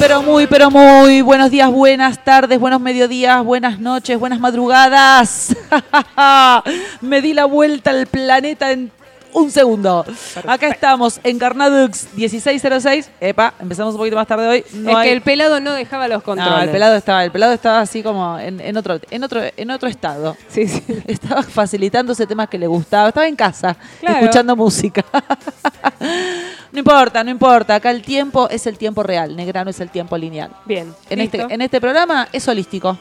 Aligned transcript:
Pero 0.00 0.22
muy, 0.22 0.46
pero 0.46 0.70
muy 0.70 1.20
buenos 1.20 1.50
días, 1.50 1.70
buenas 1.70 2.24
tardes, 2.24 2.58
buenos 2.58 2.80
mediodías, 2.80 3.44
buenas 3.44 3.78
noches, 3.78 4.18
buenas 4.18 4.40
madrugadas. 4.40 5.54
Me 7.02 7.20
di 7.20 7.34
la 7.34 7.44
vuelta 7.44 7.90
al 7.90 8.06
planeta 8.06 8.72
en 8.72 8.90
un 9.32 9.50
segundo. 9.50 10.04
Acá 10.46 10.68
estamos, 10.68 11.20
Encarnadux 11.24 12.08
1606. 12.14 13.10
Epa, 13.20 13.54
empezamos 13.60 13.94
un 13.94 13.98
poquito 13.98 14.16
más 14.16 14.26
tarde 14.26 14.48
hoy. 14.48 14.64
No 14.74 14.90
es 14.90 14.96
hay- 14.96 15.08
que 15.08 15.12
el 15.12 15.22
pelado 15.22 15.60
no 15.60 15.72
dejaba 15.72 16.08
los 16.08 16.22
controles. 16.22 16.54
No, 16.56 16.62
el 16.62 16.70
pelado 16.70 16.96
estaba, 16.96 17.24
el 17.24 17.30
pelado 17.30 17.52
estaba 17.52 17.80
así 17.80 18.02
como 18.02 18.38
en, 18.38 18.60
en 18.60 18.76
otro, 18.76 19.00
en 19.10 19.24
otro, 19.24 19.40
en 19.56 19.70
otro 19.70 19.88
estado. 19.88 20.36
Sí, 20.48 20.66
sí. 20.66 20.82
Estaba 21.06 21.42
facilitando 21.42 22.12
ese 22.12 22.26
tema 22.26 22.46
que 22.46 22.58
le 22.58 22.66
gustaba. 22.66 23.08
Estaba 23.08 23.26
en 23.28 23.36
casa, 23.36 23.76
Claro. 24.00 24.18
escuchando 24.20 24.56
música. 24.56 25.04
no 26.72 26.78
importa, 26.78 27.22
no 27.24 27.30
importa. 27.30 27.74
Acá 27.76 27.90
el 27.90 28.02
tiempo 28.02 28.48
es 28.50 28.66
el 28.66 28.78
tiempo 28.78 29.02
real. 29.02 29.36
Negra 29.36 29.64
no 29.64 29.70
es 29.70 29.80
el 29.80 29.90
tiempo 29.90 30.16
lineal. 30.16 30.50
Bien. 30.64 30.94
En 31.08 31.20
este, 31.20 31.40
en 31.48 31.62
este 31.62 31.80
programa 31.80 32.28
es 32.32 32.46
holístico. 32.48 32.98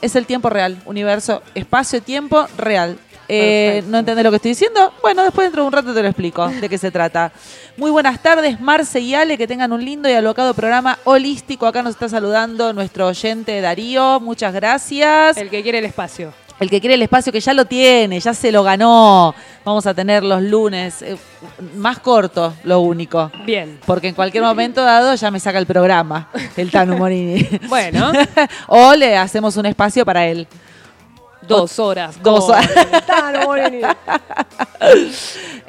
Es 0.00 0.14
el 0.14 0.26
tiempo 0.26 0.48
real. 0.48 0.80
Universo, 0.86 1.42
espacio, 1.54 2.00
tiempo 2.02 2.46
real. 2.56 2.98
Eh. 3.28 3.82
¿No 3.88 3.98
entendés 3.98 4.24
lo 4.24 4.30
que 4.30 4.36
estoy 4.36 4.52
diciendo? 4.52 4.92
Bueno, 5.02 5.22
después 5.22 5.46
dentro 5.46 5.62
de 5.62 5.66
un 5.66 5.72
rato 5.72 5.92
te 5.92 6.02
lo 6.02 6.08
explico 6.08 6.48
de 6.48 6.68
qué 6.68 6.78
se 6.78 6.90
trata. 6.90 7.30
Muy 7.76 7.90
buenas 7.90 8.22
tardes, 8.22 8.60
Marce 8.60 9.00
y 9.00 9.14
Ale, 9.14 9.36
que 9.36 9.46
tengan 9.46 9.72
un 9.72 9.84
lindo 9.84 10.08
y 10.08 10.12
alocado 10.12 10.54
programa 10.54 10.98
holístico. 11.04 11.66
Acá 11.66 11.82
nos 11.82 11.92
está 11.92 12.08
saludando 12.08 12.72
nuestro 12.72 13.06
oyente 13.06 13.60
Darío. 13.60 14.18
Muchas 14.20 14.54
gracias. 14.54 15.36
El 15.36 15.50
que 15.50 15.62
quiere 15.62 15.78
el 15.78 15.84
espacio. 15.84 16.32
El 16.60 16.70
que 16.70 16.80
quiere 16.80 16.94
el 16.94 17.02
espacio 17.02 17.32
que 17.32 17.38
ya 17.38 17.54
lo 17.54 17.66
tiene, 17.66 18.18
ya 18.18 18.34
se 18.34 18.50
lo 18.50 18.64
ganó. 18.64 19.32
Vamos 19.64 19.86
a 19.86 19.94
tener 19.94 20.24
los 20.24 20.42
lunes 20.42 21.02
eh, 21.02 21.16
más 21.76 22.00
cortos, 22.00 22.54
lo 22.64 22.80
único. 22.80 23.30
Bien. 23.44 23.78
Porque 23.86 24.08
en 24.08 24.14
cualquier 24.14 24.42
momento 24.42 24.82
dado 24.82 25.14
ya 25.14 25.30
me 25.30 25.38
saca 25.38 25.58
el 25.58 25.66
programa, 25.66 26.28
el 26.56 26.70
Tano 26.70 26.96
Morini. 26.98 27.46
Bueno, 27.68 28.10
o 28.66 28.94
le 28.94 29.16
hacemos 29.16 29.56
un 29.56 29.66
espacio 29.66 30.04
para 30.04 30.26
él. 30.26 30.48
Dos 31.48 31.78
horas. 31.78 32.22
Dos 32.22 32.48
horas. 32.48 32.68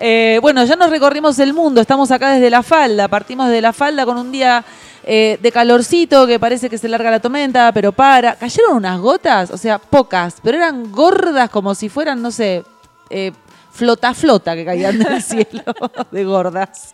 Eh, 0.02 0.40
bueno, 0.42 0.64
ya 0.64 0.78
nos 0.78 0.90
recorrimos 0.90 1.38
el 1.40 1.54
mundo, 1.54 1.82
estamos 1.82 2.10
acá 2.10 2.32
desde 2.32 2.50
la 2.50 2.64
falda, 2.64 3.10
partimos 3.10 3.50
de 3.50 3.60
la 3.60 3.74
falda 3.74 4.06
con 4.06 4.18
un 4.18 4.32
día 4.32 4.64
eh, 5.04 5.38
de 5.42 5.52
calorcito 5.52 6.26
que 6.26 6.40
parece 6.40 6.70
que 6.70 6.78
se 6.78 6.88
larga 6.88 7.12
la 7.12 7.20
tormenta, 7.20 7.72
pero 7.74 7.92
para. 7.92 8.36
Cayeron 8.36 8.78
unas 8.78 9.00
gotas, 9.00 9.52
o 9.52 9.58
sea, 9.58 9.78
pocas, 9.78 10.38
pero 10.42 10.58
eran 10.58 10.92
gordas 10.92 11.50
como 11.50 11.76
si 11.76 11.90
fueran, 11.90 12.22
no 12.22 12.32
sé, 12.32 12.64
eh, 13.10 13.32
flota 13.72 14.14
flota 14.14 14.56
que 14.56 14.64
caían 14.64 15.00
del 15.00 15.22
cielo 15.24 15.64
de 16.12 16.24
gordas. 16.24 16.94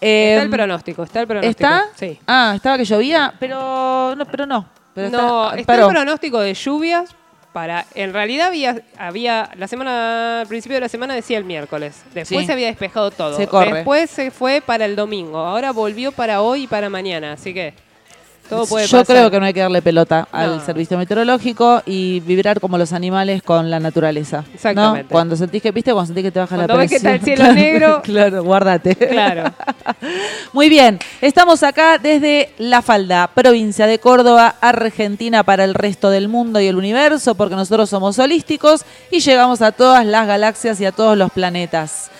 Está 0.00 0.42
el 0.42 0.50
pronóstico, 0.50 1.02
está 1.02 1.20
el 1.22 1.26
pronóstico. 1.26 1.50
¿Está? 1.50 1.84
Sí. 1.94 2.18
Ah, 2.26 2.52
estaba 2.56 2.78
que 2.78 2.84
llovía, 2.84 3.34
pero 3.38 4.14
no, 4.16 4.24
pero 4.26 4.46
no. 4.46 4.68
Pero 4.94 5.10
no, 5.10 5.52
está, 5.52 5.74
el 5.74 5.88
pronóstico 5.88 6.40
de 6.40 6.54
lluvias 6.54 7.14
para. 7.54 7.86
En 7.94 8.12
realidad 8.12 8.48
había, 8.48 8.82
había 8.98 9.48
la 9.56 9.68
semana, 9.68 10.40
al 10.40 10.46
principio 10.48 10.74
de 10.74 10.80
la 10.82 10.88
semana 10.88 11.14
decía 11.14 11.38
el 11.38 11.44
miércoles. 11.44 12.02
Después 12.12 12.40
Sí. 12.40 12.46
se 12.46 12.52
había 12.52 12.66
despejado 12.66 13.10
todo. 13.12 13.36
Se 13.36 13.46
corre. 13.46 13.72
Después 13.72 14.10
se 14.10 14.30
fue 14.32 14.60
para 14.60 14.84
el 14.84 14.96
domingo. 14.96 15.38
Ahora 15.38 15.70
volvió 15.70 16.10
para 16.12 16.42
hoy 16.42 16.64
y 16.64 16.66
para 16.66 16.90
mañana. 16.90 17.32
Así 17.32 17.54
que 17.54 17.72
todo 18.48 18.66
puede 18.66 18.86
Yo 18.86 18.98
pasar. 18.98 19.16
creo 19.16 19.30
que 19.30 19.40
no 19.40 19.46
hay 19.46 19.52
que 19.54 19.60
darle 19.60 19.82
pelota 19.82 20.28
al 20.30 20.60
servicio 20.64 20.98
meteorológico 20.98 21.82
y 21.86 22.20
vibrar 22.20 22.60
como 22.60 22.76
los 22.78 22.92
animales 22.92 23.42
con 23.42 23.70
la 23.70 23.80
naturaleza. 23.80 24.38
¿no? 24.46 24.54
Exactamente. 24.54 25.08
Cuando 25.10 25.36
sentís 25.36 25.62
que, 25.62 25.70
viste, 25.72 25.92
cuando 25.92 26.06
sentís 26.06 26.24
que 26.24 26.30
te 26.30 26.38
baja 26.40 26.56
Cuando 26.56 26.74
la 26.74 26.80
ves 26.80 26.90
que 26.90 27.00
presión. 27.00 27.14
está 27.14 27.30
el 27.30 27.36
cielo 27.36 27.44
Claro, 27.54 27.54
negro. 27.54 28.02
Claro, 28.02 28.44
guárdate. 28.44 28.96
Claro. 28.96 29.52
Muy 30.52 30.68
bien, 30.68 30.98
estamos 31.20 31.62
acá 31.62 31.98
desde 31.98 32.52
La 32.58 32.82
Falda, 32.82 33.30
provincia 33.34 33.86
de 33.86 33.98
Córdoba, 33.98 34.54
Argentina 34.60 35.42
para 35.42 35.64
el 35.64 35.74
resto 35.74 36.10
del 36.10 36.28
mundo 36.28 36.60
y 36.60 36.66
el 36.66 36.76
universo, 36.76 37.34
porque 37.34 37.56
nosotros 37.56 37.90
somos 37.90 38.18
holísticos 38.18 38.84
y 39.10 39.20
llegamos 39.20 39.62
a 39.62 39.72
todas 39.72 40.04
las 40.06 40.26
galaxias 40.26 40.80
y 40.80 40.84
a 40.86 40.92
todos 40.92 41.16
los 41.16 41.30
planetas. 41.32 42.10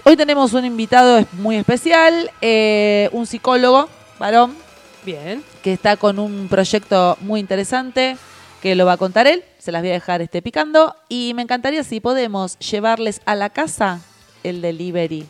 hoy 0.05 0.16
tenemos 0.16 0.53
un 0.55 0.65
invitado 0.65 1.19
es- 1.19 1.33
muy 1.34 1.56
especial, 1.56 2.31
eh, 2.41 3.09
un 3.12 3.27
psicólogo, 3.27 3.88
varón, 4.19 4.56
Bien. 5.05 5.43
que 5.62 5.72
está 5.72 5.97
con 5.97 6.19
un 6.19 6.49
proyecto 6.49 7.16
muy 7.21 7.41
interesante 7.41 8.16
que 8.62 8.75
lo 8.75 8.87
va 8.87 8.93
a 8.93 8.97
contar 8.97 9.27
él. 9.27 9.44
Se 9.59 9.72
las 9.72 9.83
voy 9.83 9.91
a 9.91 9.94
dejar 9.94 10.22
este 10.22 10.41
picando. 10.43 10.94
Y 11.09 11.33
me 11.34 11.43
encantaría 11.43 11.83
si 11.83 12.00
podemos 12.00 12.59
llevarles 12.60 13.21
a 13.25 13.34
la 13.34 13.50
casa 13.50 14.00
el 14.45 14.60
delivery. 14.63 15.27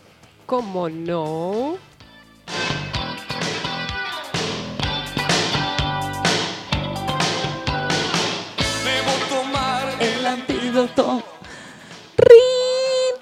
¿Cómo 0.47 0.89
no? 0.91 1.77
El 10.00 10.27
antídoto. 10.27 11.23
¡Rin! 12.17 12.62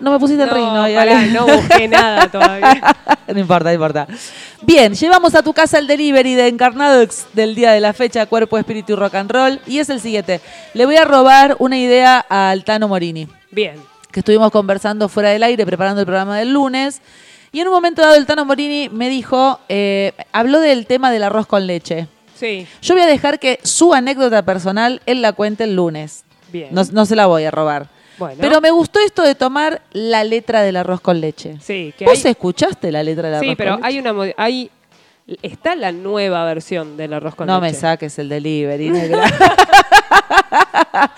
No 0.00 0.10
me 0.10 0.18
pusiste 0.18 0.42
el 0.42 0.50
rin, 0.50 0.64
¿no? 0.64 0.82
Pará, 0.82 1.26
no 1.26 1.46
busqué 1.46 1.86
nada 1.86 2.28
todavía. 2.30 2.96
no 3.28 3.38
importa, 3.38 3.68
no 3.68 3.74
importa. 3.74 4.06
Bien, 4.62 4.94
llevamos 4.94 5.34
a 5.34 5.42
tu 5.42 5.52
casa 5.52 5.78
el 5.78 5.86
delivery 5.86 6.34
de 6.34 6.48
Encarnadox 6.48 7.26
del 7.34 7.54
día 7.54 7.72
de 7.72 7.80
la 7.80 7.92
fecha, 7.92 8.24
cuerpo, 8.26 8.56
espíritu 8.58 8.94
y 8.94 8.96
rock 8.96 9.14
and 9.16 9.30
roll. 9.30 9.60
Y 9.66 9.78
es 9.78 9.90
el 9.90 10.00
siguiente. 10.00 10.40
Le 10.74 10.86
voy 10.86 10.96
a 10.96 11.04
robar 11.04 11.56
una 11.58 11.76
idea 11.78 12.18
al 12.28 12.64
Tano 12.64 12.88
Morini, 12.88 13.28
Bien. 13.50 13.74
que 14.10 14.20
estuvimos 14.20 14.50
conversando 14.50 15.08
fuera 15.08 15.28
del 15.30 15.42
aire, 15.42 15.66
preparando 15.66 16.00
el 16.00 16.06
programa 16.06 16.38
del 16.38 16.52
lunes. 16.52 17.02
Y 17.52 17.60
en 17.60 17.68
un 17.68 17.74
momento 17.74 18.00
dado 18.00 18.14
el 18.14 18.26
Tano 18.26 18.44
Morini 18.44 18.88
me 18.88 19.08
dijo, 19.10 19.60
eh, 19.68 20.12
habló 20.32 20.60
del 20.60 20.86
tema 20.86 21.10
del 21.10 21.24
arroz 21.24 21.46
con 21.46 21.66
leche. 21.66 22.06
Sí, 22.36 22.66
Yo 22.80 22.94
voy 22.94 23.02
a 23.02 23.06
dejar 23.06 23.38
que 23.38 23.58
su 23.64 23.92
anécdota 23.92 24.42
personal 24.46 25.02
él 25.04 25.20
la 25.20 25.32
cuente 25.34 25.64
el 25.64 25.76
lunes. 25.76 26.24
bien. 26.50 26.68
No, 26.70 26.82
no 26.92 27.04
se 27.04 27.14
la 27.16 27.26
voy 27.26 27.44
a 27.44 27.50
robar. 27.50 27.88
Bueno. 28.20 28.36
Pero 28.40 28.60
me 28.60 28.70
gustó 28.70 29.00
esto 29.00 29.22
de 29.22 29.34
tomar 29.34 29.82
la 29.92 30.22
letra 30.22 30.62
del 30.62 30.76
arroz 30.76 31.00
con 31.00 31.20
leche. 31.20 31.56
Sí, 31.60 31.92
que 31.98 32.04
¿Vos 32.04 32.24
hay- 32.24 32.30
escuchaste 32.30 32.92
la 32.92 33.02
letra 33.02 33.24
del 33.28 33.34
arroz 33.38 33.48
Sí, 33.48 33.56
pero 33.56 33.72
con 33.72 33.80
leche? 33.82 33.88
hay 33.88 33.98
una 33.98 34.32
hay 34.36 34.70
está 35.42 35.74
la 35.74 35.90
nueva 35.90 36.44
versión 36.44 36.96
del 36.96 37.14
arroz 37.14 37.34
con 37.34 37.46
no 37.46 37.60
me 37.60 37.68
leche. 37.68 37.80
saques 37.80 38.18
el 38.18 38.28
delivery, 38.28 38.90
negra. 38.90 39.24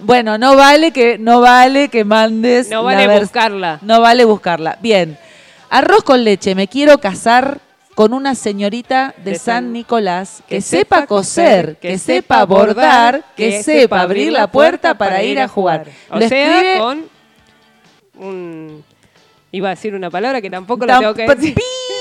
bueno, 0.00 0.38
no 0.38 0.56
vale 0.56 0.90
que 0.92 1.18
no 1.18 1.40
vale 1.40 1.88
que 1.88 2.04
mandes 2.04 2.68
No 2.68 2.82
vale 2.84 3.18
buscarla. 3.20 3.78
No 3.82 4.00
vale 4.00 4.24
buscarla. 4.24 4.78
Bien. 4.80 5.18
Arroz 5.70 6.02
con 6.02 6.24
leche, 6.24 6.54
me 6.54 6.66
quiero 6.68 6.98
casar 6.98 7.60
con 8.00 8.14
una 8.14 8.34
señorita 8.34 9.14
de, 9.18 9.32
De 9.32 9.38
San 9.38 9.64
San- 9.64 9.72
Nicolás 9.74 10.42
que, 10.48 10.54
que 10.56 10.60
sepa 10.62 11.06
coser, 11.06 11.76
que, 11.76 11.88
que 11.88 11.98
sepa 11.98 12.46
bordar, 12.46 13.22
que, 13.36 13.50
que 13.50 13.62
sepa 13.62 14.00
abrir 14.00 14.32
la 14.32 14.46
puerta 14.50 14.96
para 14.96 15.22
ir 15.22 15.38
a 15.38 15.46
jugar. 15.48 15.86
O 16.08 16.14
Lo 16.18 16.26
sea, 16.26 16.46
escribe 16.46 16.78
con 16.78 17.04
un... 18.18 18.84
Iba 19.52 19.68
a 19.68 19.70
decir 19.72 19.94
una 19.94 20.08
palabra 20.10 20.40
que 20.40 20.48
tampoco 20.48 20.84
Tam- 20.86 20.88
la 20.88 20.98
tengo 21.00 21.14
que 21.14 21.26
decir. 21.28 21.54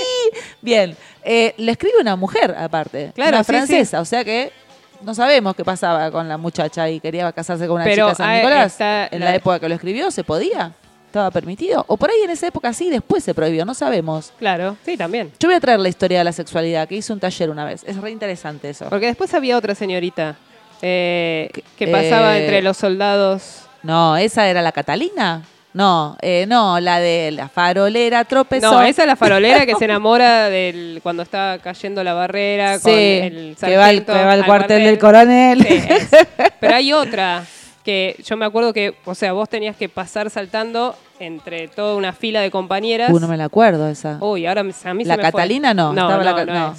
Bien, 0.61 0.95
eh, 1.21 1.53
le 1.57 1.71
escribe 1.73 1.95
una 1.99 2.15
mujer 2.15 2.55
aparte, 2.57 3.11
Claro, 3.13 3.31
una 3.35 3.43
sí, 3.43 3.51
francesa, 3.51 3.99
o 3.99 4.05
sea 4.05 4.23
que 4.23 4.53
no 5.01 5.13
sabemos 5.13 5.53
qué 5.53 5.65
pasaba 5.65 6.11
con 6.11 6.29
la 6.29 6.37
muchacha 6.37 6.89
y 6.89 7.01
quería 7.01 7.29
casarse 7.33 7.67
con 7.67 7.75
una 7.75 7.83
Pero, 7.83 8.05
chica 8.05 8.09
de 8.09 8.15
San 8.15 8.29
ah, 8.29 8.35
Nicolás. 8.37 8.75
en 8.79 9.19
la... 9.19 9.25
la- 9.31 9.35
época 9.35 9.59
que 9.59 9.67
lo 9.67 9.75
escribió, 9.75 10.11
¿se 10.11 10.23
podía? 10.23 10.71
¿Estaba 11.09 11.31
permitido? 11.31 11.83
O 11.87 11.97
por 11.97 12.11
ahí 12.11 12.21
en 12.23 12.29
esa 12.29 12.45
época 12.45 12.71
sí, 12.71 12.91
después 12.91 13.23
se 13.23 13.33
prohibió, 13.33 13.65
no 13.65 13.73
sabemos. 13.73 14.31
Claro, 14.37 14.77
sí, 14.85 14.95
también. 14.95 15.31
Yo 15.39 15.47
voy 15.47 15.55
a 15.55 15.59
traer 15.59 15.79
la 15.79 15.89
historia 15.89 16.19
de 16.19 16.23
la 16.23 16.31
sexualidad, 16.31 16.87
que 16.87 16.97
hice 16.97 17.11
un 17.11 17.19
taller 17.19 17.49
una 17.49 17.65
vez. 17.65 17.83
Es 17.87 17.97
re 17.97 18.11
interesante 18.11 18.69
eso. 18.69 18.85
Porque 18.89 19.07
después 19.07 19.33
había 19.33 19.57
otra 19.57 19.73
señorita 19.73 20.35
eh, 20.83 21.49
que 21.79 21.87
pasaba 21.87 22.37
Eh, 22.37 22.43
entre 22.43 22.61
los 22.61 22.77
soldados. 22.77 23.63
No, 23.81 24.17
esa 24.17 24.47
era 24.47 24.61
la 24.61 24.71
Catalina. 24.71 25.41
No, 25.73 26.15
eh, 26.21 26.45
no, 26.47 26.79
la 26.79 26.99
de 26.99 27.31
la 27.31 27.49
farolera 27.49 28.23
tropezó. 28.25 28.71
No, 28.71 28.83
esa 28.83 29.01
es 29.01 29.07
la 29.07 29.15
farolera 29.15 29.65
que 29.65 29.73
se 29.79 29.85
enamora 29.85 30.47
del 30.51 30.99
cuando 31.01 31.23
está 31.23 31.57
cayendo 31.63 32.03
la 32.03 32.13
barrera 32.13 32.77
con 32.79 32.93
el 32.93 33.55
que 33.59 33.77
va, 33.77 33.87
al, 33.87 34.05
sargento 34.05 34.13
que 34.13 34.25
va 34.25 34.31
al 34.33 34.39
al 34.41 34.45
cuartel 34.45 34.83
del 34.83 34.99
coronel. 34.99 35.65
Sí. 35.67 35.83
Pero 36.59 36.75
hay 36.75 36.93
otra 36.93 37.43
que 37.83 38.15
yo 38.25 38.37
me 38.37 38.45
acuerdo 38.45 38.73
que, 38.73 38.95
o 39.05 39.15
sea, 39.15 39.33
vos 39.33 39.49
tenías 39.49 39.75
que 39.75 39.89
pasar 39.89 40.29
saltando 40.29 40.95
entre 41.19 41.67
toda 41.67 41.95
una 41.95 42.13
fila 42.13 42.41
de 42.41 42.51
compañeras. 42.51 43.11
Uh, 43.11 43.19
no 43.19 43.27
me 43.27 43.37
la 43.37 43.45
acuerdo 43.45 43.87
esa. 43.87 44.17
Uy, 44.21 44.45
ahora 44.45 44.61
a 44.61 44.63
mí 44.63 44.71
¿La 45.05 45.15
se 45.15 45.17
me 45.17 45.23
fue. 45.23 45.31
Catalina 45.31 45.73
no? 45.73 45.93
No, 45.93 46.01
Estaba 46.09 46.23
no, 46.23 46.45
la 46.45 46.45
no. 46.45 46.75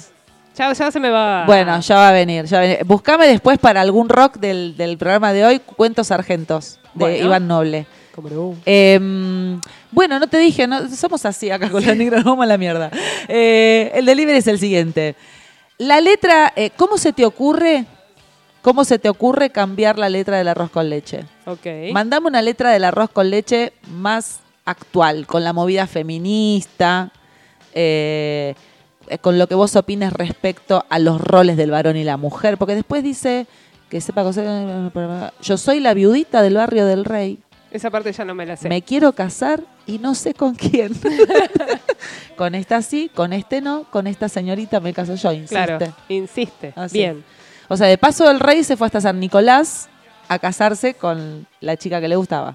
Ya, 0.57 0.73
ya 0.73 0.91
se 0.91 0.99
me 0.99 1.09
va. 1.09 1.45
Bueno, 1.45 1.79
ya 1.79 1.95
va 1.95 2.09
a 2.09 2.11
venir, 2.11 2.45
ya 2.45 2.57
va 2.57 2.63
a 2.63 2.67
venir. 2.67 2.85
Buscame 2.85 3.27
después 3.27 3.57
para 3.57 3.81
algún 3.81 4.09
rock 4.09 4.37
del, 4.37 4.75
del 4.75 4.97
programa 4.97 5.33
de 5.33 5.45
hoy, 5.45 5.59
Cuentos 5.59 6.07
Sargentos, 6.07 6.79
de 6.93 7.05
Bueno. 7.05 7.25
Iván 7.25 7.47
Noble. 7.47 7.85
Eh, 8.65 8.99
bueno, 9.91 10.19
no 10.19 10.27
te 10.27 10.37
dije, 10.37 10.67
no, 10.67 10.89
somos 10.89 11.25
así 11.25 11.49
acá 11.49 11.69
con 11.69 11.85
la 11.85 11.95
negra, 11.95 12.17
nos 12.17 12.25
vamos 12.25 12.43
a 12.43 12.47
la 12.47 12.57
mierda. 12.57 12.91
Eh, 13.27 13.91
el 13.95 14.05
delivery 14.05 14.37
es 14.39 14.47
el 14.47 14.59
siguiente. 14.59 15.15
La 15.77 16.01
letra, 16.01 16.51
eh, 16.55 16.71
¿cómo 16.75 16.97
se 16.97 17.13
te 17.13 17.25
ocurre? 17.25 17.85
¿Cómo 18.61 18.83
se 18.85 18.99
te 18.99 19.09
ocurre 19.09 19.49
cambiar 19.49 19.97
la 19.97 20.09
letra 20.09 20.37
del 20.37 20.47
arroz 20.47 20.69
con 20.69 20.89
leche? 20.89 21.25
Ok. 21.45 21.65
Mandame 21.93 22.27
una 22.27 22.41
letra 22.41 22.69
del 22.71 22.83
arroz 22.83 23.09
con 23.09 23.29
leche 23.29 23.73
más 23.89 24.39
actual, 24.65 25.25
con 25.25 25.43
la 25.43 25.51
movida 25.51 25.87
feminista, 25.87 27.11
eh, 27.73 28.53
con 29.21 29.39
lo 29.39 29.47
que 29.47 29.55
vos 29.55 29.75
opines 29.75 30.13
respecto 30.13 30.85
a 30.89 30.99
los 30.99 31.19
roles 31.19 31.57
del 31.57 31.71
varón 31.71 31.97
y 31.97 32.03
la 32.03 32.17
mujer, 32.17 32.57
porque 32.57 32.75
después 32.75 33.03
dice 33.03 33.47
que 33.89 33.99
sepa 33.99 34.23
coser, 34.23 34.47
yo 35.41 35.57
soy 35.57 35.79
la 35.79 35.93
viudita 35.93 36.41
del 36.41 36.53
barrio 36.55 36.85
del 36.85 37.03
rey, 37.03 37.39
Esa 37.71 37.89
parte 37.89 38.13
ya 38.13 38.23
no 38.23 38.35
me 38.35 38.45
la 38.45 38.55
sé. 38.55 38.69
me 38.69 38.83
quiero 38.83 39.11
casar 39.13 39.61
y 39.85 39.97
no 39.97 40.13
sé 40.15 40.33
con 40.33 40.55
quién. 40.55 40.93
con 42.37 42.55
esta 42.55 42.81
sí, 42.81 43.09
con 43.13 43.33
este 43.33 43.59
no, 43.59 43.85
con 43.89 44.07
esta 44.07 44.29
señorita 44.29 44.79
me 44.79 44.93
caso 44.93 45.15
yo, 45.15 45.31
insiste. 45.31 45.55
Claro, 45.55 45.93
insiste. 46.07 46.73
Así. 46.75 46.99
Bien. 46.99 47.23
O 47.71 47.77
sea, 47.77 47.87
de 47.87 47.97
paso 47.97 48.29
el 48.29 48.39
rey 48.41 48.63
se 48.65 48.75
fue 48.75 48.87
hasta 48.87 48.99
San 48.99 49.17
Nicolás 49.19 49.87
a 50.27 50.39
casarse 50.39 50.93
con 50.93 51.47
la 51.61 51.77
chica 51.77 52.01
que 52.01 52.07
le 52.09 52.17
gustaba. 52.17 52.53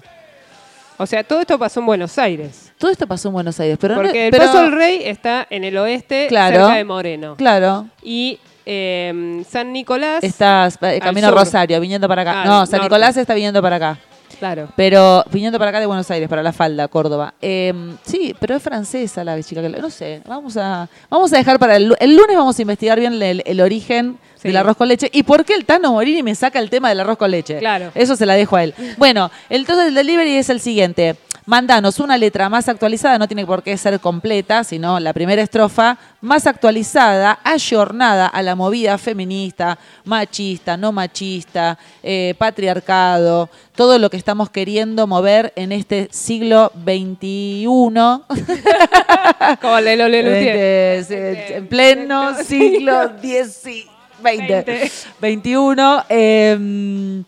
O 0.97 1.05
sea, 1.05 1.23
todo 1.23 1.41
esto 1.41 1.57
pasó 1.57 1.79
en 1.79 1.85
Buenos 1.87 2.17
Aires. 2.17 2.71
Todo 2.77 2.91
esto 2.91 3.07
pasó 3.07 3.29
en 3.29 3.33
Buenos 3.33 3.59
Aires, 3.59 3.77
pero 3.81 3.95
no- 3.95 4.01
Porque 4.03 4.25
el 4.27 4.31
pero- 4.31 4.45
Paso 4.45 4.61
del 4.61 4.71
Rey 4.73 5.01
está 5.05 5.47
en 5.49 5.63
el 5.63 5.75
oeste, 5.77 6.27
Claro. 6.27 6.57
cerca 6.57 6.73
de 6.75 6.83
Moreno. 6.83 7.35
Claro, 7.35 7.87
Y 8.03 8.39
eh, 8.65 9.43
San 9.49 9.71
Nicolás. 9.73 10.23
estás 10.23 10.77
eh, 10.81 10.99
camino 11.01 11.27
a. 11.29 11.31
Rosario, 11.31 11.79
viniendo 11.79 12.07
para 12.07 12.21
acá. 12.23 12.41
Ah, 12.41 12.45
no, 12.45 12.65
San 12.65 12.77
norte. 12.79 12.85
Nicolás 12.85 13.17
está 13.17 13.33
viniendo 13.33 13.61
para 13.61 13.77
acá. 13.77 13.97
Claro. 14.39 14.69
Pero 14.75 15.23
viniendo 15.31 15.57
para 15.57 15.69
acá 15.69 15.79
de 15.79 15.85
Buenos 15.87 16.11
Aires, 16.11 16.27
para 16.29 16.43
la 16.43 16.51
falda, 16.53 16.87
Córdoba. 16.87 17.33
Eh, 17.41 17.73
sí, 18.03 18.35
pero 18.39 18.55
es 18.55 18.61
francesa 18.61 19.23
la 19.23 19.41
chica 19.41 19.61
que... 19.61 19.69
No 19.69 19.89
sé, 19.89 20.21
vamos 20.27 20.57
a, 20.57 20.87
vamos 21.09 21.33
a 21.33 21.37
dejar 21.37 21.57
para 21.57 21.75
el, 21.77 21.87
lu- 21.89 21.95
el 21.99 22.15
lunes, 22.15 22.35
vamos 22.37 22.59
a 22.59 22.61
investigar 22.61 22.99
bien 22.99 23.13
el, 23.21 23.41
el 23.45 23.61
origen 23.61 24.19
sí. 24.41 24.47
del 24.47 24.57
arroz 24.57 24.77
con 24.77 24.87
leche. 24.87 25.09
¿Y 25.11 25.23
por 25.23 25.45
qué 25.45 25.53
el 25.53 25.65
Tano 25.65 25.93
Morini 25.93 26.23
me 26.23 26.35
saca 26.35 26.59
el 26.59 26.69
tema 26.69 26.89
del 26.89 26.99
arroz 27.01 27.17
con 27.17 27.31
leche? 27.31 27.59
Claro. 27.59 27.91
Eso 27.95 28.15
se 28.15 28.25
la 28.25 28.35
dejo 28.35 28.55
a 28.55 28.63
él. 28.63 28.73
Bueno, 28.97 29.31
entonces 29.49 29.87
el 29.87 29.93
delivery 29.93 30.35
es 30.35 30.49
el 30.49 30.59
siguiente. 30.59 31.17
Mandanos 31.47 31.99
una 32.01 32.17
letra 32.17 32.49
más 32.49 32.67
actualizada, 32.67 33.17
no 33.17 33.25
tiene 33.25 33.45
por 33.45 33.63
qué 33.63 33.77
ser 33.77 34.01
completa, 34.01 34.65
sino 34.65 34.99
la 34.99 35.13
primera 35.13 35.41
estrofa, 35.41 35.97
más 36.19 36.45
actualizada, 36.45 37.39
ayornada 37.41 38.27
a 38.27 38.41
la 38.41 38.53
movida 38.53 38.97
feminista, 38.97 39.79
machista, 40.03 40.75
no 40.75 40.91
machista, 40.91 41.77
eh, 42.03 42.35
patriarcado, 42.37 43.49
todo 43.77 43.97
lo 43.97 44.09
que 44.09 44.17
estamos 44.17 44.49
queriendo 44.49 45.07
mover 45.07 45.53
en 45.55 45.71
este 45.71 46.09
siglo 46.11 46.69
XXI. 46.83 47.65
Como 49.61 49.79
Lelo 49.79 50.07
este, 50.07 51.55
En 51.55 51.67
pleno 51.67 52.43
siglo 52.43 53.11
XXI. 53.21 53.96
20. 54.21 54.91
21. 55.19 56.05
Em, 56.09 57.23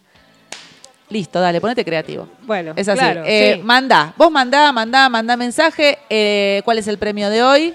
listo, 1.10 1.40
dale, 1.40 1.60
ponete 1.62 1.84
creativo. 1.84 2.28
Bueno, 2.44 2.74
es 2.76 2.88
así. 2.88 3.00
Claro. 3.00 3.24
Eh, 3.26 3.62
Manda, 3.64 4.14
vos 4.18 4.32
mandá, 4.32 4.72
mandá, 4.72 5.10
mandá 5.10 5.38
mensaje. 5.38 6.00
Eh, 6.10 6.62
¿Cuál 6.66 6.78
es 6.78 6.88
el 6.88 6.98
premio 6.98 7.30
de 7.30 7.44
hoy? 7.44 7.74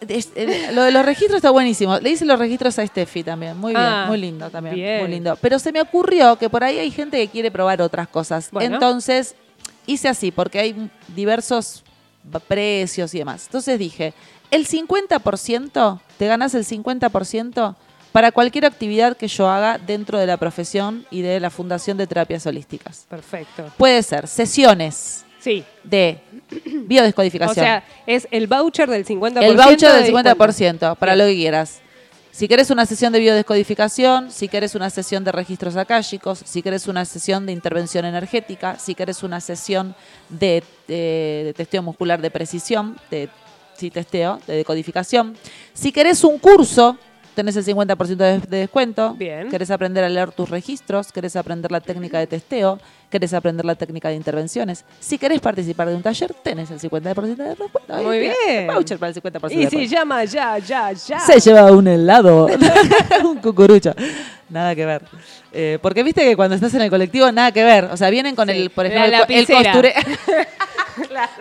Eh, 0.00 0.70
lo, 0.72 0.84
de 0.84 0.92
los 0.92 1.04
registros 1.04 1.36
está 1.36 1.50
buenísimo. 1.50 1.98
Le 1.98 2.10
hice 2.10 2.24
los 2.24 2.38
registros 2.38 2.78
a 2.78 2.86
Steffi 2.86 3.24
también. 3.24 3.56
Muy 3.56 3.72
bien, 3.72 3.84
ah, 3.84 4.04
muy 4.06 4.18
lindo 4.18 4.48
también. 4.50 5.00
Muy 5.00 5.08
lindo. 5.08 5.36
Pero 5.40 5.58
se 5.58 5.72
me 5.72 5.80
ocurrió 5.80 6.36
que 6.36 6.48
por 6.48 6.62
ahí 6.64 6.78
hay 6.78 6.90
gente 6.90 7.18
que 7.18 7.28
quiere 7.28 7.50
probar 7.50 7.82
otras 7.82 8.08
cosas. 8.08 8.50
Entonces 8.60 9.34
hice 9.86 10.08
así, 10.08 10.30
porque 10.30 10.60
hay 10.60 10.90
diversos 11.08 11.82
precios 12.46 13.14
y 13.14 13.18
demás. 13.18 13.46
Entonces 13.46 13.78
dije, 13.78 14.14
el 14.50 14.66
50% 14.66 16.00
te 16.18 16.26
ganas 16.26 16.54
el 16.54 16.64
50% 16.64 17.74
para 18.12 18.32
cualquier 18.32 18.64
actividad 18.66 19.16
que 19.16 19.28
yo 19.28 19.48
haga 19.48 19.78
dentro 19.78 20.18
de 20.18 20.26
la 20.26 20.36
profesión 20.36 21.06
y 21.10 21.22
de 21.22 21.40
la 21.40 21.50
Fundación 21.50 21.96
de 21.96 22.06
Terapias 22.06 22.46
Holísticas. 22.46 23.06
Perfecto. 23.08 23.70
Puede 23.76 24.02
ser 24.02 24.26
sesiones 24.28 25.24
Sí. 25.40 25.64
de 25.84 26.20
O 26.50 26.60
biodescodificación. 26.86 27.64
sea, 27.64 27.84
es 28.06 28.26
el 28.32 28.46
voucher 28.48 28.88
del 28.90 29.04
50%. 29.06 29.42
el 29.42 29.56
voucher 29.56 29.92
del 29.92 30.02
de 30.04 30.12
50% 30.12 30.96
para 30.96 31.14
lo 31.14 31.24
que 31.26 31.34
quieras. 31.36 31.80
Si 32.32 32.46
querés 32.48 32.70
una 32.70 32.86
sesión 32.86 33.12
de 33.12 33.18
biodescodificación, 33.20 34.30
si 34.30 34.48
querés 34.48 34.74
una 34.74 34.90
sesión 34.90 35.24
de 35.24 35.32
registros 35.32 35.76
akáshicos, 35.76 36.40
si 36.44 36.62
querés 36.62 36.86
una 36.86 37.04
sesión 37.04 37.46
de 37.46 37.52
intervención 37.52 38.04
energética, 38.04 38.78
si 38.78 38.94
querés 38.94 39.22
una 39.22 39.40
sesión 39.40 39.94
de, 40.28 40.62
eh, 40.88 41.42
de 41.46 41.52
testeo 41.54 41.82
muscular 41.82 42.20
de 42.20 42.30
precisión, 42.30 42.96
de 43.10 43.28
sí, 43.78 43.90
testeo, 43.90 44.40
de 44.46 44.56
decodificación. 44.56 45.36
Si 45.72 45.92
querés 45.92 46.22
un 46.24 46.38
curso, 46.38 46.96
tenés 47.34 47.54
el 47.56 47.64
50% 47.64 48.16
de, 48.16 48.38
de 48.40 48.56
descuento. 48.58 49.14
Bien. 49.14 49.48
Querés 49.48 49.70
aprender 49.70 50.02
a 50.02 50.08
leer 50.08 50.32
tus 50.32 50.50
registros, 50.50 51.12
querés 51.12 51.36
aprender 51.36 51.70
la 51.70 51.80
técnica 51.80 52.18
de 52.18 52.26
testeo, 52.26 52.80
querés 53.10 53.32
aprender 53.32 53.64
la 53.64 53.76
técnica 53.76 54.08
de 54.08 54.16
intervenciones. 54.16 54.84
Si 54.98 55.18
querés 55.18 55.40
participar 55.40 55.88
de 55.88 55.94
un 55.94 56.02
taller, 56.02 56.34
tenés 56.42 56.70
el 56.72 56.80
50% 56.80 57.36
de 57.36 57.44
descuento. 57.44 57.80
Ahí 57.94 58.04
Muy 58.04 58.18
bien. 58.18 58.66
Voucher 58.66 58.98
para 58.98 59.10
el 59.12 59.22
50% 59.22 59.48
de 59.48 59.54
Y 59.54 59.66
si 59.68 59.86
llama 59.86 60.24
ya, 60.24 60.58
ya, 60.58 60.90
ya. 60.92 61.20
Se 61.20 61.38
lleva 61.38 61.70
un 61.70 61.86
helado, 61.86 62.48
un 63.24 63.36
cucurucho. 63.38 63.94
Nada 64.50 64.74
que 64.74 64.84
ver. 64.86 65.02
Eh, 65.52 65.78
porque 65.80 66.02
viste 66.02 66.22
que 66.24 66.34
cuando 66.34 66.54
estás 66.56 66.74
en 66.74 66.80
el 66.82 66.90
colectivo, 66.90 67.30
nada 67.30 67.52
que 67.52 67.62
ver. 67.62 67.84
O 67.84 67.96
sea, 67.96 68.10
vienen 68.10 68.34
con 68.34 68.48
Sí, 68.48 68.54
el, 68.56 68.70
por 68.70 68.86
ejemplo, 68.86 69.04
el 69.06 69.10
co- 69.12 69.26
el, 69.28 69.46
lapicera. 69.46 69.72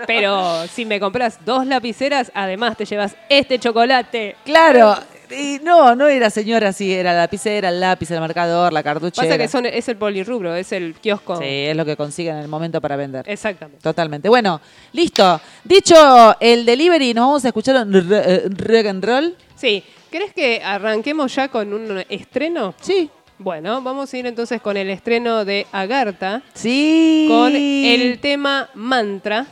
Pero 0.06 0.68
si 0.68 0.86
me 0.86 1.00
compras 1.00 1.40
dos 1.46 1.66
lapiceras, 1.66 2.32
además 2.34 2.78
te 2.78 2.86
llevas 2.86 3.16
este 3.30 3.60
chocolate. 3.60 4.36
claro. 4.46 4.96
Y 5.30 5.60
no, 5.62 5.94
no 5.94 6.08
era 6.08 6.30
señora 6.30 6.70
así, 6.70 6.94
era 6.94 7.12
la 7.12 7.20
lapicera, 7.20 7.68
el 7.68 7.82
lápiz, 7.82 8.10
el 8.12 8.20
marcador, 8.22 8.72
la 8.72 8.82
cartuchera. 8.82 9.28
Pasa 9.28 9.38
que 9.38 9.50
son, 9.50 9.66
es 9.66 9.90
el 9.90 9.98
polirrubro, 9.98 10.56
es 10.56 10.72
el 10.72 10.96
kiosco. 10.96 11.38
Sí, 11.38 11.44
es 11.46 11.76
lo 11.76 11.84
que 11.84 11.98
consiguen 11.98 12.38
en 12.38 12.44
el 12.44 12.48
momento 12.48 12.80
para 12.80 12.96
vender. 12.96 13.26
Exactamente. 13.28 13.82
Totalmente. 13.82 14.30
Bueno, 14.30 14.62
listo. 14.94 15.42
Dicho 15.66 16.38
el 16.40 16.66
delivery, 16.66 17.14
nos 17.14 17.26
vamos 17.26 17.46
a 17.46 17.50
escuchar 17.50 17.86
un 17.86 17.94
eh, 18.10 18.44
rock 18.48 18.86
and 18.86 19.04
roll. 19.04 19.36
Sí. 19.56 19.84
¿Crees 20.10 20.34
que 20.34 20.62
arranquemos 20.64 21.36
ya 21.36 21.50
con 21.50 21.74
un 21.74 22.02
estreno? 22.08 22.74
Sí. 22.80 23.10
Bueno, 23.40 23.82
vamos 23.82 24.12
a 24.14 24.18
ir 24.18 24.26
entonces 24.26 24.62
con 24.62 24.78
el 24.78 24.90
estreno 24.90 25.46
de 25.46 25.68
Agartha, 25.72 26.42
Sí. 26.54 27.28
con 27.30 27.56
el 27.56 28.20
tema 28.20 28.70
Mantra. 28.74 29.46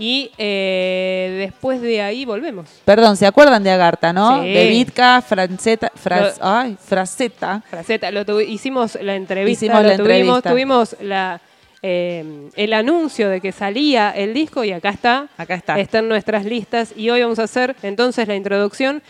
Y 0.00 0.30
eh, 0.38 1.34
después 1.48 1.82
de 1.82 2.00
ahí 2.00 2.24
volvemos. 2.24 2.68
Perdón, 2.84 3.16
¿se 3.16 3.26
acuerdan 3.26 3.64
de 3.64 3.72
Agartha, 3.72 4.12
no? 4.12 4.42
Sí. 4.42 4.48
De 4.52 4.68
Vitka, 4.68 5.20
Franceta, 5.22 5.90
Fras- 5.96 6.38
Lo- 6.38 6.46
ay, 6.46 6.76
Fraceta. 6.80 7.62
Fraceta, 7.68 8.08
lo 8.12 8.40
hicimos 8.40 8.96
la 9.02 9.16
entrevista, 9.16 9.64
Hicimos 9.66 9.82
lo 9.82 9.88
la 9.88 9.96
tuvimos, 9.96 10.36
entrevista. 10.36 10.50
tuvimos 10.50 10.96
la 11.00 11.40
eh, 11.82 12.48
el 12.56 12.72
anuncio 12.72 13.28
de 13.28 13.40
que 13.40 13.50
salía 13.52 14.10
el 14.10 14.34
disco 14.34 14.62
y 14.64 14.70
acá 14.72 14.90
está. 14.90 15.26
Acá 15.36 15.54
está. 15.56 15.78
Está 15.80 15.98
en 15.98 16.08
nuestras 16.08 16.44
listas 16.44 16.92
y 16.96 17.10
hoy 17.10 17.22
vamos 17.22 17.40
a 17.40 17.44
hacer 17.44 17.74
entonces 17.82 18.26
la 18.28 18.36
introducción. 18.36 19.02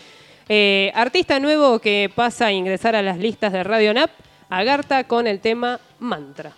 Eh, 0.51 0.91
artista 0.95 1.39
nuevo 1.39 1.77
que 1.77 2.11
pasa 2.13 2.47
a 2.47 2.51
ingresar 2.51 2.95
a 2.95 3.03
las 3.03 3.19
listas 3.19 3.53
de 3.53 3.63
Radio 3.63 3.93
NAP, 3.93 4.09
Agartha 4.49 5.03
con 5.03 5.27
el 5.27 5.41
tema 5.41 5.79
Mantra. 5.99 6.51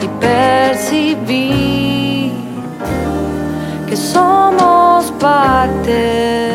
Y 0.00 0.08
percibí 0.20 1.52
que 3.86 3.96
somos 3.96 5.10
parte 5.20 6.53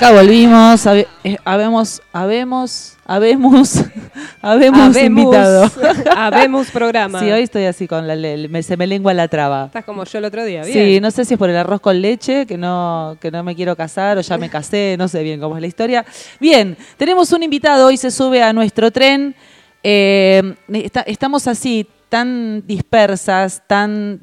Acá 0.00 0.12
volvimos, 0.12 0.86
habe- 0.86 1.06
eh, 1.24 1.36
habemos, 1.44 2.00
habemos, 2.10 2.96
habemos, 3.04 3.84
habemos 4.40 4.96
invitado. 4.96 5.70
Habemos 6.16 6.70
programa. 6.70 7.20
Sí, 7.20 7.30
hoy 7.30 7.42
estoy 7.42 7.64
así 7.66 7.86
con 7.86 8.08
la, 8.08 8.16
me- 8.16 8.62
se 8.62 8.78
me 8.78 8.86
lengua 8.86 9.12
la 9.12 9.28
traba. 9.28 9.66
Estás 9.66 9.84
como 9.84 10.04
yo 10.04 10.18
el 10.18 10.24
otro 10.24 10.42
día, 10.46 10.62
bien. 10.64 10.72
Sí, 10.72 11.00
no 11.02 11.10
sé 11.10 11.26
si 11.26 11.34
es 11.34 11.38
por 11.38 11.50
el 11.50 11.56
arroz 11.58 11.82
con 11.82 12.00
leche, 12.00 12.46
que 12.46 12.56
no, 12.56 13.18
que 13.20 13.30
no 13.30 13.44
me 13.44 13.54
quiero 13.54 13.76
casar 13.76 14.16
o 14.16 14.22
ya 14.22 14.38
me 14.38 14.48
casé, 14.48 14.96
no 14.98 15.06
sé 15.06 15.22
bien 15.22 15.38
cómo 15.38 15.56
es 15.56 15.60
la 15.60 15.66
historia. 15.66 16.06
Bien, 16.40 16.78
tenemos 16.96 17.30
un 17.32 17.42
invitado, 17.42 17.86
hoy 17.86 17.98
se 17.98 18.10
sube 18.10 18.42
a 18.42 18.54
nuestro 18.54 18.90
tren. 18.90 19.34
Eh, 19.82 20.54
está- 20.72 21.02
estamos 21.02 21.46
así, 21.46 21.86
tan 22.08 22.66
dispersas, 22.66 23.62
tan 23.66 24.18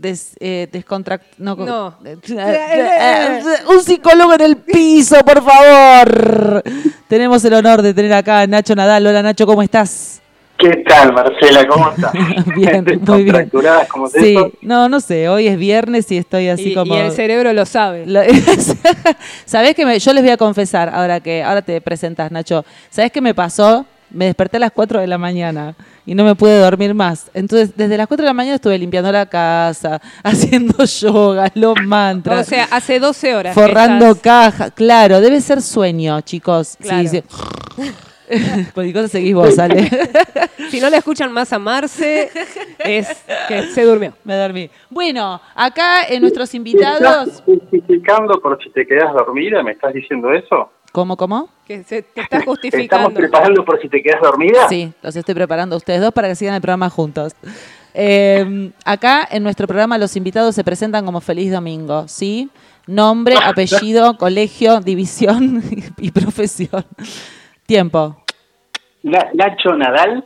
des, 0.00 0.36
eh, 0.40 0.68
descontract- 0.72 1.22
no, 1.38 1.56
No. 1.56 1.94
Un 3.70 3.82
psicólogo 3.82 4.34
en 4.34 4.40
el 4.40 4.56
piso, 4.56 5.16
por 5.24 5.42
favor. 5.42 6.62
Tenemos 7.08 7.44
el 7.44 7.54
honor 7.54 7.82
de 7.82 7.94
tener 7.94 8.12
acá 8.12 8.40
a 8.40 8.46
Nacho 8.46 8.74
Nadal. 8.74 9.06
Hola 9.06 9.22
Nacho, 9.22 9.46
¿cómo 9.46 9.62
estás? 9.62 10.20
¿Qué 10.56 10.70
tal, 10.88 11.12
Marcela? 11.12 11.66
¿Cómo 11.68 11.90
estás? 11.96 12.12
Bien, 12.56 12.84
muy 13.06 13.22
bien. 13.24 13.50
Como 13.88 14.08
Sí, 14.08 14.34
eso. 14.36 14.50
no, 14.62 14.88
no 14.88 15.00
sé, 15.00 15.28
hoy 15.28 15.46
es 15.46 15.56
viernes 15.56 16.10
y 16.10 16.16
estoy 16.18 16.48
así 16.48 16.70
y, 16.72 16.74
como... 16.74 16.94
y 16.94 16.98
el 16.98 17.12
cerebro 17.12 17.52
lo 17.52 17.64
sabe. 17.64 18.04
¿Sabés 19.44 19.74
que 19.74 19.86
me- 19.86 19.98
yo 19.98 20.12
les 20.12 20.22
voy 20.22 20.32
a 20.32 20.36
confesar, 20.36 20.88
ahora 20.92 21.20
que 21.20 21.42
ahora 21.42 21.62
te 21.62 21.80
presentas, 21.80 22.30
Nacho? 22.32 22.64
¿Sabés 22.90 23.12
qué 23.12 23.20
me 23.20 23.34
pasó? 23.34 23.86
Me 24.10 24.24
desperté 24.26 24.56
a 24.56 24.60
las 24.60 24.72
4 24.72 25.00
de 25.00 25.06
la 25.06 25.18
mañana 25.18 25.74
y 26.10 26.14
no 26.14 26.24
me 26.24 26.34
pude 26.34 26.58
dormir 26.58 26.94
más. 26.94 27.30
Entonces, 27.34 27.76
desde 27.76 27.96
las 27.98 28.06
4 28.06 28.22
de 28.24 28.28
la 28.30 28.32
mañana 28.32 28.54
estuve 28.56 28.78
limpiando 28.78 29.12
la 29.12 29.26
casa, 29.26 30.00
haciendo 30.24 30.82
yoga, 30.84 31.52
los 31.54 31.74
mantras. 31.84 32.46
O 32.46 32.48
sea, 32.48 32.64
hace 32.70 32.98
12 32.98 33.34
horas. 33.36 33.54
forrando 33.54 34.06
estás- 34.12 34.22
caja. 34.22 34.70
Claro, 34.70 35.20
debe 35.20 35.40
ser 35.42 35.60
sueño, 35.60 36.20
chicos. 36.22 36.76
Claro. 36.80 37.08
Sí, 37.08 37.22
sí. 37.78 37.92
Cualquier 38.74 38.94
cosa 38.96 39.08
seguís 39.08 39.34
vos, 39.34 39.58
Ale. 39.58 39.88
Si 40.70 40.80
no 40.82 40.90
le 40.90 40.98
escuchan 40.98 41.32
más 41.32 41.50
amarse, 41.54 42.28
es 42.80 43.08
que 43.48 43.62
se 43.68 43.84
durmió. 43.84 44.12
me 44.24 44.34
dormí. 44.36 44.68
Bueno, 44.90 45.40
acá 45.54 46.02
en 46.08 46.20
nuestros 46.20 46.44
¿Estás 46.48 46.54
invitados. 46.56 47.42
justificando 47.46 48.38
por 48.42 48.62
si 48.62 48.68
te 48.70 48.86
quedas 48.86 49.14
dormida? 49.14 49.62
¿Me 49.62 49.72
estás 49.72 49.94
diciendo 49.94 50.30
eso? 50.32 50.70
¿Cómo, 50.92 51.16
cómo? 51.16 51.48
Que 51.66 51.82
se, 51.84 52.02
te 52.02 52.20
estás 52.22 52.28
¿Te 52.30 52.36
estamos 52.38 52.44
justificando. 52.46 53.14
preparando 53.14 53.64
por 53.64 53.80
si 53.80 53.88
te 53.88 54.02
quedas 54.02 54.20
dormida? 54.22 54.68
Sí, 54.68 54.92
los 55.02 55.14
estoy 55.14 55.34
preparando 55.34 55.74
a 55.74 55.78
ustedes 55.78 56.00
dos 56.00 56.12
para 56.12 56.28
que 56.28 56.34
sigan 56.34 56.54
el 56.54 56.60
programa 56.60 56.88
juntos. 56.88 57.34
Eh, 57.94 58.70
acá 58.84 59.26
en 59.30 59.42
nuestro 59.42 59.66
programa 59.66 59.98
los 59.98 60.16
invitados 60.16 60.54
se 60.54 60.64
presentan 60.64 61.04
como 61.04 61.20
Feliz 61.20 61.52
Domingo, 61.52 62.08
¿sí? 62.08 62.48
Nombre, 62.86 63.34
apellido, 63.44 64.16
colegio, 64.16 64.80
división 64.80 65.62
y 65.98 66.10
profesión. 66.10 66.84
Tiempo. 67.66 68.22
Na- 69.02 69.28
Nacho 69.34 69.74
Nadal, 69.76 70.24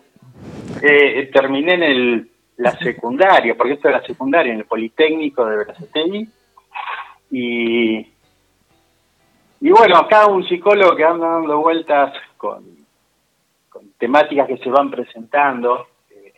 eh, 0.81 1.29
terminé 1.33 1.75
en 1.75 1.83
el, 1.83 2.31
la 2.57 2.79
secundaria, 2.79 3.55
porque 3.57 3.75
esto 3.75 3.89
era 3.89 3.99
la 4.01 4.07
secundaria, 4.07 4.53
en 4.53 4.61
el 4.61 4.65
Politécnico 4.65 5.45
de 5.45 5.57
Berazategui. 5.57 6.29
Y, 7.33 8.07
y 9.63 9.71
bueno, 9.71 9.97
acá 9.97 10.27
un 10.27 10.45
psicólogo 10.45 10.97
que 10.97 11.05
anda 11.05 11.29
dando 11.29 11.59
vueltas 11.61 12.13
con, 12.37 12.65
con 13.69 13.93
temáticas 13.97 14.49
que 14.49 14.59
se 14.59 14.69
van 14.69 14.91
presentando, 14.91 15.87
eh, 16.11 16.33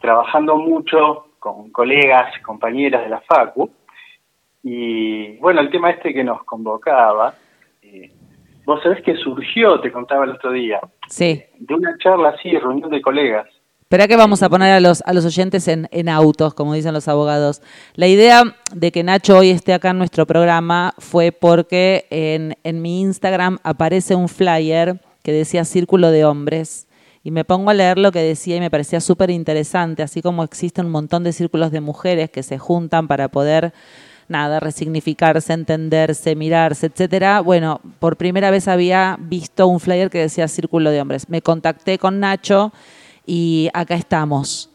trabajando 0.00 0.56
mucho 0.56 1.28
con 1.38 1.70
colegas, 1.70 2.32
compañeras 2.42 3.04
de 3.04 3.08
la 3.08 3.20
FACU. 3.20 3.70
Y 4.64 5.36
bueno, 5.36 5.60
el 5.60 5.70
tema 5.70 5.90
este 5.90 6.12
que 6.12 6.24
nos 6.24 6.42
convocaba, 6.42 7.34
eh, 7.82 8.10
vos 8.64 8.82
sabés 8.82 9.00
que 9.04 9.14
surgió, 9.14 9.80
te 9.80 9.92
contaba 9.92 10.24
el 10.24 10.32
otro 10.32 10.50
día, 10.50 10.80
Sí. 11.06 11.44
de 11.58 11.72
una 11.74 11.96
charla 11.98 12.30
así, 12.30 12.50
reunión 12.58 12.90
de 12.90 13.00
colegas. 13.00 13.46
Espera 13.86 14.08
que 14.08 14.16
vamos 14.16 14.42
a 14.42 14.48
poner 14.48 14.72
a 14.72 14.80
los, 14.80 15.00
a 15.06 15.12
los 15.12 15.24
oyentes 15.24 15.68
en, 15.68 16.08
autos, 16.08 16.54
como 16.54 16.74
dicen 16.74 16.92
los 16.92 17.06
abogados. 17.06 17.62
La 17.94 18.08
idea 18.08 18.42
de 18.74 18.90
que 18.90 19.04
Nacho 19.04 19.38
hoy 19.38 19.50
esté 19.50 19.74
acá 19.74 19.90
en 19.90 19.98
nuestro 19.98 20.26
programa 20.26 20.92
fue 20.98 21.30
porque 21.30 22.08
en, 22.10 22.56
en 22.64 22.82
mi 22.82 23.00
Instagram 23.02 23.58
aparece 23.62 24.16
un 24.16 24.28
flyer 24.28 25.00
que 25.22 25.30
decía 25.30 25.64
Círculo 25.64 26.10
de 26.10 26.24
Hombres. 26.24 26.88
Y 27.22 27.30
me 27.30 27.44
pongo 27.44 27.70
a 27.70 27.74
leer 27.74 27.96
lo 27.96 28.10
que 28.10 28.18
decía 28.18 28.56
y 28.56 28.60
me 28.60 28.72
parecía 28.72 29.00
súper 29.00 29.30
interesante, 29.30 30.02
así 30.02 30.20
como 30.20 30.42
existen 30.42 30.86
un 30.86 30.92
montón 30.92 31.22
de 31.22 31.32
círculos 31.32 31.70
de 31.70 31.80
mujeres 31.80 32.28
que 32.28 32.42
se 32.42 32.58
juntan 32.58 33.06
para 33.06 33.28
poder, 33.28 33.72
nada, 34.26 34.58
resignificarse, 34.58 35.52
entenderse, 35.52 36.34
mirarse, 36.34 36.86
etcétera. 36.86 37.38
Bueno, 37.38 37.80
por 38.00 38.16
primera 38.16 38.50
vez 38.50 38.66
había 38.66 39.16
visto 39.20 39.68
un 39.68 39.78
flyer 39.78 40.10
que 40.10 40.18
decía 40.18 40.48
Círculo 40.48 40.90
de 40.90 41.00
Hombres. 41.00 41.28
Me 41.28 41.40
contacté 41.40 42.00
con 42.00 42.18
Nacho 42.18 42.72
y 43.26 43.68
acá 43.74 43.94
estamos. 43.94 44.70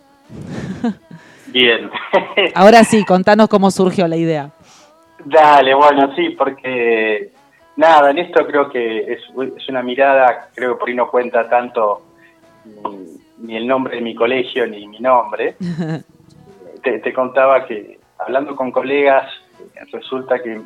Bien. 1.47 1.89
Ahora 2.55 2.83
sí, 2.83 3.03
contanos 3.05 3.47
cómo 3.47 3.71
surgió 3.71 4.07
la 4.07 4.17
idea. 4.17 4.51
Dale, 5.25 5.73
bueno, 5.73 6.13
sí, 6.15 6.29
porque 6.31 7.31
nada, 7.75 8.11
en 8.11 8.19
esto 8.19 8.45
creo 8.45 8.69
que 8.69 9.13
es, 9.13 9.19
es 9.57 9.69
una 9.69 9.81
mirada, 9.81 10.49
creo 10.53 10.73
que 10.73 10.79
por 10.79 10.89
ahí 10.89 10.95
no 10.95 11.09
cuenta 11.09 11.47
tanto 11.49 12.01
ni, 12.65 13.47
ni 13.47 13.57
el 13.57 13.67
nombre 13.67 13.95
de 13.95 14.01
mi 14.01 14.15
colegio 14.15 14.67
ni 14.67 14.87
mi 14.87 14.99
nombre. 14.99 15.55
te, 16.83 16.99
te 16.99 17.13
contaba 17.13 17.65
que 17.65 17.99
hablando 18.17 18.55
con 18.55 18.71
colegas, 18.71 19.31
resulta 19.91 20.41
que 20.41 20.61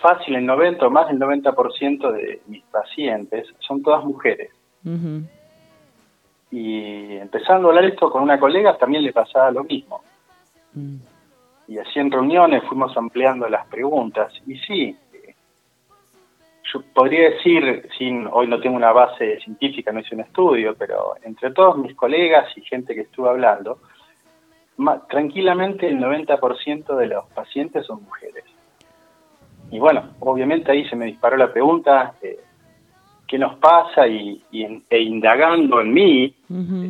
fácil 0.00 0.36
el 0.36 0.46
90 0.46 0.86
o 0.86 0.90
más 0.90 1.08
del 1.08 1.18
90% 1.18 2.12
de 2.12 2.40
mis 2.46 2.62
pacientes 2.64 3.46
son 3.60 3.82
todas 3.82 4.04
mujeres. 4.04 4.50
Y 6.54 7.16
empezando 7.16 7.66
a 7.66 7.70
hablar 7.70 7.86
esto 7.86 8.08
con 8.12 8.22
una 8.22 8.38
colega 8.38 8.78
también 8.78 9.02
le 9.02 9.12
pasaba 9.12 9.50
lo 9.50 9.64
mismo. 9.64 10.02
Mm. 10.72 10.96
y 11.68 11.78
así 11.78 12.00
en 12.00 12.10
reuniones 12.10 12.62
fuimos 12.64 12.96
ampliando 12.96 13.48
las 13.48 13.66
preguntas. 13.66 14.32
Y 14.46 14.56
sí, 14.58 14.96
yo 16.72 16.82
podría 16.94 17.30
decir, 17.30 17.88
sin 17.98 18.28
hoy 18.30 18.46
no 18.46 18.60
tengo 18.60 18.76
una 18.76 18.92
base 18.92 19.40
científica, 19.40 19.90
no 19.90 20.00
hice 20.00 20.14
un 20.14 20.20
estudio, 20.20 20.76
pero 20.76 21.14
entre 21.22 21.50
todos 21.50 21.76
mis 21.78 21.96
colegas 21.96 22.46
y 22.56 22.60
gente 22.62 22.94
que 22.94 23.02
estuve 23.02 23.30
hablando, 23.30 23.78
tranquilamente 25.08 25.88
el 25.88 25.98
90% 25.98 26.96
de 26.96 27.06
los 27.06 27.26
pacientes 27.30 27.84
son 27.86 28.04
mujeres. 28.04 28.44
Y 29.72 29.80
bueno, 29.80 30.10
obviamente 30.20 30.70
ahí 30.70 30.88
se 30.88 30.94
me 30.94 31.06
disparó 31.06 31.36
la 31.36 31.52
pregunta, 31.52 32.14
eh, 32.22 32.38
¿qué 33.26 33.38
nos 33.38 33.56
pasa? 33.58 34.06
Y, 34.06 34.42
y 34.50 34.64
en- 34.64 34.84
e 34.90 35.00
indagando 35.00 35.80
en 35.80 35.92
mí, 35.92 36.34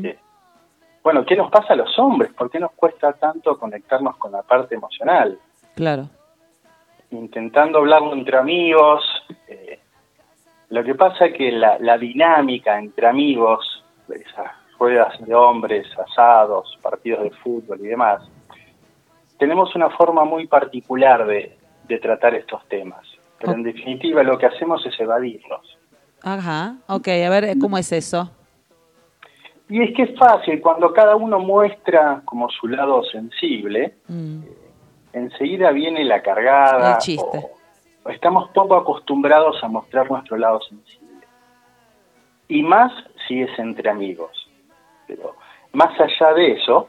eh, 0.04 0.18
bueno, 1.02 1.24
¿qué 1.24 1.36
nos 1.36 1.50
pasa 1.50 1.74
a 1.74 1.76
los 1.76 1.98
hombres? 1.98 2.32
¿Por 2.32 2.50
qué 2.50 2.58
nos 2.58 2.72
cuesta 2.72 3.12
tanto 3.12 3.58
conectarnos 3.58 4.16
con 4.16 4.32
la 4.32 4.42
parte 4.42 4.74
emocional? 4.74 5.38
Claro. 5.74 6.08
Intentando 7.10 7.78
hablarlo 7.78 8.12
entre 8.14 8.36
amigos. 8.38 9.02
eh, 9.48 9.78
lo 10.70 10.82
que 10.82 10.94
pasa 10.94 11.26
es 11.26 11.34
que 11.36 11.52
la, 11.52 11.78
la 11.78 11.98
dinámica 11.98 12.78
entre 12.78 13.06
amigos, 13.06 13.84
esas 14.08 14.50
ruedas 14.78 15.14
de 15.24 15.34
hombres, 15.34 15.86
asados, 15.98 16.76
partidos 16.82 17.22
de 17.24 17.30
fútbol 17.30 17.78
y 17.80 17.86
demás, 17.88 18.22
tenemos 19.38 19.74
una 19.76 19.90
forma 19.90 20.24
muy 20.24 20.46
particular 20.46 21.26
de, 21.26 21.56
de 21.86 21.98
tratar 21.98 22.34
estos 22.34 22.66
temas. 22.68 23.06
Pero 23.38 23.52
en 23.52 23.62
definitiva 23.62 24.22
lo 24.22 24.38
que 24.38 24.46
hacemos 24.46 24.84
es 24.86 24.98
evadirlos. 24.98 25.73
Ajá. 26.24 26.76
Ok, 26.88 27.08
a 27.08 27.28
ver, 27.30 27.56
¿cómo 27.60 27.76
es 27.78 27.92
eso? 27.92 28.30
Y 29.68 29.82
es 29.82 29.94
que 29.94 30.02
es 30.02 30.18
fácil, 30.18 30.60
cuando 30.60 30.92
cada 30.92 31.16
uno 31.16 31.38
muestra 31.38 32.22
como 32.24 32.48
su 32.50 32.66
lado 32.68 33.02
sensible, 33.04 33.94
Mm. 34.08 34.40
enseguida 35.12 35.70
viene 35.70 36.04
la 36.04 36.22
cargada. 36.22 36.92
El 36.92 36.98
chiste. 36.98 37.38
o- 37.38 37.50
o 38.06 38.10
estamos 38.10 38.50
poco 38.50 38.76
acostumbrados 38.76 39.62
a 39.64 39.68
mostrar 39.68 40.10
nuestro 40.10 40.36
lado 40.36 40.60
sensible. 40.62 41.26
Y 42.48 42.62
más 42.62 42.92
si 43.26 43.40
es 43.40 43.58
entre 43.58 43.88
amigos. 43.88 44.30
Pero 45.06 45.34
más 45.72 45.98
allá 45.98 46.34
de 46.34 46.52
eso, 46.52 46.88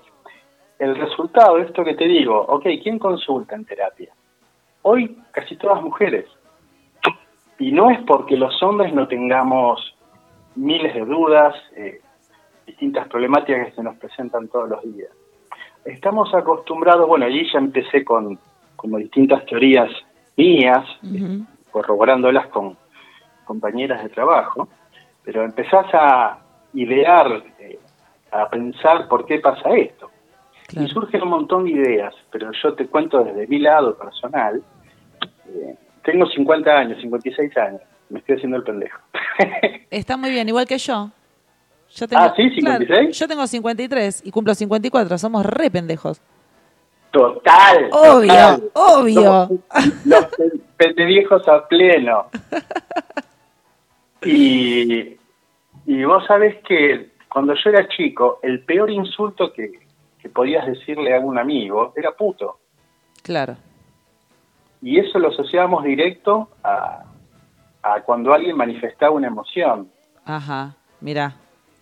el 0.79 0.95
resultado 0.97 1.55
de 1.55 1.63
esto 1.63 1.85
que 1.85 1.93
te 1.95 2.03
digo, 2.05 2.37
ok, 2.41 2.63
¿quién 2.83 2.99
consulta 2.99 3.55
en 3.55 3.63
terapia? 3.65 4.11
Hoy 4.81 5.17
casi 5.31 5.55
todas 5.55 5.81
mujeres. 5.81 6.25
Y 7.59 7.71
no 7.71 7.89
es 7.89 7.99
porque 8.03 8.35
los 8.35 8.61
hombres 8.63 8.93
no 8.93 9.07
tengamos 9.07 9.95
miles 10.55 10.93
de 10.93 11.05
dudas, 11.05 11.55
eh, 11.75 12.01
distintas 12.65 13.07
problemáticas 13.07 13.67
que 13.67 13.75
se 13.75 13.83
nos 13.83 13.95
presentan 13.97 14.47
todos 14.47 14.69
los 14.69 14.81
días. 14.93 15.11
Estamos 15.85 16.33
acostumbrados, 16.33 17.07
bueno, 17.07 17.25
allí 17.25 17.47
ya 17.51 17.59
empecé 17.59 18.03
con 18.03 18.39
como 18.75 18.97
distintas 18.97 19.45
teorías 19.45 19.89
mías, 20.35 20.85
Ujú. 21.03 21.45
corroborándolas 21.71 22.47
con 22.47 22.77
compañeras 23.45 24.03
de 24.03 24.09
trabajo, 24.09 24.67
pero 25.23 25.43
empezás 25.43 25.85
a 25.93 26.39
idear, 26.73 27.43
eh, 27.59 27.79
a 28.31 28.49
pensar 28.49 29.07
por 29.07 29.25
qué 29.25 29.39
pasa 29.39 29.69
esto. 29.75 30.09
Claro. 30.67 30.87
Y 30.87 30.89
surgen 30.91 31.21
un 31.23 31.29
montón 31.29 31.63
de 31.65 31.71
ideas, 31.71 32.13
pero 32.31 32.51
yo 32.51 32.73
te 32.73 32.87
cuento 32.87 33.23
desde 33.23 33.47
mi 33.47 33.59
lado 33.59 33.95
personal. 33.97 34.61
eh, 35.47 35.75
tengo 36.05 36.25
50 36.27 36.71
años, 36.71 37.01
56 37.01 37.57
años, 37.57 37.81
me 38.09 38.19
estoy 38.19 38.35
haciendo 38.35 38.57
el 38.57 38.63
pendejo. 38.63 38.99
Está 39.89 40.15
muy 40.15 40.29
bien, 40.29 40.47
igual 40.47 40.65
que 40.67 40.77
yo. 40.77 41.09
Yo 41.95 42.07
tengo, 42.07 42.21
Ah, 42.23 42.33
¿sí? 42.35 42.43
¿56? 42.43 43.11
yo 43.11 43.27
tengo 43.27 43.45
53 43.47 44.21
y 44.25 44.31
cumplo 44.31 44.53
54. 44.55 45.17
Somos 45.17 45.45
re 45.45 45.69
pendejos. 45.69 46.21
Total. 47.11 47.89
Obvio, 47.91 48.27
total. 48.33 48.71
obvio. 48.73 49.23
Somos 49.23 49.49
Los 50.05 50.25
pe- 50.25 50.51
pendeviejos 50.77 51.47
a 51.47 51.67
pleno. 51.67 52.27
Y, 54.23 55.17
y 55.85 56.03
vos 56.03 56.25
sabés 56.25 56.55
que 56.67 57.11
cuando 57.29 57.53
yo 57.53 57.69
era 57.69 57.87
chico, 57.89 58.39
el 58.41 58.61
peor 58.63 58.89
insulto 58.89 59.53
que, 59.53 59.71
que 60.19 60.29
podías 60.29 60.65
decirle 60.65 61.15
a 61.15 61.19
un 61.19 61.37
amigo 61.37 61.93
era 61.95 62.11
puto. 62.11 62.57
Claro. 63.21 63.55
Y 64.85 64.99
eso 64.99 65.17
lo 65.17 65.29
asociábamos 65.29 65.83
directo 65.83 66.47
a, 66.63 67.03
cuando 68.05 68.33
alguien 68.33 68.55
manifestaba 68.55 69.11
una 69.11 69.27
emoción. 69.27 69.89
Ajá, 70.23 70.75
mira. 71.01 71.35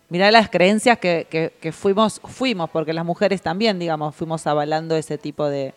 Mirá 0.08 0.30
las 0.30 0.48
creencias 0.48 0.98
que 0.98 1.72
fuimos, 1.72 2.20
fuimos, 2.24 2.70
porque 2.70 2.92
las 2.92 3.04
mujeres 3.04 3.42
también, 3.42 3.78
digamos, 3.78 4.14
fuimos 4.14 4.46
avalando 4.46 4.96
ese 4.96 5.18
tipo 5.18 5.48
de, 5.48 5.74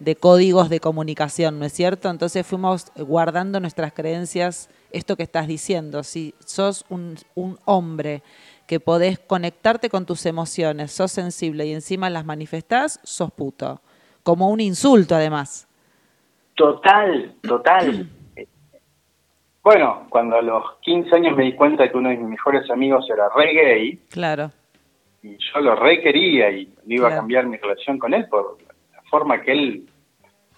de 0.00 0.16
códigos 0.16 0.70
de 0.70 0.80
comunicación, 0.80 1.58
¿no 1.58 1.66
es 1.66 1.72
cierto? 1.72 2.10
Entonces 2.10 2.46
fuimos 2.46 2.90
guardando 2.96 3.60
nuestras 3.60 3.92
creencias, 3.92 4.68
esto 4.90 5.14
que 5.14 5.22
estás 5.22 5.46
diciendo, 5.46 6.02
si 6.02 6.34
sos 6.44 6.84
un, 6.88 7.16
un 7.34 7.58
hombre 7.66 8.22
que 8.66 8.80
podés 8.80 9.18
conectarte 9.18 9.90
con 9.90 10.06
tus 10.06 10.26
emociones, 10.26 10.90
sos 10.92 11.12
sensible 11.12 11.66
y 11.66 11.72
encima 11.72 12.10
las 12.10 12.24
manifestás, 12.24 12.98
sos 13.02 13.30
puto. 13.30 13.80
Como 14.22 14.48
un 14.48 14.60
insulto 14.60 15.14
además. 15.14 15.68
Total, 16.64 17.32
total. 17.42 18.06
Bueno, 19.62 20.06
cuando 20.08 20.36
a 20.36 20.42
los 20.42 20.78
15 20.80 21.16
años 21.16 21.36
me 21.36 21.44
di 21.44 21.52
cuenta 21.54 21.86
que 21.90 21.96
uno 21.98 22.08
de 22.08 22.16
mis 22.16 22.28
mejores 22.30 22.68
amigos 22.70 23.06
era 23.12 23.28
re 23.36 23.52
gay, 23.52 23.98
Claro, 24.10 24.50
y 25.22 25.36
yo 25.36 25.60
lo 25.60 25.76
re 25.76 26.00
quería 26.00 26.50
y 26.50 26.64
no 26.66 26.94
iba 26.94 27.08
Claro. 27.08 27.14
a 27.14 27.18
cambiar 27.18 27.46
mi 27.46 27.58
relación 27.58 27.98
con 27.98 28.14
él 28.14 28.26
por 28.30 28.56
la 28.62 29.02
forma 29.10 29.42
que 29.42 29.52
él 29.52 29.86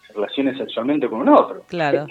se 0.07 0.13
relacione 0.13 0.57
sexualmente 0.57 1.09
con 1.09 1.23
un 1.23 1.31
otro. 1.31 1.63
Claro. 1.67 2.07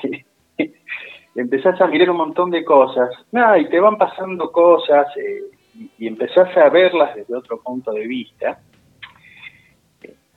empezás 1.36 1.80
a 1.80 1.88
mirar 1.88 2.10
un 2.10 2.18
montón 2.18 2.52
de 2.52 2.66
cosas, 2.66 3.10
nada, 3.32 3.58
y 3.58 3.70
te 3.70 3.80
van 3.80 3.98
pasando 3.98 4.52
cosas, 4.52 5.08
eh, 5.16 5.44
y, 5.76 5.90
y 5.98 6.08
empezás 6.08 6.56
a 6.58 6.68
verlas 6.68 7.16
desde 7.16 7.34
otro 7.38 7.62
punto 7.62 7.94
de 7.94 8.06
vista. 8.06 8.60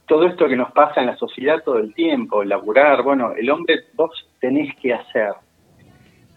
Todo 0.07 0.27
esto 0.27 0.47
que 0.49 0.57
nos 0.57 0.71
pasa 0.73 1.01
en 1.01 1.07
la 1.07 1.17
sociedad 1.17 1.63
todo 1.65 1.79
el 1.79 1.95
tiempo, 1.95 2.45
laburar, 2.45 3.03
bueno, 3.03 3.33
el 3.37 3.49
hombre 3.51 3.85
vos 3.95 4.11
tenés 4.41 4.75
que 4.77 4.93
hacer. 4.93 5.33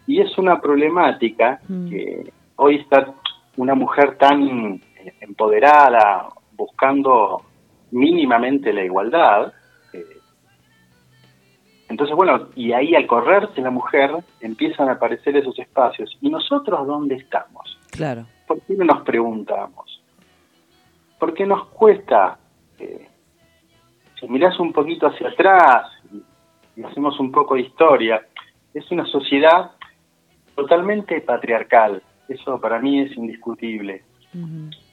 Y 0.06 0.22
es 0.22 0.38
una 0.38 0.62
problemática 0.62 1.60
Mm. 1.68 1.90
que 1.90 2.34
hoy 2.56 2.76
está 2.78 3.14
una 3.58 3.76
mujer 3.76 4.18
tan 4.18 4.76
eh, 5.04 5.14
empoderada, 5.22 6.30
buscando 6.54 7.42
mínimamente 7.92 8.72
la 8.72 8.84
igualdad. 8.86 9.54
eh, 9.94 10.06
entonces, 11.90 12.16
bueno, 12.16 12.50
y 12.56 12.72
ahí 12.74 12.96
al 12.96 13.08
correrse 13.08 13.62
la 13.62 13.70
mujer 13.72 14.12
empiezan 14.42 14.90
a 14.90 14.94
aparecer 14.94 15.36
esos 15.38 15.58
espacios. 15.60 16.18
¿Y 16.22 16.30
nosotros 16.30 16.86
dónde 16.88 17.16
estamos? 17.16 17.78
claro. 17.92 18.26
¿Por 18.48 18.62
qué 18.62 18.76
no 18.76 18.86
nos 18.86 19.02
preguntamos? 19.04 20.02
¿Por 21.20 21.34
qué 21.34 21.46
nos 21.46 21.68
cuesta? 21.70 22.38
eh, 22.80 23.08
si 24.20 24.28
mirás 24.28 24.60
un 24.60 24.74
poquito 24.74 25.08
hacia 25.08 25.30
atrás 25.30 25.92
y, 26.12 26.84
hacemos 26.84 27.20
un 27.20 27.32
poco 27.32 27.56
de 27.56 27.62
historia, 27.62 28.22
es 28.74 28.90
una 28.92 29.06
sociedad 29.06 29.72
totalmente 30.56 31.22
patriarcal. 31.22 32.04
Eso 32.30 32.60
para 32.60 32.80
mí 32.80 33.02
es 33.02 33.18
indiscutible. 33.18 34.04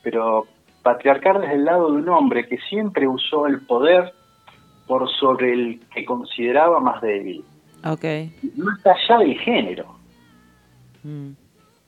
Pero 0.03 0.47
patriarcal 0.83 1.43
desde 1.43 1.55
el 1.55 1.65
lado 1.65 1.91
de 1.91 1.99
un 1.99 2.09
hombre 2.09 2.47
que 2.47 2.59
siempre 2.71 3.07
usó 3.07 3.47
el 3.47 3.61
poder 3.67 4.15
por 4.87 5.11
sobre 5.11 5.53
el 5.53 5.81
que 5.95 6.05
consideraba 6.05 6.81
más 6.81 7.03
débil. 7.03 7.45
Ok. 7.85 8.05
Más 8.57 8.87
allá 8.87 9.19
del 9.19 9.39
género. 9.41 9.97
Mm. 11.03 11.33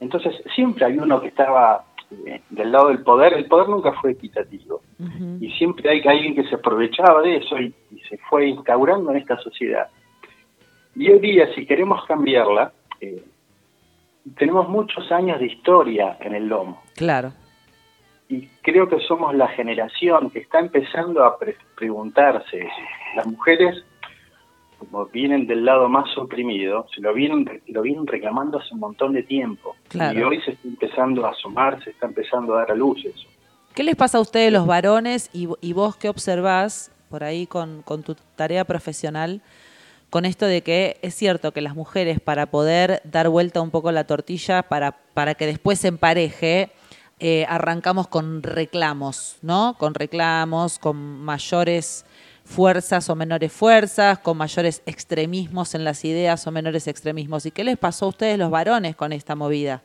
Entonces 0.01 0.35
siempre 0.55 0.85
hay 0.85 0.99
uno 0.99 1.21
que 1.21 1.29
estaba 1.29 1.85
eh, 2.27 2.41
del 2.51 2.73
lado 2.73 2.89
del 2.89 3.03
poder. 3.03 3.35
El 3.35 3.47
poder 3.47 3.69
nunca 3.69 3.93
fue 4.01 4.13
equitativo. 4.13 4.83
Y 5.41 5.51
siempre 5.53 5.91
hay 5.91 6.03
alguien 6.07 6.35
que 6.35 6.45
se 6.49 6.55
aprovechaba 6.55 7.23
de 7.23 7.37
eso 7.37 7.59
y, 7.59 7.75
y 7.91 8.01
se 8.09 8.19
fue 8.19 8.49
instaurando 8.49 9.11
en 9.11 9.19
esta 9.19 9.37
sociedad. 9.39 9.89
Y 10.95 11.11
hoy 11.11 11.19
día, 11.19 11.53
si 11.55 11.67
queremos 11.67 12.05
cambiarla, 12.07 12.73
eh, 13.01 13.23
tenemos 14.37 14.69
muchos 14.69 15.13
años 15.13 15.39
de 15.39 15.47
historia 15.47 16.17
en 16.21 16.35
el 16.35 16.49
lomo. 16.49 16.83
Claro. 16.97 17.33
Y 18.29 18.49
creo 18.63 18.89
que 18.89 18.99
somos 19.01 19.35
la 19.35 19.49
generación 19.49 20.31
que 20.31 20.41
está 20.41 20.59
empezando 20.59 21.23
a 21.25 21.39
pre- 21.39 21.57
preguntarse. 21.77 22.67
Las 23.15 23.27
mujeres, 23.27 23.85
como 24.79 25.07
vienen 25.07 25.47
del 25.47 25.65
lado 25.65 25.89
más 25.89 26.17
oprimido, 26.19 26.87
se 26.95 27.01
lo 27.01 27.15
vienen, 27.15 27.63
lo 27.69 27.83
vienen 27.83 28.07
reclamando 28.07 28.59
hace 28.59 28.75
un 28.75 28.81
montón 28.81 29.13
de 29.13 29.23
tiempo. 29.23 29.77
Claro. 29.89 30.19
Y 30.19 30.23
hoy 30.23 30.41
se 30.43 30.53
está 30.53 30.69
empezando 30.69 31.27
a 31.27 31.31
asomar, 31.31 31.83
se 31.83 31.91
está 31.91 32.07
empezando 32.07 32.55
a 32.55 32.59
dar 32.59 32.73
a 32.73 32.75
luz 32.75 33.05
eso. 33.05 33.27
¿Qué 33.75 33.83
les 33.83 33.97
pasa 33.97 34.19
a 34.19 34.21
ustedes 34.21 34.53
los 34.53 34.67
varones 34.67 35.31
y, 35.33 35.49
y 35.61 35.73
vos 35.73 35.97
qué 35.97 36.09
observás 36.09 36.91
por 37.11 37.25
ahí 37.25 37.47
con, 37.47 37.83
con 37.83 38.03
tu 38.03 38.17
tarea 38.37 38.65
profesional 38.65 39.43
con 40.11 40.25
esto 40.25 40.47
de 40.47 40.63
que 40.63 40.99
es 41.03 41.15
cierto 41.15 41.53
que 41.53 41.61
las 41.61 41.75
mujeres 41.75 42.21
para 42.21 42.47
poder 42.47 43.03
dar 43.05 43.29
vuelta 43.29 43.61
un 43.61 43.71
poco 43.71 43.93
la 43.93 44.05
tortilla, 44.05 44.63
para, 44.63 44.93
para 45.15 45.35
que 45.35 45.47
después 45.47 45.81
se 45.81 45.89
empareje, 45.89 46.71
eh, 47.19 47.45
arrancamos 47.49 48.09
con 48.09 48.43
reclamos, 48.43 49.37
¿no? 49.43 49.75
Con 49.79 49.95
reclamos, 49.95 50.79
con 50.79 50.97
mayores 50.97 52.05
fuerzas 52.47 53.11
o 53.11 53.17
menores 53.17 53.53
fuerzas, 53.53 54.21
con 54.21 54.39
mayores 54.39 54.83
extremismos 54.87 55.75
en 55.75 55.85
las 55.85 56.05
ideas 56.05 56.47
o 56.47 56.53
menores 56.53 56.87
extremismos. 56.87 57.45
¿Y 57.45 57.51
qué 57.51 57.65
les 57.65 57.77
pasó 57.77 58.07
a 58.07 58.09
ustedes 58.09 58.39
los 58.39 58.51
varones 58.51 58.95
con 58.97 59.13
esta 59.13 59.35
movida? 59.35 59.83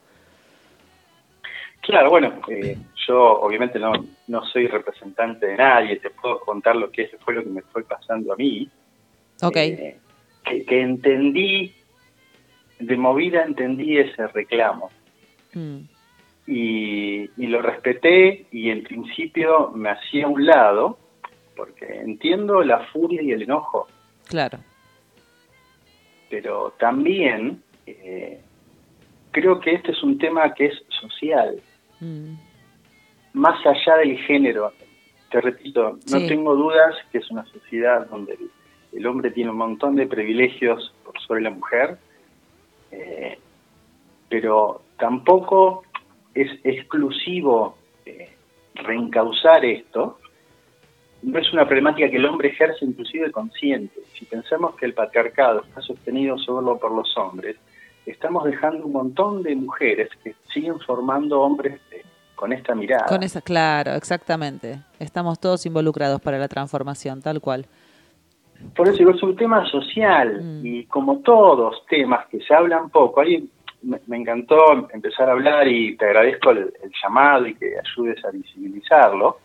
Claro, 1.81 2.11
bueno, 2.11 2.33
eh, 2.47 2.77
yo 3.07 3.19
obviamente 3.41 3.79
no, 3.79 3.91
no 4.27 4.45
soy 4.45 4.67
representante 4.67 5.47
de 5.47 5.57
nadie, 5.57 5.97
te 5.97 6.11
puedo 6.11 6.39
contar 6.41 6.75
lo 6.75 6.91
que 6.91 7.09
fue 7.25 7.33
lo 7.33 7.43
que 7.43 7.49
me 7.49 7.61
fue 7.63 7.83
pasando 7.83 8.33
a 8.33 8.35
mí. 8.35 8.69
Ok, 9.41 9.57
Eh, 9.57 9.97
que, 10.45 10.63
que 10.63 10.81
entendí, 10.81 11.73
de 12.79 12.97
movida 12.97 13.43
entendí 13.43 13.97
ese 13.97 14.27
reclamo. 14.27 14.91
Mm, 15.53 15.79
y, 16.45 17.29
y 17.37 17.47
lo 17.47 17.61
respeté 17.61 18.45
y 18.51 18.69
en 18.69 18.83
principio 18.83 19.71
me 19.71 19.89
hacía 19.89 20.25
a 20.25 20.27
un 20.27 20.45
lado 20.45 20.97
porque 21.55 21.85
entiendo 21.85 22.61
la 22.63 22.79
furia 22.87 23.21
y 23.21 23.31
el 23.31 23.43
enojo, 23.43 23.87
claro, 24.27 24.59
pero 26.29 26.73
también 26.79 27.61
eh, 27.85 28.39
creo 29.31 29.59
que 29.59 29.73
este 29.73 29.91
es 29.91 30.01
un 30.03 30.17
tema 30.17 30.53
que 30.53 30.67
es 30.67 30.83
social, 30.89 31.61
Mm, 32.03 32.33
más 33.33 33.63
allá 33.63 33.97
del 33.97 34.17
género. 34.17 34.73
Te 35.29 35.39
repito, 35.39 35.99
no 36.11 36.19
Sí. 36.19 36.27
tengo 36.27 36.55
dudas 36.55 36.95
que 37.11 37.19
es 37.19 37.29
una 37.29 37.45
sociedad 37.45 38.07
donde 38.07 38.33
el, 38.33 38.49
el 38.97 39.05
hombre 39.05 39.29
tiene 39.29 39.51
un 39.51 39.57
montón 39.57 39.95
de 39.97 40.07
privilegios 40.07 40.91
por 41.05 41.19
sobre 41.21 41.41
la 41.43 41.51
mujer, 41.51 41.99
eh, 42.89 43.37
pero 44.29 44.81
tampoco 44.97 45.83
es 46.33 46.49
exclusivo 46.63 47.77
eh, 48.07 48.31
reencauzar 48.73 49.63
esto. 49.63 50.17
No 51.23 51.37
es 51.39 51.51
una 51.53 51.65
problemática 51.65 52.09
que 52.09 52.17
el 52.17 52.25
hombre 52.25 52.49
ejerce 52.49 52.83
inclusive 52.85 53.31
consciente. 53.31 53.99
Si 54.17 54.25
pensamos 54.25 54.75
que 54.75 54.85
el 54.85 54.93
patriarcado 54.93 55.61
está 55.61 55.81
sostenido 55.81 56.37
solo 56.37 56.77
por 56.77 56.91
los 56.91 57.15
hombres, 57.17 57.57
estamos 58.05 58.43
dejando 58.45 58.85
un 58.85 58.93
montón 58.93 59.43
de 59.43 59.55
mujeres 59.55 60.09
que 60.23 60.35
siguen 60.51 60.79
formando 60.79 61.41
hombres 61.41 61.79
eh, 61.91 62.03
con 62.35 62.51
esta 62.53 62.73
mirada. 62.73 63.05
Con 63.05 63.21
esa, 63.21 63.41
claro, 63.41 63.91
exactamente. 63.93 64.79
Estamos 64.99 65.39
todos 65.39 65.65
involucrados 65.67 66.19
para 66.21 66.39
la 66.39 66.47
transformación, 66.47 67.21
tal 67.21 67.39
cual. 67.39 67.67
Por 68.75 68.87
eso 68.87 68.97
digo, 68.97 69.11
es 69.11 69.23
un 69.23 69.35
tema 69.35 69.65
social 69.69 70.41
Mm. 70.41 70.65
y 70.65 70.85
como 70.85 71.19
todos 71.19 71.85
temas 71.87 72.25
que 72.27 72.39
se 72.41 72.53
hablan 72.53 72.89
poco, 72.89 73.21
ahí 73.21 73.47
me, 73.83 73.99
me 74.07 74.17
encantó 74.17 74.89
empezar 74.91 75.29
a 75.29 75.33
hablar 75.33 75.67
y 75.67 75.95
te 75.97 76.05
agradezco 76.05 76.51
el, 76.51 76.73
el 76.83 76.91
llamado 77.01 77.47
y 77.47 77.55
que 77.55 77.73
ayudes 77.77 78.23
a 78.25 78.31
visibilizarlo, 78.31 79.37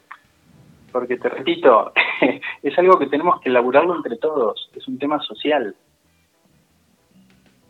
porque 0.97 1.19
te 1.19 1.29
repito, 1.29 1.93
es 2.63 2.79
algo 2.79 2.99
que 2.99 3.07
tenemos 3.07 3.39
que 3.43 3.51
elaborarlo 3.51 3.95
entre 3.95 4.17
todos, 4.17 4.71
es 4.75 4.89
un 4.89 4.99
tema 4.99 5.21
social. 5.21 5.77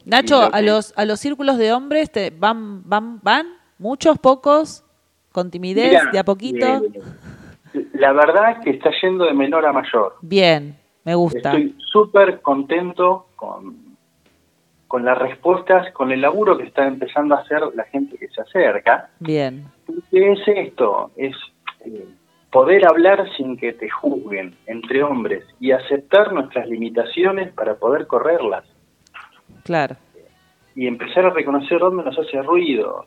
Nacho, 0.04 0.42
lo 0.42 0.54
a 0.54 0.62
los, 0.62 0.96
a 0.96 1.04
los 1.04 1.18
círculos 1.18 1.58
de 1.58 1.72
hombres 1.72 2.12
te 2.12 2.30
van, 2.30 2.88
van, 2.88 3.18
van, 3.24 3.48
muchos, 3.80 4.20
pocos, 4.20 4.84
con 5.32 5.50
timidez, 5.50 5.88
Mirá, 5.88 6.10
de 6.12 6.18
a 6.20 6.24
poquito. 6.24 6.66
eh, 7.74 7.88
la 7.94 8.12
verdad 8.12 8.62
que 8.62 8.70
está 8.70 8.90
yendo 9.02 9.24
de 9.24 9.34
menor 9.34 9.66
a 9.66 9.72
mayor. 9.72 10.14
Bien, 10.20 10.76
me 11.04 11.16
gusta. 11.16 11.50
Estoy 11.50 11.74
súper 11.90 12.40
contento 12.42 13.26
con, 13.34 13.96
con 14.86 15.04
las 15.04 15.18
respuestas, 15.18 15.92
con 15.94 16.12
el 16.12 16.20
laburo 16.20 16.56
que 16.56 16.62
está 16.62 16.86
empezando 16.86 17.34
a 17.34 17.38
hacer 17.38 17.62
la 17.74 17.82
gente 17.86 18.16
que 18.18 18.28
se 18.28 18.40
acerca. 18.40 19.10
Bien, 19.18 19.66
¿Qué 20.12 20.30
es 20.30 20.38
esto? 20.46 21.10
Es 21.16 21.34
eh, 21.80 22.06
poder 22.50 22.86
hablar 22.86 23.28
sin 23.36 23.56
que 23.56 23.72
te 23.72 23.90
juzguen 23.90 24.54
entre 24.66 25.02
hombres 25.02 25.44
y 25.60 25.72
aceptar 25.72 26.32
nuestras 26.32 26.68
limitaciones 26.68 27.52
para 27.52 27.74
poder 27.74 28.06
correrlas 28.06 28.64
claro. 29.64 29.96
y 30.74 30.86
empezar 30.86 31.26
a 31.26 31.30
reconocer 31.30 31.78
dónde 31.78 32.04
nos 32.04 32.18
hace 32.18 32.40
ruido. 32.42 33.06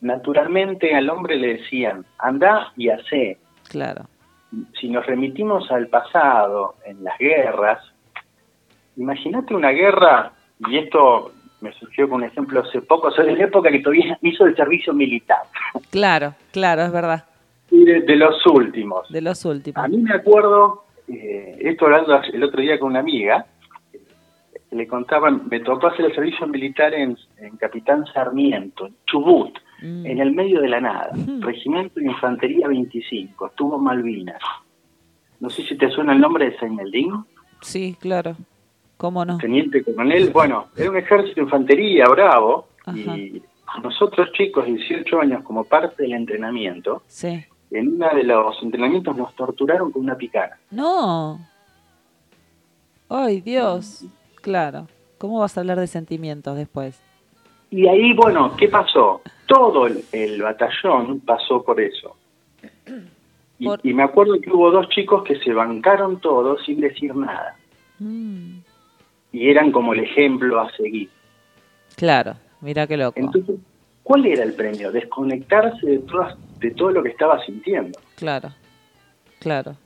Naturalmente 0.00 0.94
al 0.94 1.10
hombre 1.10 1.36
le 1.36 1.58
decían, 1.58 2.04
anda 2.18 2.72
y 2.76 2.90
hace. 2.90 3.38
Claro. 3.68 4.04
si 4.80 4.88
nos 4.88 5.04
remitimos 5.04 5.70
al 5.70 5.88
pasado, 5.88 6.76
en 6.86 7.04
las 7.04 7.18
guerras, 7.18 7.82
imagínate 8.96 9.54
una 9.54 9.70
guerra, 9.70 10.32
y 10.70 10.78
esto 10.78 11.32
me 11.60 11.72
surgió 11.72 12.08
con 12.08 12.22
un 12.22 12.28
ejemplo 12.28 12.60
hace 12.60 12.80
poco, 12.80 13.10
soy 13.10 13.26
de 13.26 13.36
la 13.36 13.44
época 13.44 13.70
que 13.70 13.80
todavía 13.80 14.18
hizo 14.22 14.46
el 14.46 14.56
servicio 14.56 14.92
militar, 14.92 15.42
Claro, 15.90 16.34
claro, 16.52 16.82
es 16.82 16.92
verdad. 16.92 17.24
Y 17.70 17.84
de, 17.84 18.00
de 18.02 18.16
los 18.16 18.44
últimos. 18.46 19.08
De 19.10 19.20
los 19.20 19.44
últimos. 19.44 19.82
A 19.84 19.88
mí 19.88 19.98
me 19.98 20.14
acuerdo, 20.14 20.84
eh, 21.08 21.56
esto 21.60 21.86
hablando 21.86 22.20
el 22.32 22.42
otro 22.44 22.60
día 22.60 22.78
con 22.78 22.90
una 22.90 23.00
amiga, 23.00 23.46
le 24.70 24.86
contaban, 24.86 25.48
me 25.50 25.60
tocó 25.60 25.86
hacer 25.86 26.04
el 26.06 26.14
servicio 26.14 26.46
militar 26.46 26.92
en, 26.94 27.16
en 27.38 27.56
Capitán 27.56 28.04
Sarmiento, 28.12 28.86
en 28.86 28.94
Chubut, 29.06 29.58
Mm. 29.80 30.06
en 30.06 30.18
el 30.18 30.32
medio 30.32 30.60
de 30.60 30.66
la 30.68 30.80
nada. 30.80 31.10
Regimiento 31.38 32.00
de 32.00 32.06
Infantería 32.06 32.66
25, 32.66 33.46
estuvo 33.46 33.78
Malvinas. 33.78 34.42
No 35.38 35.48
sé 35.50 35.62
si 35.62 35.76
te 35.78 35.88
suena 35.90 36.14
el 36.14 36.20
nombre 36.20 36.46
de 36.50 36.58
Seineldín, 36.58 37.12
Sí, 37.60 37.96
claro. 38.00 38.34
¿Cómo 38.96 39.24
no? 39.24 39.38
teniente 39.38 39.84
coronel. 39.84 40.30
Bueno, 40.30 40.66
era 40.76 40.90
un 40.90 40.96
ejército 40.96 41.36
de 41.36 41.42
infantería 41.42 42.08
bravo 42.08 42.66
y 42.92 43.40
nosotros 43.80 44.32
chicos 44.32 44.66
de 44.66 44.72
18 44.72 45.20
años 45.20 45.44
como 45.44 45.62
parte 45.62 46.02
del 46.02 46.14
entrenamiento, 46.14 47.04
Sí. 47.06 47.44
En 47.70 47.94
uno 47.94 48.08
de 48.14 48.24
los 48.24 48.62
entrenamientos 48.62 49.16
nos 49.16 49.34
torturaron 49.34 49.92
con 49.92 50.02
una 50.02 50.16
picana. 50.16 50.56
No. 50.70 51.38
Ay, 53.08 53.40
Dios. 53.40 54.04
Claro. 54.42 54.86
¿Cómo 55.18 55.40
vas 55.40 55.56
a 55.56 55.60
hablar 55.60 55.78
de 55.80 55.86
sentimientos 55.86 56.56
después? 56.56 57.00
Y 57.70 57.86
ahí, 57.86 58.12
bueno, 58.14 58.54
¿qué 58.56 58.68
pasó? 58.68 59.20
Todo 59.46 59.86
el, 59.86 60.04
el 60.12 60.40
batallón 60.42 61.20
pasó 61.20 61.62
por 61.62 61.80
eso. 61.80 62.16
Y, 63.58 63.66
Por- 63.66 63.80
y 63.82 63.92
me 63.92 64.04
acuerdo 64.04 64.40
que 64.40 64.50
hubo 64.50 64.70
dos 64.70 64.88
chicos 64.90 65.24
que 65.24 65.38
se 65.40 65.52
bancaron 65.52 66.20
todos 66.20 66.64
sin 66.64 66.80
decir 66.80 67.14
nada. 67.14 67.56
Mm. 67.98 68.58
Y 69.32 69.50
eran 69.50 69.72
como 69.72 69.92
el 69.92 70.00
ejemplo 70.00 70.60
a 70.60 70.70
seguir. 70.76 71.10
Claro, 71.96 72.34
mira 72.60 72.86
qué 72.86 72.96
loco. 72.96 73.18
Entonces, 73.18 73.56
¿cuál 74.08 74.24
era 74.26 74.42
el 74.42 74.54
premio? 74.54 74.90
Desconectarse 74.90 75.86
de, 75.86 75.98
todas- 75.98 76.34
de 76.60 76.70
todo 76.70 76.90
lo 76.92 77.02
que 77.02 77.10
estaba 77.10 77.44
sintiendo. 77.44 77.98
Claro, 78.16 78.48
claro. 79.38 79.76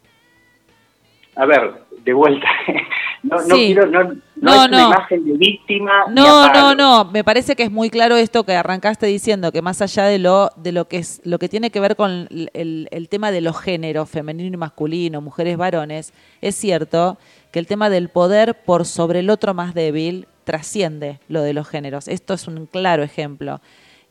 A 1.34 1.46
ver, 1.46 1.72
de 2.04 2.12
vuelta. 2.12 2.46
No, 3.24 3.36
no 3.36 3.54
Sí. 3.54 3.66
quiero, 3.66 3.86
no, 3.86 4.02
no, 4.02 4.14
No, 4.34 4.52
es 4.52 4.68
una 4.68 4.80
no. 4.80 4.86
imagen 4.88 5.24
de 5.24 5.32
víctima. 5.38 5.92
No, 6.10 6.52
no, 6.52 6.74
no, 6.74 7.04
me 7.04 7.22
parece 7.22 7.54
que 7.54 7.62
es 7.62 7.70
muy 7.70 7.88
claro 7.88 8.16
esto 8.16 8.42
que 8.42 8.52
arrancaste 8.56 9.06
diciendo, 9.06 9.52
que 9.52 9.62
más 9.62 9.80
allá 9.80 10.06
de 10.06 10.18
lo, 10.18 10.50
de 10.56 10.72
lo 10.72 10.88
que 10.88 10.96
es, 10.96 11.20
lo 11.24 11.38
que 11.38 11.48
tiene 11.48 11.70
que 11.70 11.78
ver 11.78 11.94
con 11.94 12.26
el- 12.52 12.88
el 12.90 13.08
tema 13.08 13.30
de 13.30 13.40
los 13.40 13.60
géneros, 13.60 14.10
femenino 14.10 14.52
y 14.52 14.56
masculino, 14.56 15.20
mujeres, 15.20 15.56
varones, 15.56 16.12
es 16.40 16.56
cierto 16.56 17.16
que 17.52 17.60
el 17.60 17.68
tema 17.68 17.90
del 17.90 18.08
poder 18.08 18.56
por 18.64 18.86
sobre 18.86 19.20
el 19.20 19.30
otro 19.30 19.54
más 19.54 19.72
débil 19.72 20.26
trasciende 20.42 21.20
lo 21.28 21.42
de 21.42 21.52
los 21.54 21.68
géneros. 21.68 22.08
Esto 22.08 22.34
es 22.34 22.48
un 22.48 22.66
claro 22.66 23.04
ejemplo. 23.04 23.60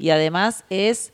Y 0.01 0.09
además 0.09 0.65
es 0.71 1.13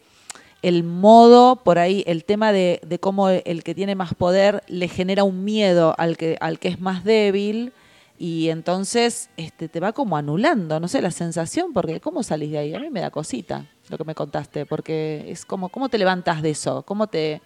el 0.62 0.84
modo, 0.84 1.58
por 1.58 1.78
ahí, 1.78 2.04
el 2.08 2.24
tema 2.24 2.54
de, 2.54 2.80
de 2.84 3.00
cómo 3.00 3.30
el 3.30 3.64
que 3.64 3.76
tiene 3.76 3.96
más 3.96 4.16
poder 4.16 4.64
le 4.68 4.88
genera 4.88 5.26
un 5.26 5.44
miedo 5.44 5.94
al 5.98 6.16
que, 6.16 6.38
al 6.40 6.58
que 6.58 6.70
es 6.70 6.80
más 6.80 7.04
débil 7.04 7.74
y 8.18 8.50
entonces 8.50 9.30
este, 9.38 9.68
te 9.68 9.80
va 9.80 9.92
como 9.92 10.18
anulando, 10.18 10.80
no 10.80 10.88
sé, 10.88 11.02
la 11.02 11.12
sensación, 11.12 11.74
porque 11.74 12.00
¿cómo 12.00 12.24
salís 12.24 12.52
de 12.52 12.58
ahí? 12.60 12.74
A 12.74 12.80
mí 12.80 12.90
me 12.90 13.02
da 13.02 13.12
cosita 13.12 13.66
lo 13.90 13.98
que 13.98 14.06
me 14.06 14.16
contaste, 14.16 14.66
porque 14.66 15.26
es 15.28 15.46
como, 15.46 15.70
¿cómo 15.70 15.90
te 15.90 15.98
levantas 15.98 16.42
de 16.42 16.52
eso? 16.52 16.84
¿Cómo 16.84 17.08
te...? 17.08 17.42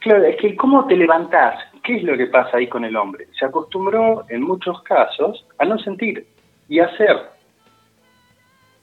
Claro, 0.00 0.24
es 0.24 0.36
que 0.40 0.56
¿cómo 0.56 0.86
te 0.86 0.96
levantás? 0.96 1.54
¿Qué 1.84 1.96
es 1.96 2.02
lo 2.02 2.16
que 2.16 2.26
pasa 2.26 2.58
ahí 2.58 2.68
con 2.68 2.84
el 2.84 2.96
hombre? 2.96 3.28
Se 3.38 3.46
acostumbró 3.46 4.24
en 4.28 4.42
muchos 4.42 4.82
casos 4.82 5.44
a 5.58 5.64
no 5.64 5.78
sentir 5.78 6.26
y 6.68 6.80
a 6.80 6.86
hacer. 6.86 7.16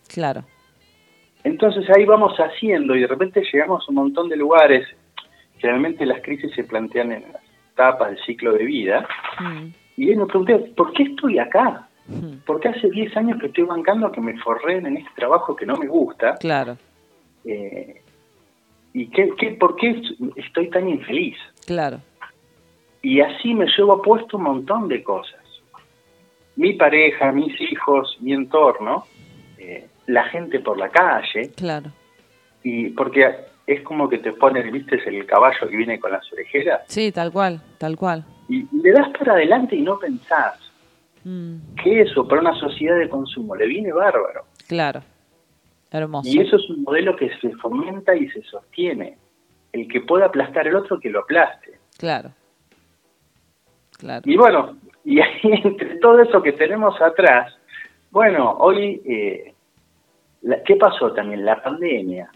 Claro, 0.07 0.43
Entonces 1.45 1.87
ahí 1.95 2.03
vamos 2.05 2.35
haciendo 2.37 2.95
y 2.95 3.01
de 3.01 3.07
repente 3.07 3.41
llegamos 3.53 3.83
a 3.87 3.89
un 3.89 3.95
montón 3.95 4.27
de 4.27 4.35
lugares. 4.35 4.85
Generalmente 5.59 6.05
las 6.05 6.21
crisis 6.21 6.51
se 6.53 6.63
plantean 6.65 7.11
en 7.13 7.23
las 7.31 7.41
etapas 7.71 8.09
del 8.09 8.19
ciclo 8.25 8.51
de 8.53 8.65
vida. 8.65 9.07
Mm, 9.39 9.67
Y 9.97 10.09
ahí 10.09 10.15
me 10.17 10.25
pregunté, 10.25 10.57
¿por 10.75 10.91
qué 10.93 11.03
estoy 11.03 11.39
acá? 11.39 11.87
mm, 12.07 12.37
Porque 12.45 12.67
hace 12.69 12.89
10 12.89 13.15
años 13.15 13.39
que 13.39 13.47
estoy 13.47 13.63
bancando 13.63 14.11
que 14.11 14.19
me 14.21 14.37
forreen 14.39 14.85
en 14.87 14.97
este 14.97 15.11
trabajo 15.15 15.55
que 15.55 15.65
no 15.65 15.77
me 15.77 15.87
gusta. 15.87 16.35
claro, 16.35 16.77
Eh, 17.45 18.01
¿Y 18.93 19.07
qué, 19.09 19.29
qué, 19.37 19.51
por 19.51 19.75
qué 19.75 20.01
estoy 20.37 20.69
tan 20.69 20.87
infeliz? 20.89 21.37
claro, 21.67 21.99
Y 23.03 23.19
así 23.21 23.53
me 23.53 23.65
llevo 23.77 24.01
puesto 24.01 24.37
un 24.37 24.43
montón 24.43 24.87
de 24.87 25.03
cosas. 25.03 25.43
Mi 26.55 26.73
pareja, 26.73 27.31
mis 27.31 27.53
hijos, 27.61 28.17
mi 28.21 28.33
entorno, 28.33 29.03
eh, 29.59 29.87
la 30.07 30.23
gente 30.25 30.59
por 30.59 30.77
la 30.77 30.89
calle, 30.89 31.51
claro. 31.55 31.91
y 32.63 32.89
porque 32.91 33.35
es 33.67 33.81
como 33.81 34.07
que 34.07 34.19
te 34.19 34.31
ponen, 34.33 34.71
viste, 34.71 35.01
el 35.07 35.25
caballo 35.25 35.67
que 35.67 35.75
viene 35.75 35.99
con 35.99 36.11
las 36.11 36.31
orejeras, 36.33 36.81
Sí, 36.87 37.11
tal 37.11 37.31
cual, 37.31 37.61
tal 37.79 37.97
cual. 37.97 38.23
y 38.47 38.65
le 38.75 38.91
das 38.91 39.09
para 39.17 39.33
adelante 39.33 39.75
y 39.75 39.81
no 39.81 39.97
pensás 39.99 40.61
Mm, 41.27 41.73
que 41.83 42.01
eso 42.01 42.27
para 42.27 42.39
una 42.41 42.53
sociedad 42.59 42.99
de 42.99 43.09
consumo 43.09 43.55
le 43.55 43.65
viene 43.65 43.91
bárbaro. 43.91 44.43
claro, 44.67 45.01
hermoso. 45.89 46.29
Y 46.29 46.39
eso 46.39 46.57
es 46.57 46.69
un 46.69 46.83
modelo 46.83 47.15
que 47.15 47.31
se 47.39 47.49
fomenta 47.55 48.15
y 48.15 48.29
se 48.29 48.43
sostiene. 48.43 49.17
El 49.73 49.87
que 49.87 50.01
pueda 50.01 50.27
aplastar 50.27 50.67
el 50.67 50.75
otro, 50.75 50.99
que 50.99 51.09
lo 51.09 51.21
aplaste. 51.21 51.79
Claro, 51.97 52.29
claro. 53.97 54.21
Y 54.25 54.37
bueno, 54.37 54.77
y 55.03 55.19
ahí 55.19 55.39
entre 55.63 55.97
todo 55.97 56.21
eso 56.21 56.43
que 56.43 56.51
tenemos 56.53 57.01
atrás, 57.01 57.57
bueno, 58.11 58.51
hoy, 58.59 59.01
eh, 59.05 59.54
la- 60.45 60.63
¿qué 60.63 60.75
pasó 60.75 61.11
también? 61.13 61.43
La 61.45 61.61
pandemia. 61.61 62.29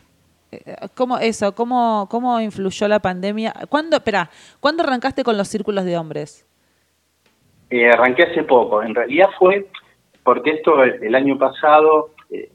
Eh, 0.51 0.75
¿Cómo 0.95 1.17
eso? 1.17 1.53
¿Cómo, 1.55 2.07
cómo 2.09 2.39
influyó 2.41 2.87
la 2.87 2.99
pandemia? 2.99 3.53
¿Cuándo, 3.69 3.97
espera, 3.97 4.29
¿cuándo 4.59 4.83
arrancaste 4.83 5.23
con 5.23 5.37
los 5.37 5.47
círculos 5.47 5.85
de 5.85 5.97
hombres? 5.97 6.45
Eh, 7.69 7.87
arranqué 7.89 8.23
hace 8.23 8.43
poco. 8.43 8.81
En 8.83 8.95
realidad 8.95 9.29
fue 9.37 9.67
porque 10.23 10.51
esto 10.51 10.83
el, 10.83 11.03
el 11.03 11.15
año 11.15 11.37
pasado 11.37 12.11
eh, 12.29 12.49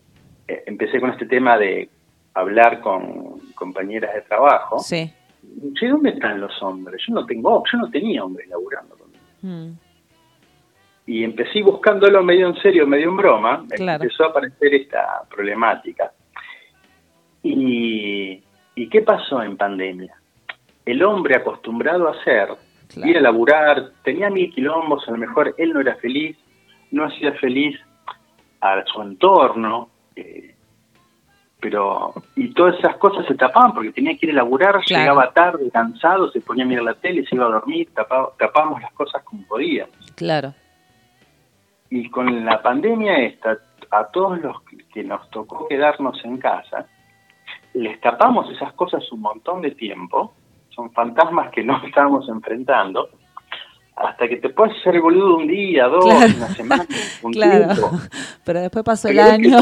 empecé 0.66 1.00
con 1.00 1.10
este 1.10 1.26
tema 1.26 1.56
de 1.56 1.88
hablar 2.34 2.80
con 2.80 3.38
compañeras 3.54 4.14
de 4.14 4.22
trabajo. 4.22 4.78
Sí. 4.80 5.12
¿dónde 5.88 6.10
están 6.10 6.40
los 6.40 6.60
hombres? 6.62 7.00
Yo 7.06 7.14
no 7.14 7.26
tengo, 7.26 7.62
yo 7.70 7.78
no 7.78 7.90
tenía 7.90 8.24
hombres 8.24 8.48
laburando 8.48 8.96
conmigo. 8.96 9.22
Mm, 9.42 9.72
Y 11.06 11.22
empecé 11.22 11.62
buscándolo 11.62 12.22
medio 12.22 12.48
en 12.48 12.56
serio, 12.62 12.86
medio 12.86 13.10
en 13.10 13.16
broma, 13.16 13.64
Claro. 13.70 14.02
empezó 14.04 14.24
a 14.24 14.28
aparecer 14.28 14.74
esta 14.74 15.22
problemática. 15.30 16.12
Y, 17.42 18.42
¿Y 18.74 18.88
qué 18.88 19.02
pasó 19.02 19.42
en 19.42 19.56
pandemia? 19.56 20.14
El 20.84 21.02
hombre 21.04 21.36
acostumbrado 21.36 22.08
a 22.08 22.12
hacer, 22.12 22.48
Claro. 22.88 23.10
ir 23.10 23.16
a 23.18 23.20
laburar, 23.20 23.90
tenía 24.02 24.30
mil 24.30 24.52
quilombos, 24.52 25.06
a 25.08 25.10
lo 25.12 25.16
mejor 25.18 25.54
él 25.58 25.72
no 25.72 25.80
era 25.80 25.94
feliz, 25.96 26.36
no 26.90 27.04
hacía 27.04 27.32
feliz 27.34 27.78
a 28.60 28.82
su 28.84 29.02
entorno, 29.02 29.88
eh, 30.16 30.54
pero 31.60 32.12
y 32.36 32.52
todas 32.52 32.78
esas 32.78 32.96
cosas 32.98 33.26
se 33.26 33.34
tapaban 33.34 33.72
porque 33.74 33.90
tenía 33.92 34.16
que 34.18 34.26
ir 34.26 34.32
a 34.32 34.36
laburar, 34.36 34.80
Claro. 34.86 35.02
llegaba 35.02 35.32
tarde, 35.32 35.70
cansado, 35.72 36.30
se 36.30 36.40
ponía 36.40 36.64
a 36.64 36.68
mirar 36.68 36.84
la 36.84 36.94
tele, 36.94 37.24
se 37.26 37.34
iba 37.34 37.46
a 37.46 37.50
dormir, 37.50 37.88
tapaba, 37.94 38.30
tapábamos 38.38 38.82
las 38.82 38.92
cosas 38.92 39.22
como 39.24 39.46
podíamos. 39.46 39.94
claro, 40.14 40.52
Y 41.96 42.10
con 42.10 42.44
la 42.44 42.60
pandemia 42.60 43.18
esta, 43.18 43.56
a 43.92 44.06
todos 44.08 44.40
los 44.40 44.56
que 44.92 45.04
nos 45.04 45.30
tocó 45.30 45.68
quedarnos 45.68 46.18
en 46.24 46.38
casa, 46.38 46.86
les 47.74 48.00
tapamos 48.00 48.50
esas 48.50 48.72
cosas 48.72 49.00
un 49.12 49.20
montón 49.20 49.62
de 49.62 49.70
tiempo, 49.70 50.34
son 50.70 50.90
fantasmas 50.92 51.52
que 51.52 51.62
no 51.62 51.80
estábamos 51.86 52.28
enfrentando, 52.28 53.10
hasta 53.94 54.26
que 54.26 54.38
te 54.38 54.48
puedes 54.48 54.76
hacer 54.80 55.00
boludo 55.00 55.36
un 55.36 55.46
día, 55.46 55.86
dos, 55.86 56.04
Claro. 56.04 56.32
una 56.36 56.48
semana, 56.48 56.86
un 57.22 57.32
claro. 57.32 57.74
tiempo. 57.74 57.90
Pero 58.44 58.60
después 58.60 58.84
pasó 58.84 59.06
el 59.06 59.20
año. 59.20 59.56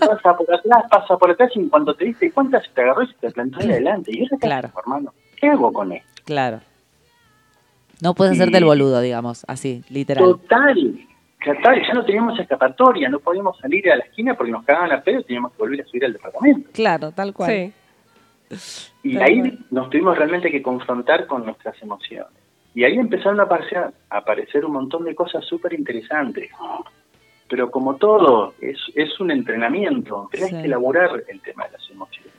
pasa 0.00 0.36
por 0.38 0.54
atrás, 0.54 0.84
pasa 0.90 1.18
por 1.18 1.30
atrás, 1.32 1.50
y 1.54 1.68
cuando 1.68 1.94
te 1.94 2.06
diste 2.06 2.32
cuenta 2.32 2.62
se 2.62 2.70
te 2.70 2.80
agarró 2.80 3.02
y 3.02 3.08
se 3.08 3.14
te 3.20 3.30
plantó 3.30 3.60
ahí 3.60 3.70
adelante. 3.70 4.10
Y 4.14 4.22
ahora 4.22 4.36
Claro. 4.40 4.70
hermano, 4.78 5.12
¿qué 5.38 5.48
hago 5.48 5.70
con 5.70 5.92
esto? 5.92 6.08
Claro. 6.24 6.60
No 8.00 8.14
puedes 8.14 8.32
hacerte 8.40 8.56
el 8.56 8.64
boludo, 8.64 9.02
digamos, 9.02 9.44
así, 9.48 9.84
literal. 9.90 10.24
Total. 10.24 11.04
Ya 11.46 11.94
no 11.94 12.04
teníamos 12.04 12.38
escapatoria, 12.38 13.08
no 13.08 13.20
podíamos 13.20 13.56
salir 13.58 13.90
a 13.90 13.96
la 13.96 14.04
esquina 14.04 14.34
porque 14.34 14.52
nos 14.52 14.64
cagaban 14.64 14.90
a 14.92 15.00
pedo 15.02 15.20
y 15.20 15.24
teníamos 15.24 15.52
que 15.52 15.58
volver 15.58 15.80
a 15.82 15.84
subir 15.84 16.04
al 16.04 16.12
departamento. 16.12 16.70
Claro, 16.72 17.12
tal 17.12 17.32
cual. 17.32 17.50
Sí. 18.50 18.92
Y 19.04 19.14
Tal 19.14 19.22
ahí 19.22 19.40
cual. 19.40 19.58
nos 19.70 19.90
tuvimos 19.90 20.18
realmente 20.18 20.50
que 20.50 20.62
confrontar 20.62 21.26
con 21.26 21.44
nuestras 21.44 21.80
emociones. 21.82 22.32
Y 22.74 22.84
ahí 22.84 22.94
empezaron 22.96 23.38
a 23.40 23.44
aparecer, 23.44 23.78
a 24.10 24.16
aparecer 24.18 24.64
un 24.64 24.72
montón 24.72 25.04
de 25.04 25.14
cosas 25.14 25.44
súper 25.44 25.72
interesantes. 25.74 26.50
Pero 27.48 27.70
como 27.70 27.96
todo, 27.96 28.54
es, 28.60 28.76
es 28.94 29.18
un 29.20 29.30
entrenamiento, 29.30 30.28
tenés 30.30 30.48
Sí. 30.50 30.56
que 30.56 30.64
elaborar 30.66 31.22
el 31.28 31.40
tema 31.40 31.64
de 31.66 31.72
las 31.72 31.90
emociones. 31.90 32.32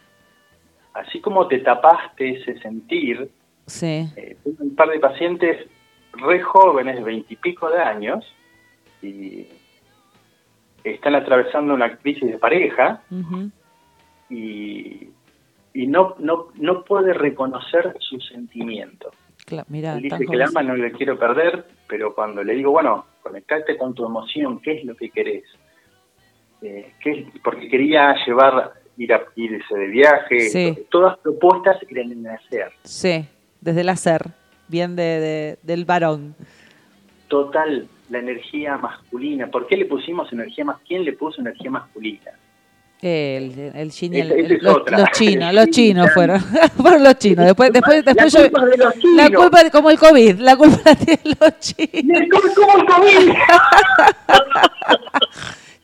Así 0.93 1.19
como 1.21 1.47
te 1.47 1.59
tapaste 1.59 2.29
ese 2.41 2.59
sentir, 2.59 3.29
Sí. 3.65 4.07
Eh, 4.15 4.35
tengo 4.43 4.57
un 4.63 4.75
par 4.75 4.89
de 4.89 4.99
pacientes 4.99 5.67
re 6.13 6.41
jóvenes, 6.41 7.03
veintipico 7.03 7.69
de 7.69 7.79
años, 7.79 8.25
y 9.01 9.47
están 10.83 11.15
atravesando 11.15 11.73
una 11.73 11.97
crisis 11.97 12.29
de 12.31 12.37
pareja 12.37 13.01
y, 14.29 15.09
y 15.73 15.87
no, 15.87 16.15
no, 16.19 16.47
no 16.55 16.83
puede 16.83 17.13
reconocer 17.13 17.95
su 17.99 18.19
sentimiento. 18.21 19.11
Cla- 19.45 19.65
Mirá, 19.67 19.93
Él 19.95 20.03
dice 20.03 20.25
que 20.25 20.35
el 20.35 20.41
alma 20.41 20.61
no 20.63 20.75
le 20.75 20.91
quiero 20.91 21.17
perder, 21.17 21.65
pero 21.87 22.13
cuando 22.13 22.43
le 22.43 22.53
digo, 22.55 22.71
bueno, 22.71 23.05
conectate 23.23 23.77
con 23.77 23.93
tu 23.93 24.05
emoción, 24.05 24.59
¿qué 24.61 24.73
es 24.79 24.85
lo 24.85 24.95
que 24.95 25.09
querés? 25.09 25.43
Eh, 26.61 26.93
¿qué 27.01 27.11
es? 27.11 27.27
Porque 27.43 27.67
quería 27.69 28.13
llevar, 28.25 28.73
ir 28.97 29.13
a 29.13 29.23
irse 29.35 29.75
de 29.75 29.87
viaje, 29.87 30.39
Sí. 30.49 30.77
todas 30.89 31.17
propuestas 31.19 31.77
eran 31.89 32.11
en 32.11 32.27
hacer. 32.27 32.71
Sí, 32.83 33.25
desde 33.61 33.81
el 33.81 33.89
hacer, 33.89 34.21
bien 34.67 34.95
de, 34.95 35.03
de- 35.03 35.57
del 35.63 35.85
varón. 35.85 36.35
Total, 37.27 37.87
la 38.09 38.19
energía 38.19 38.77
masculina. 38.77 39.47
¿Por 39.47 39.67
qué 39.67 39.77
le 39.77 39.85
pusimos 39.85 40.31
energía 40.33 40.65
más? 40.65 40.77
¿Quién 40.87 41.03
le 41.05 41.13
puso 41.13 41.41
energía 41.41 41.69
masculina? 41.71 42.31
El, 43.01 43.71
el 43.75 43.91
yin 43.91 44.13
y 44.13 44.19
el- 44.19 44.31
es 44.51 44.61
los, 44.61 44.83
chinos, 45.13 45.53
los 45.53 45.67
chinos 45.69 46.09
fueron. 46.13 46.41
fueron 46.77 47.03
los 47.03 47.17
chinos. 47.17 47.45
Después, 47.45 47.71
después, 47.71 48.03
después 48.03 48.33
la 48.33 48.41
yo- 48.41 48.51
culpa 48.51 48.65
de 48.65 48.77
los 48.77 48.95
la 48.95 49.01
chinos. 49.27 49.41
culpa 49.41 49.61
es 49.61 49.71
como 49.71 49.89
el 49.89 49.97
COVID, 49.99 50.39
la 50.39 50.57
culpa 50.57 50.77
la 50.85 50.95
tienen 50.95 51.37
los 51.39 51.59
chinos. 51.59 52.21
¿Cómo, 52.31 52.53
cómo 52.55 52.77
el 52.79 52.85
COVID? 52.85 53.33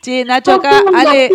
Che, 0.01 0.23
Nacho, 0.23 0.51
acá 0.53 0.81
Ale. 0.93 1.29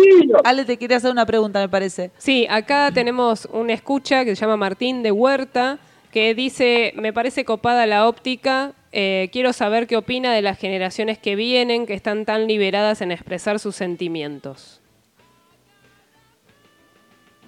Ale 0.45 0.63
te 0.65 0.77
quería 0.77 0.97
hacer 0.97 1.11
una 1.11 1.25
pregunta, 1.25 1.59
me 1.59 1.67
parece. 1.67 2.11
Sí, 2.17 2.47
acá 2.49 2.89
tenemos 2.93 3.45
un 3.51 3.69
escucha 3.69 4.23
que 4.23 4.35
se 4.35 4.41
llama 4.41 4.55
Martín 4.57 5.03
de 5.03 5.11
Huerta, 5.11 5.77
que 6.11 6.35
dice, 6.35 6.93
me 6.95 7.13
parece 7.13 7.45
copada 7.45 7.85
la 7.85 8.07
óptica, 8.07 8.73
eh, 8.91 9.29
quiero 9.31 9.53
saber 9.53 9.87
qué 9.87 9.95
opina 9.97 10.33
de 10.33 10.41
las 10.41 10.59
generaciones 10.59 11.17
que 11.17 11.35
vienen, 11.35 11.85
que 11.85 11.93
están 11.93 12.25
tan 12.25 12.47
liberadas 12.47 13.01
en 13.01 13.11
expresar 13.11 13.59
sus 13.59 13.75
sentimientos. 13.75 14.81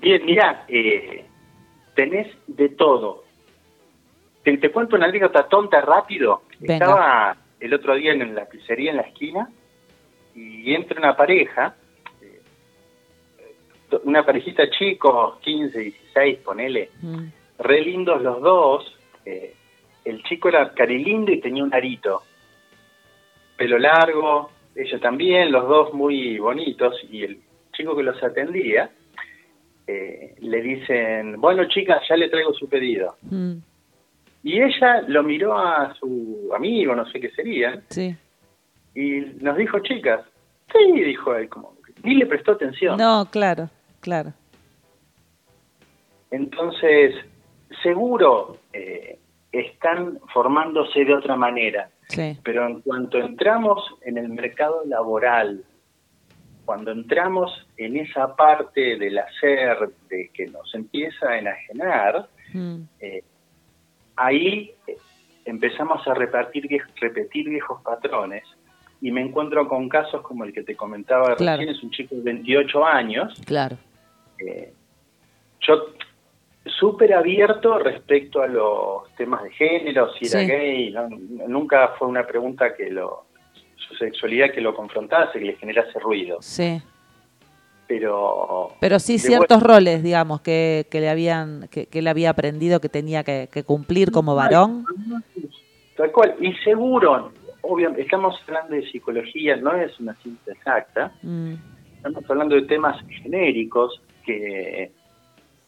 Bien, 0.01 0.25
mira, 0.25 0.65
eh, 0.67 1.25
tenés 1.95 2.27
de 2.47 2.69
todo. 2.69 3.23
Te, 4.43 4.57
te 4.57 4.71
cuento 4.71 4.95
una 4.95 5.05
anécdota 5.05 5.47
tonta 5.47 5.81
rápido. 5.81 6.43
Venga. 6.59 6.73
Estaba 6.73 7.37
el 7.59 7.73
otro 7.73 7.95
día 7.95 8.11
en 8.11 8.35
la 8.35 8.45
pizzería 8.45 8.91
en 8.91 8.97
la 8.97 9.03
esquina 9.03 9.49
y 10.35 10.73
entra 10.73 10.99
una 10.99 11.15
pareja, 11.15 11.75
eh, 12.21 12.41
una 14.03 14.25
parejita 14.25 14.69
chicos, 14.69 15.39
15, 15.39 15.79
16, 15.79 16.39
ponele, 16.39 16.89
Mm, 17.01 17.27
re 17.59 17.81
lindos 17.81 18.21
los 18.21 18.41
dos. 18.41 18.97
eh, 19.25 19.53
el 20.05 20.21
chico 20.23 20.49
era 20.49 20.73
carilindo 20.73 21.31
y 21.31 21.39
tenía 21.39 21.63
un 21.63 21.73
arito. 21.73 22.23
Pelo 23.55 23.77
largo, 23.77 24.49
ella 24.75 24.99
también, 24.99 25.51
los 25.51 25.65
dos 25.67 25.93
muy 25.93 26.37
bonitos. 26.39 26.95
Y 27.09 27.23
el 27.23 27.39
chico 27.71 27.95
que 27.95 28.03
los 28.03 28.21
atendía 28.21 28.89
eh, 29.87 30.35
le 30.39 30.61
dicen, 30.61 31.39
bueno 31.39 31.65
chicas, 31.69 32.01
ya 32.09 32.17
le 32.17 32.27
traigo 32.29 32.53
su 32.53 32.67
pedido. 32.67 33.15
mm, 33.21 33.53
Y 34.43 34.61
ella 34.61 35.01
lo 35.07 35.23
miró 35.23 35.57
a 35.57 35.93
su 35.95 36.49
amigo, 36.55 36.93
no 36.95 37.05
sé 37.09 37.19
qué 37.21 37.29
sería, 37.31 37.81
sí. 37.89 38.13
y 38.95 39.19
nos 39.41 39.55
dijo, 39.57 39.79
chicas, 39.79 40.21
sí, 40.71 41.01
dijo 41.01 41.33
él, 41.35 41.47
como, 41.47 41.75
ni 42.03 42.15
le 42.15 42.25
prestó 42.25 42.51
atención. 42.53 42.97
No, 42.97 43.25
claro, 43.31 43.69
claro. 44.01 44.33
Entonces, 46.31 47.15
seguro 47.81 48.57
eh, 48.73 49.17
están 49.51 50.19
formándose 50.33 51.05
de 51.05 51.13
otra 51.15 51.35
manera, 51.35 51.89
Sí, 52.09 52.37
pero 52.43 52.67
en 52.67 52.81
cuanto 52.81 53.17
entramos 53.17 53.81
en 54.01 54.17
el 54.17 54.29
mercado 54.29 54.83
laboral, 54.85 55.63
cuando 56.65 56.91
entramos 56.91 57.65
en 57.77 57.97
esa 57.97 58.35
parte 58.35 58.97
del 58.97 59.17
hacer 59.17 59.77
de 60.09 60.29
que 60.33 60.47
nos 60.47 60.73
empieza 60.75 61.29
a 61.29 61.39
enajenar, 61.39 62.27
mm, 62.53 62.81
eh, 62.99 63.23
ahí 64.15 64.71
eh, 64.87 64.97
empezamos 65.45 66.05
a 66.07 66.13
repartir, 66.13 66.67
repetir 66.99 67.49
viejos 67.49 67.81
patrones. 67.83 68.43
Y 69.01 69.11
me 69.11 69.21
encuentro 69.21 69.67
con 69.67 69.89
casos 69.89 70.21
como 70.21 70.45
el 70.45 70.53
que 70.53 70.63
te 70.63 70.75
comentaba 70.75 71.35
Claro. 71.35 71.59
recién, 71.59 71.75
es 71.75 71.83
un 71.83 71.91
chico 71.91 72.15
de 72.15 72.21
28 72.21 72.85
años, 72.85 73.33
claro. 73.45 73.75
eh, 74.39 74.71
yo 75.59 75.87
súper 76.65 77.13
abierto 77.13 77.77
respecto 77.79 78.41
a 78.41 78.47
los 78.47 79.13
temas 79.15 79.43
de 79.43 79.51
género, 79.51 80.11
si 80.13 80.25
era 80.27 80.39
Sí. 80.39 80.47
gay, 80.47 80.91
¿no? 80.91 81.09
nunca 81.47 81.89
fue 81.99 82.07
una 82.07 82.25
pregunta 82.25 82.73
que 82.75 82.89
lo 82.89 83.25
su 83.75 83.95
sexualidad 83.95 84.51
que 84.51 84.61
lo 84.61 84.73
confrontase, 84.73 85.39
que 85.39 85.45
le 85.45 85.55
generase 85.57 85.99
ruido, 85.99 86.37
Sí. 86.41 86.81
pero 87.87 88.69
Pero 88.79 88.97
sí 88.99 89.19
ciertos 89.19 89.61
roles, 89.61 90.01
digamos, 90.03 90.41
que, 90.41 90.87
que 90.89 91.01
le 91.01 91.09
habían, 91.09 91.67
que, 91.69 91.87
que 91.87 91.99
él 91.99 92.07
había 92.07 92.29
aprendido 92.29 92.79
que 92.79 92.89
tenía 92.89 93.23
que, 93.23 93.49
que 93.51 93.63
cumplir 93.63 94.11
como 94.11 94.35
varón. 94.35 94.85
Tal 95.97 96.11
cual. 96.11 96.35
Y 96.39 96.53
seguro, 96.63 97.31
obviamente, 97.61 98.03
estamos 98.03 98.35
hablando 98.47 98.75
de 98.75 98.89
psicología, 98.89 99.57
no 99.57 99.75
es 99.75 99.99
una 99.99 100.13
ciencia 100.15 100.53
exacta, 100.53 101.11
Mm, 101.21 101.53
estamos 101.97 102.23
hablando 102.29 102.55
de 102.55 102.63
temas 102.63 102.97
genéricos 103.21 104.01
que, 104.25 104.91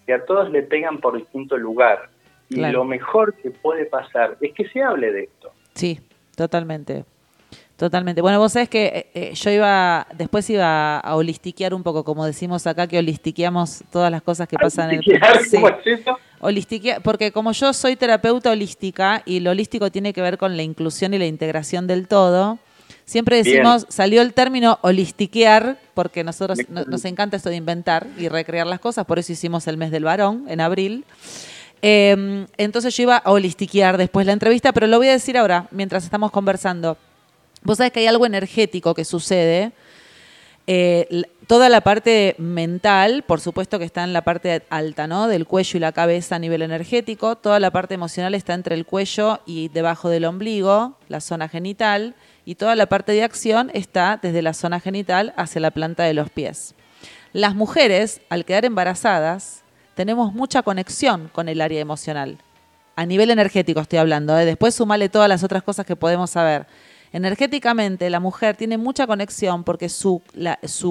que 0.05 0.13
a 0.13 0.25
todos 0.25 0.49
le 0.51 0.61
pegan 0.63 0.99
por 0.99 1.17
distinto 1.17 1.57
lugar. 1.57 2.09
Y 2.49 2.55
Claro. 2.55 2.79
lo 2.79 2.85
mejor 2.85 3.33
que 3.35 3.49
puede 3.51 3.85
pasar 3.85 4.37
es 4.41 4.53
que 4.53 4.67
se 4.69 4.81
hable 4.81 5.11
de 5.11 5.23
esto. 5.23 5.51
Sí, 5.73 5.99
totalmente. 6.35 7.03
Totalmente. 7.75 8.21
Bueno, 8.21 8.39
vos 8.39 8.53
sabés 8.53 8.69
que 8.69 8.85
eh, 8.85 9.07
eh, 9.13 9.33
yo 9.33 9.49
iba, 9.49 10.07
después 10.15 10.49
iba 10.49 10.97
a 10.99 11.15
holistiquear 11.15 11.73
un 11.73 11.83
poco, 11.83 12.05
como 12.05 12.25
decimos 12.25 12.65
acá, 12.67 12.87
que 12.87 12.97
holistiqueamos 12.97 13.83
todas 13.91 14.09
las 14.09 14.21
cosas 14.21 14.47
que 14.47 14.55
pasan 14.57 14.91
en 14.91 15.01
el 15.05 15.21
¿Holistiquear? 16.39 16.95
Sí. 16.95 17.01
Porque 17.03 17.31
como 17.33 17.51
yo 17.51 17.73
soy 17.73 17.97
terapeuta 17.97 18.51
holística 18.51 19.23
y 19.25 19.41
lo 19.41 19.51
holístico 19.51 19.91
tiene 19.91 20.13
que 20.13 20.21
ver 20.21 20.37
con 20.37 20.55
la 20.55 20.63
inclusión 20.63 21.13
y 21.13 21.17
la 21.17 21.25
integración 21.25 21.85
del 21.87 22.07
todo, 22.07 22.59
siempre 23.05 23.41
Bien. 23.41 23.55
decimos, 23.57 23.85
salió 23.89 24.21
el 24.21 24.33
término 24.33 24.79
holistiquear, 24.81 25.77
porque 25.93 26.23
nosotros 26.23 26.59
no- 26.69 26.83
nos 26.85 27.05
encanta 27.05 27.37
esto 27.37 27.49
de 27.49 27.55
inventar 27.55 28.07
y 28.17 28.27
recrear 28.27 28.67
las 28.67 28.79
cosas, 28.79 29.05
por 29.05 29.19
eso 29.19 29.31
hicimos 29.31 29.67
el 29.67 29.77
mes 29.77 29.91
del 29.91 30.03
varón 30.03 30.45
en 30.47 30.59
abril. 30.61 31.05
Eh, 31.81 32.45
entonces 32.57 32.95
yo 32.95 33.03
iba 33.03 33.17
a 33.17 33.31
holistiquear 33.31 33.97
después 33.97 34.25
la 34.25 34.33
entrevista, 34.33 34.73
pero 34.73 34.87
lo 34.87 34.97
voy 34.97 35.07
a 35.07 35.11
decir 35.11 35.37
ahora, 35.37 35.67
mientras 35.71 36.03
estamos 36.03 36.31
conversando. 36.31 36.97
Vos 37.63 37.77
sabés 37.77 37.91
que 37.93 37.99
hay 38.01 38.07
algo 38.07 38.25
energético 38.25 38.93
que 38.93 39.05
sucede. 39.05 39.71
Eh, 40.67 41.23
toda 41.45 41.69
la 41.69 41.81
parte 41.81 42.35
mental, 42.39 43.23
por 43.23 43.39
supuesto 43.39 43.77
que 43.77 43.85
está 43.85 44.03
en 44.03 44.13
la 44.13 44.23
parte 44.23 44.63
alta, 44.69 45.05
¿no? 45.07 45.27
Del 45.27 45.45
cuello 45.45 45.77
y 45.77 45.79
la 45.79 45.91
cabeza 45.91 46.35
a 46.35 46.39
nivel 46.39 46.61
energético. 46.61 47.35
Toda 47.35 47.59
la 47.59 47.71
parte 47.71 47.93
emocional 47.93 48.33
está 48.33 48.53
entre 48.53 48.75
el 48.75 48.85
cuello 48.85 49.41
y 49.45 49.67
debajo 49.69 50.09
del 50.09 50.25
ombligo, 50.25 50.97
la 51.07 51.21
zona 51.21 51.47
genital. 51.47 52.15
Y 52.45 52.55
toda 52.55 52.75
la 52.75 52.87
parte 52.87 53.11
de 53.11 53.23
acción 53.23 53.71
está 53.73 54.19
desde 54.21 54.41
la 54.41 54.53
zona 54.53 54.79
genital 54.79 55.33
hacia 55.37 55.61
la 55.61 55.71
planta 55.71 56.03
de 56.03 56.13
los 56.13 56.29
pies. 56.29 56.75
Las 57.33 57.55
mujeres, 57.55 58.21
al 58.29 58.45
quedar 58.45 58.65
embarazadas, 58.65 59.63
tenemos 59.95 60.33
mucha 60.33 60.61
conexión 60.61 61.29
con 61.31 61.49
el 61.49 61.61
área 61.61 61.81
emocional. 61.81 62.37
A 62.95 63.05
nivel 63.05 63.29
energético 63.29 63.81
estoy 63.81 63.99
hablando, 63.99 64.37
¿eh? 64.39 64.45
después 64.45 64.75
sumale 64.75 65.09
todas 65.09 65.27
las 65.27 65.43
otras 65.43 65.63
cosas 65.63 65.85
que 65.85 65.95
podemos 65.95 66.29
saber. 66.29 66.65
Energéticamente 67.15 68.09
la 68.09 68.19
mujer 68.19 68.57
tiene 68.57 68.77
mucha 68.77 69.07
conexión 69.07 69.63
porque 69.63 69.87
su, 69.87 70.21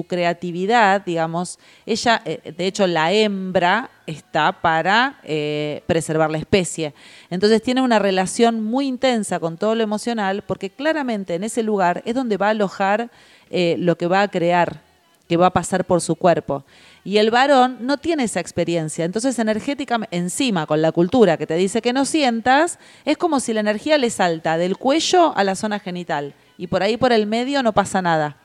creatividad, 0.07 1.05
digamos, 1.05 1.59
ella, 1.85 2.19
eh, 2.25 2.51
de 2.57 2.65
hecho 2.65 2.87
la 2.87 3.11
hembra 3.11 3.91
está 4.07 4.51
para 4.51 5.19
eh, 5.23 5.83
preservar 5.85 6.31
la 6.31 6.39
especie. 6.39 6.95
Entonces 7.29 7.61
tiene 7.61 7.83
una 7.83 7.99
relación 7.99 8.63
muy 8.63 8.87
intensa 8.87 9.39
con 9.39 9.55
todo 9.55 9.75
lo 9.75 9.83
emocional 9.83 10.43
porque 10.47 10.71
claramente 10.71 11.35
en 11.35 11.43
ese 11.43 11.61
lugar 11.61 12.01
es 12.05 12.15
donde 12.15 12.37
va 12.37 12.47
a 12.47 12.49
alojar 12.49 13.11
eh, 13.51 13.75
lo 13.77 13.95
que 13.95 14.07
va 14.07 14.23
a 14.23 14.27
crear, 14.27 14.81
que 15.27 15.37
va 15.37 15.47
a 15.47 15.53
pasar 15.53 15.85
por 15.85 16.01
su 16.01 16.15
cuerpo. 16.15 16.63
Y 17.03 17.17
el 17.17 17.31
varón 17.31 17.77
no 17.81 17.97
tiene 17.97 18.23
esa 18.23 18.39
experiencia. 18.39 19.05
Entonces, 19.05 19.37
energéticamente, 19.39 20.15
encima 20.15 20.65
con 20.65 20.81
la 20.81 20.91
cultura 20.91 21.37
que 21.37 21.47
te 21.47 21.55
dice 21.55 21.81
que 21.81 21.93
no 21.93 22.05
sientas, 22.05 22.79
es 23.05 23.17
como 23.17 23.39
si 23.39 23.53
la 23.53 23.59
energía 23.59 23.97
le 23.97 24.09
salta 24.09 24.57
del 24.57 24.77
cuello 24.77 25.35
a 25.35 25.43
la 25.43 25.55
zona 25.55 25.79
genital. 25.79 26.33
Y 26.57 26.67
por 26.67 26.83
ahí, 26.83 26.97
por 26.97 27.11
el 27.11 27.27
medio, 27.27 27.63
no 27.63 27.73
pasa 27.73 28.01
nada. 28.01 28.37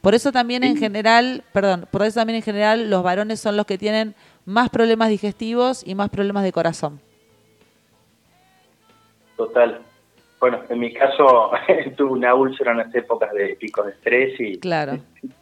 Por 0.00 0.14
eso 0.14 0.32
también 0.32 0.64
en 0.64 0.76
general, 0.76 1.44
perdón, 1.52 1.86
por 1.90 2.02
eso 2.02 2.20
también 2.20 2.36
en 2.36 2.42
general 2.42 2.88
los 2.88 3.02
varones 3.02 3.38
son 3.38 3.56
los 3.56 3.66
que 3.66 3.76
tienen 3.76 4.14
más 4.46 4.70
problemas 4.70 5.10
digestivos 5.10 5.86
y 5.86 5.94
más 5.94 6.08
problemas 6.08 6.42
de 6.42 6.52
corazón. 6.52 7.00
Total. 9.36 9.80
Bueno, 10.38 10.60
en 10.70 10.78
mi 10.78 10.92
caso 10.94 11.50
tuve 11.96 12.10
una 12.10 12.34
úlcera 12.34 12.72
en 12.72 12.78
las 12.78 12.94
épocas 12.94 13.30
de 13.34 13.56
picos 13.60 13.86
de 13.86 13.92
estrés 13.92 14.40
y 14.40 14.58
Claro. 14.58 14.98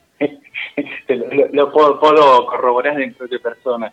lo, 1.52 1.72
puedo, 1.72 1.98
puedo 2.00 2.46
corroborar 2.46 3.00
en 3.00 3.14
propia 3.14 3.38
persona. 3.38 3.92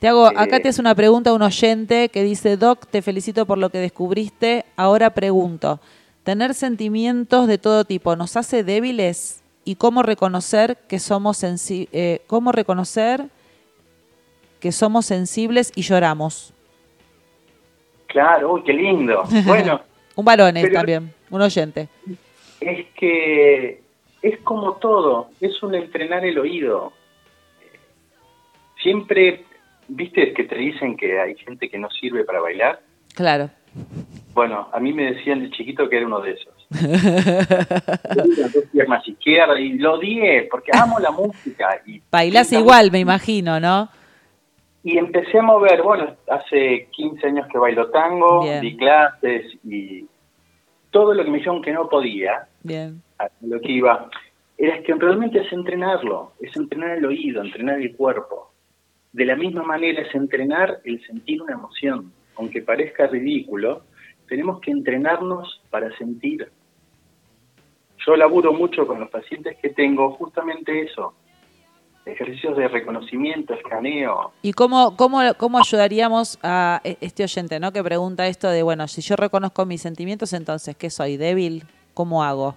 Te 0.00 0.08
hago, 0.08 0.26
acá 0.26 0.56
Eh, 0.56 0.60
te 0.60 0.68
hace 0.68 0.80
una 0.80 0.94
pregunta 0.94 1.32
un 1.32 1.42
oyente 1.42 2.08
que 2.08 2.22
dice, 2.22 2.56
Doc, 2.56 2.86
te 2.86 3.02
felicito 3.02 3.46
por 3.46 3.58
lo 3.58 3.70
que 3.70 3.78
descubriste. 3.78 4.64
Ahora 4.76 5.10
pregunto, 5.10 5.80
¿tener 6.22 6.54
sentimientos 6.54 7.48
de 7.48 7.58
todo 7.58 7.84
tipo 7.84 8.14
nos 8.16 8.36
hace 8.36 8.62
débiles? 8.62 9.42
¿Y 9.64 9.74
cómo 9.74 10.02
reconocer 10.02 10.76
que 10.88 10.98
somos 10.98 11.42
sensi- 11.42 11.88
eh, 11.92 12.22
cómo 12.26 12.52
reconocer 12.52 13.26
que 14.60 14.72
somos 14.72 15.04
sensibles 15.06 15.72
y 15.74 15.82
lloramos? 15.82 16.54
Claro, 18.06 18.52
uy, 18.54 18.62
qué 18.64 18.72
lindo. 18.72 19.24
Bueno, 19.46 19.80
Un 20.16 20.24
Pero- 20.62 20.74
también, 20.74 21.12
un 21.30 21.42
oyente. 21.42 21.88
es 22.60 22.86
que 22.98 23.82
es 24.22 24.38
como 24.40 24.74
todo, 24.74 25.30
es 25.40 25.62
un 25.62 25.74
entrenar 25.74 26.24
el 26.24 26.38
oído. 26.38 26.92
Siempre, 28.82 29.44
viste 29.88 30.32
que 30.32 30.44
te 30.44 30.56
dicen 30.56 30.96
que 30.96 31.20
hay 31.20 31.36
gente 31.36 31.68
que 31.68 31.78
no 31.78 31.90
sirve 31.90 32.24
para 32.24 32.40
bailar. 32.40 32.80
Claro. 33.14 33.50
Bueno, 34.34 34.68
a 34.72 34.80
mí 34.80 34.92
me 34.92 35.12
decían 35.12 35.42
de 35.42 35.50
chiquito 35.50 35.88
que 35.88 35.96
era 35.96 36.06
uno 36.06 36.20
de 36.20 36.32
esos. 36.32 36.54
Piernas 38.72 39.08
izquierdas 39.08 39.58
y 39.58 39.78
lo 39.78 39.94
odié 39.94 40.46
porque 40.50 40.70
amo 40.74 40.98
la 40.98 41.10
música. 41.10 41.80
Y, 41.86 42.02
Bailás 42.10 42.52
igual, 42.52 42.90
me 42.90 43.00
imagino, 43.00 43.58
¿no? 43.58 43.88
Y 44.84 44.96
empecé 44.96 45.38
a 45.38 45.42
mover, 45.42 45.82
bueno, 45.82 46.16
hace 46.30 46.88
15 46.92 47.26
años 47.26 47.46
que 47.50 47.58
bailo 47.58 47.90
tango, 47.90 48.44
Bien. 48.44 48.60
di 48.60 48.76
clases 48.76 49.46
y 49.64 50.06
todo 50.90 51.14
lo 51.14 51.24
que 51.24 51.30
me 51.30 51.38
dijeron 51.38 51.60
que 51.60 51.72
no 51.72 51.88
podía, 51.88 52.46
Bien. 52.62 53.02
Lo 53.40 53.60
que 53.60 53.72
iba, 53.72 54.08
era 54.56 54.82
que 54.82 54.94
realmente 54.94 55.40
es 55.40 55.52
entrenarlo, 55.52 56.32
es 56.40 56.56
entrenar 56.56 56.98
el 56.98 57.06
oído, 57.06 57.42
entrenar 57.42 57.80
el 57.80 57.94
cuerpo. 57.94 58.52
De 59.12 59.24
la 59.24 59.36
misma 59.36 59.62
manera 59.62 60.02
es 60.02 60.14
entrenar 60.14 60.80
el 60.84 61.04
sentir 61.06 61.42
una 61.42 61.54
emoción. 61.54 62.12
Aunque 62.36 62.62
parezca 62.62 63.06
ridículo, 63.06 63.82
tenemos 64.28 64.60
que 64.60 64.70
entrenarnos 64.70 65.60
para 65.70 65.96
sentir. 65.96 66.50
Yo 68.06 68.16
laburo 68.16 68.52
mucho 68.52 68.86
con 68.86 69.00
los 69.00 69.08
pacientes 69.10 69.56
que 69.60 69.70
tengo 69.70 70.12
justamente 70.12 70.82
eso, 70.82 71.14
ejercicios 72.06 72.56
de 72.56 72.68
reconocimiento, 72.68 73.54
escaneo, 73.54 74.32
¿Y 74.42 74.52
cómo, 74.52 74.96
cómo, 74.96 75.20
cómo 75.36 75.58
ayudaríamos 75.58 76.38
a 76.42 76.80
e- 76.84 76.96
este 77.00 77.22
oyente, 77.22 77.60
¿no? 77.60 77.72
Que 77.72 77.82
pregunta 77.82 78.26
esto 78.26 78.48
de, 78.48 78.62
bueno, 78.62 78.88
si 78.88 79.02
yo 79.02 79.16
reconozco 79.16 79.66
mis 79.66 79.82
sentimientos, 79.82 80.32
entonces, 80.32 80.76
¿qué 80.76 80.90
soy? 80.90 81.16
¿Débil? 81.16 81.64
¿Cómo 81.94 82.24
hago? 82.24 82.56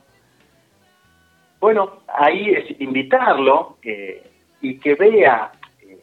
Bueno, 1.62 2.00
ahí 2.08 2.50
es 2.50 2.82
invitarlo 2.82 3.78
eh, 3.84 4.24
y 4.62 4.80
que 4.80 4.96
vea 4.96 5.52
eh, 5.84 6.00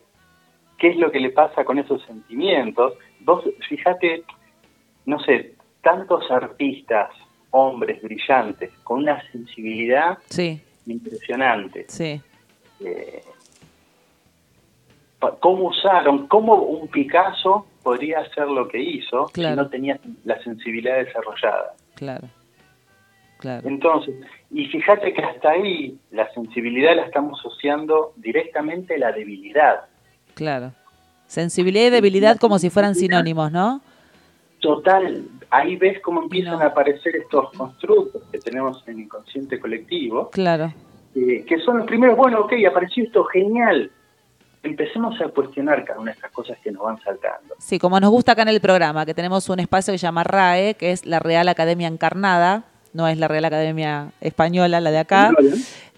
qué 0.78 0.88
es 0.90 0.96
lo 0.96 1.10
que 1.10 1.18
le 1.20 1.30
pasa 1.30 1.64
con 1.64 1.78
esos 1.80 2.00
sentimientos. 2.04 2.94
Vos, 3.20 3.44
fíjate, 3.68 4.22
no 5.04 5.18
sé, 5.18 5.54
tantos 5.82 6.30
artistas, 6.30 7.10
hombres 7.50 8.00
brillantes, 8.00 8.70
con 8.84 9.00
una 9.00 9.20
sensibilidad 9.32 10.18
Sí, 10.30 10.62
impresionante. 10.86 11.84
sí, 11.88 12.20
Eh, 12.80 13.22
¿Cómo 15.40 15.64
usaron, 15.70 16.28
cómo 16.28 16.54
un 16.54 16.86
Picasso 16.86 17.66
podría 17.82 18.20
hacer 18.20 18.46
lo 18.46 18.68
que 18.68 18.78
hizo 18.80 19.26
Claro. 19.32 19.56
si 19.56 19.56
no 19.62 19.68
tenía 19.68 19.98
la 20.24 20.40
sensibilidad 20.44 20.98
desarrollada? 21.04 21.74
claro. 21.96 22.28
Claro. 23.38 23.68
Entonces, 23.68 24.14
y 24.50 24.66
fíjate 24.66 25.12
que 25.14 25.22
hasta 25.22 25.50
ahí 25.50 25.96
la 26.10 26.28
sensibilidad 26.34 26.94
la 26.96 27.02
estamos 27.06 27.38
asociando 27.40 28.12
directamente 28.16 28.94
a 28.96 28.98
la 28.98 29.12
debilidad. 29.12 29.80
Claro. 30.34 30.72
Sensibilidad 31.26 31.86
y 31.86 31.90
debilidad 31.90 32.38
como 32.38 32.58
si 32.58 32.68
fueran 32.70 32.94
sinónimos, 32.94 33.52
¿no? 33.52 33.80
Total, 34.60 35.22
ahí 35.50 35.76
ves 35.76 36.00
cómo 36.02 36.22
empiezan 36.22 36.54
No. 36.58 36.60
a 36.64 36.66
aparecer 36.66 37.14
estos 37.16 37.52
constructos 37.52 38.22
que 38.32 38.38
tenemos 38.38 38.82
en 38.88 38.94
el 38.94 39.00
inconsciente 39.04 39.60
colectivo, 39.60 40.30
Claro. 40.30 40.72
eh, 41.14 41.44
que 41.46 41.58
son 41.60 41.78
los 41.78 41.86
primeros, 41.86 42.16
bueno, 42.16 42.40
ok, 42.40 42.52
apareció 42.68 43.04
esto, 43.04 43.24
genial. 43.26 43.90
Empecemos 44.64 45.20
a 45.20 45.28
cuestionar 45.28 45.84
cada 45.84 46.00
una 46.00 46.10
de 46.10 46.16
estas 46.16 46.32
cosas 46.32 46.58
que 46.58 46.72
nos 46.72 46.82
van 46.82 47.00
saltando. 47.02 47.54
Sí, 47.58 47.78
como 47.78 48.00
nos 48.00 48.10
gusta 48.10 48.32
acá 48.32 48.42
en 48.42 48.48
el 48.48 48.60
programa, 48.60 49.06
que 49.06 49.14
tenemos 49.14 49.48
un 49.48 49.60
espacio 49.60 49.92
que 49.92 49.98
se 49.98 50.06
llama 50.06 50.24
RAE, 50.24 50.74
que 50.74 50.90
es 50.90 51.06
la 51.06 51.20
Real 51.20 51.46
Academia 51.48 51.86
Encarnada, 51.86 52.64
no 52.92 53.06
es 53.08 53.18
la 53.18 53.28
Real 53.28 53.44
Academia 53.44 54.10
Española, 54.20 54.80
la 54.80 54.90
de 54.90 54.98
acá. 54.98 55.32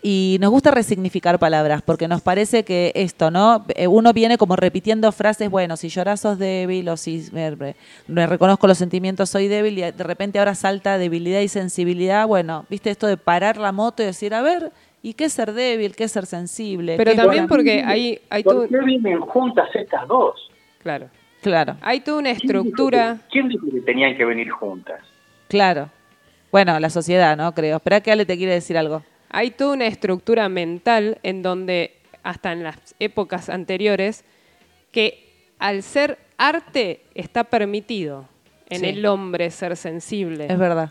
Y 0.03 0.39
nos 0.41 0.51
gusta 0.51 0.71
resignificar 0.71 1.39
palabras, 1.39 1.83
porque 1.83 2.09
nos 2.09 2.23
parece 2.23 2.65
que 2.65 2.91
esto, 2.95 3.31
¿no? 3.31 3.67
Eh, 3.75 3.87
Uno 3.87 4.15
viene 4.15 4.39
como 4.39 4.57
repitiendo 4.57 5.13
frases, 5.13 5.51
bueno, 5.51 5.77
si 5.77 5.91
lloras 5.91 6.21
sos 6.21 6.39
débil, 6.39 6.89
o 6.89 6.97
si 6.97 7.27
me, 7.33 7.55
me- 7.55 7.77
me 8.09 8.27
reconozco 8.27 8.67
los 8.67 8.79
sentimientos, 8.79 9.29
soy 9.29 9.47
débil, 9.49 9.77
y 9.79 9.83
de 9.83 10.03
repente 10.05 10.39
ahora 10.39 10.55
salta 10.55 10.97
debilidad 10.97 11.41
y 11.41 11.49
sensibilidad. 11.49 12.27
Bueno, 12.27 12.65
viste 12.71 12.89
esto 12.89 13.07
de 13.07 13.19
parar 13.19 13.59
la 13.59 13.73
moto 13.73 14.03
y 14.03 14.07
decir, 14.07 14.33
a 14.33 14.41
ver, 14.41 14.73
¿y 15.03 15.13
qué 15.13 15.25
es 15.27 15.35
ser 15.35 15.53
débil? 15.53 15.95
¿Qué 15.95 16.05
es 16.05 16.13
ser 16.13 16.25
sensible? 16.25 16.97
Pero 16.97 17.11
¿Qué 17.11 17.17
es 17.17 17.23
también 17.23 17.47
porque 17.47 17.83
hay, 17.85 18.21
hay 18.31 18.43
¿Por 18.43 18.69
qué 18.71 18.79
vienen 18.79 19.21
juntas 19.21 19.69
estas 19.75 20.09
dos? 20.09 20.35
claro, 20.83 21.11
Claro, 21.43 21.77
hay 21.83 22.01
toda 22.01 22.19
una 22.21 22.35
¿Quién 22.35 22.39
dijo 22.49 22.59
estructura. 22.59 23.19
que- 23.19 23.33
¿Quién 23.33 23.49
dijo 23.49 23.67
que 23.71 23.81
tenían 23.83 24.17
que 24.17 24.25
venir 24.25 24.49
juntas? 24.51 25.01
claro. 25.49 25.91
Bueno, 26.53 26.79
la 26.81 26.91
sociedad, 26.91 27.37
¿no? 27.37 27.55
Creo. 27.55 27.77
Espera 27.77 28.01
que 28.01 28.11
Ale 28.13 28.27
te 28.27 28.37
quiere 28.37 28.55
decir 28.55 28.77
algo. 28.77 29.03
Hay 29.31 29.51
toda 29.53 29.75
una 29.75 29.87
estructura 29.87 30.49
mental 30.49 31.19
en 31.23 31.43
donde, 31.43 31.97
hasta 32.23 32.53
en 32.53 32.63
las 32.65 32.77
épocas 32.99 33.49
anteriores, 33.49 34.25
que 34.93 35.49
al 35.59 35.83
ser 35.83 36.19
arte 36.37 37.03
está 37.15 37.45
permitido 37.45 38.29
en 38.69 38.81
Sí. 38.81 38.87
el 38.87 39.07
hombre 39.07 39.51
ser 39.51 39.77
sensible. 39.77 40.47
Es 40.51 40.59
verdad. 40.59 40.91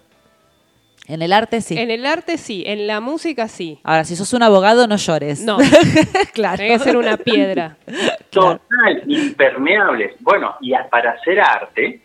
En 1.07 1.21
el 1.23 1.33
arte 1.33 1.59
sí. 1.61 1.75
En 1.77 1.89
el 1.89 2.05
arte 2.05 2.37
sí, 2.37 2.63
en 2.67 2.85
la 2.85 2.99
música 2.99 3.47
sí. 3.47 3.79
Ahora, 3.83 4.03
si 4.03 4.15
sos 4.15 4.31
un 4.33 4.43
abogado, 4.43 4.85
no 4.85 4.95
llores. 4.95 5.41
No, 5.41 5.57
claro. 6.33 6.57
tiene 6.57 6.77
que 6.77 6.83
ser 6.83 6.95
una 6.97 7.17
piedra. 7.17 7.77
Total, 8.29 9.03
impermeables. 9.07 10.13
Bueno, 10.19 10.55
y 10.61 10.73
a- 10.73 10.87
para 10.87 11.11
hacer 11.11 11.39
arte, 11.39 12.01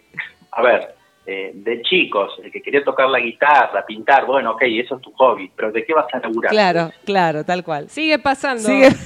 a 0.52 0.62
ver, 0.62 0.94
eh, 1.26 1.52
de 1.54 1.80
chicos, 1.82 2.32
el 2.42 2.52
que 2.52 2.60
quería 2.60 2.84
tocar 2.84 3.08
la 3.08 3.18
guitarra, 3.20 3.84
pintar, 3.86 4.26
bueno, 4.26 4.52
ok, 4.52 4.62
eso 4.66 4.96
es 4.96 5.00
tu 5.02 5.10
hobby, 5.12 5.50
pero 5.56 5.72
¿de 5.72 5.84
qué 5.84 5.94
vas 5.94 6.06
a 6.12 6.18
laburar? 6.18 6.50
Claro, 6.52 6.90
claro, 7.04 7.44
tal 7.44 7.64
cual. 7.64 7.88
Sigue 7.88 8.18
pasando. 8.18 8.62
Sigue- 8.62 8.90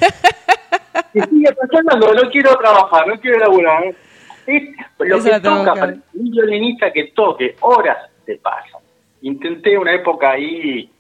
pasando, 1.13 1.97
no, 2.07 2.15
no 2.23 2.31
quiero 2.31 2.57
trabajar, 2.57 3.07
no 3.07 3.21
quiero 3.21 3.39
laburar. 3.39 3.95
Es 4.47 4.63
lo 4.99 5.17
Eso 5.17 5.31
que 5.31 5.41
toca, 5.41 5.75
para 5.75 5.93
un 6.15 6.31
violinista 6.31 6.93
que 6.93 7.05
toque, 7.15 7.57
horas 7.61 7.99
te 8.25 8.37
pasan. 8.37 8.81
Intenté 9.23 9.77
una 9.77 9.95
época 9.95 10.31
ahí 10.33 10.91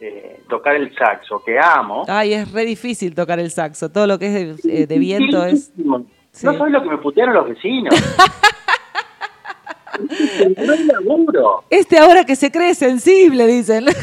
eh, 0.00 0.40
tocar 0.48 0.76
el 0.76 0.94
saxo, 0.94 1.42
que 1.44 1.58
amo. 1.58 2.04
Ay, 2.08 2.34
es 2.34 2.52
re 2.52 2.64
difícil 2.64 3.14
tocar 3.14 3.40
el 3.40 3.50
saxo. 3.50 3.90
Todo 3.90 4.06
lo 4.06 4.18
que 4.18 4.26
es 4.26 4.62
de, 4.62 4.82
eh, 4.82 4.86
de 4.86 4.98
viento 4.98 5.44
es. 5.44 5.72
No 5.76 6.06
Sí. 6.30 6.46
sabes 6.46 6.70
lo 6.72 6.82
que 6.82 6.88
me 6.90 6.98
putearon 6.98 7.34
los 7.34 7.48
vecinos. 7.48 7.94
no 10.66 10.72
hay 10.72 10.84
laburo. 10.84 11.64
Este 11.70 11.98
ahora 11.98 12.24
que 12.24 12.36
se 12.36 12.50
cree 12.50 12.74
sensible, 12.74 13.46
dicen. 13.46 13.86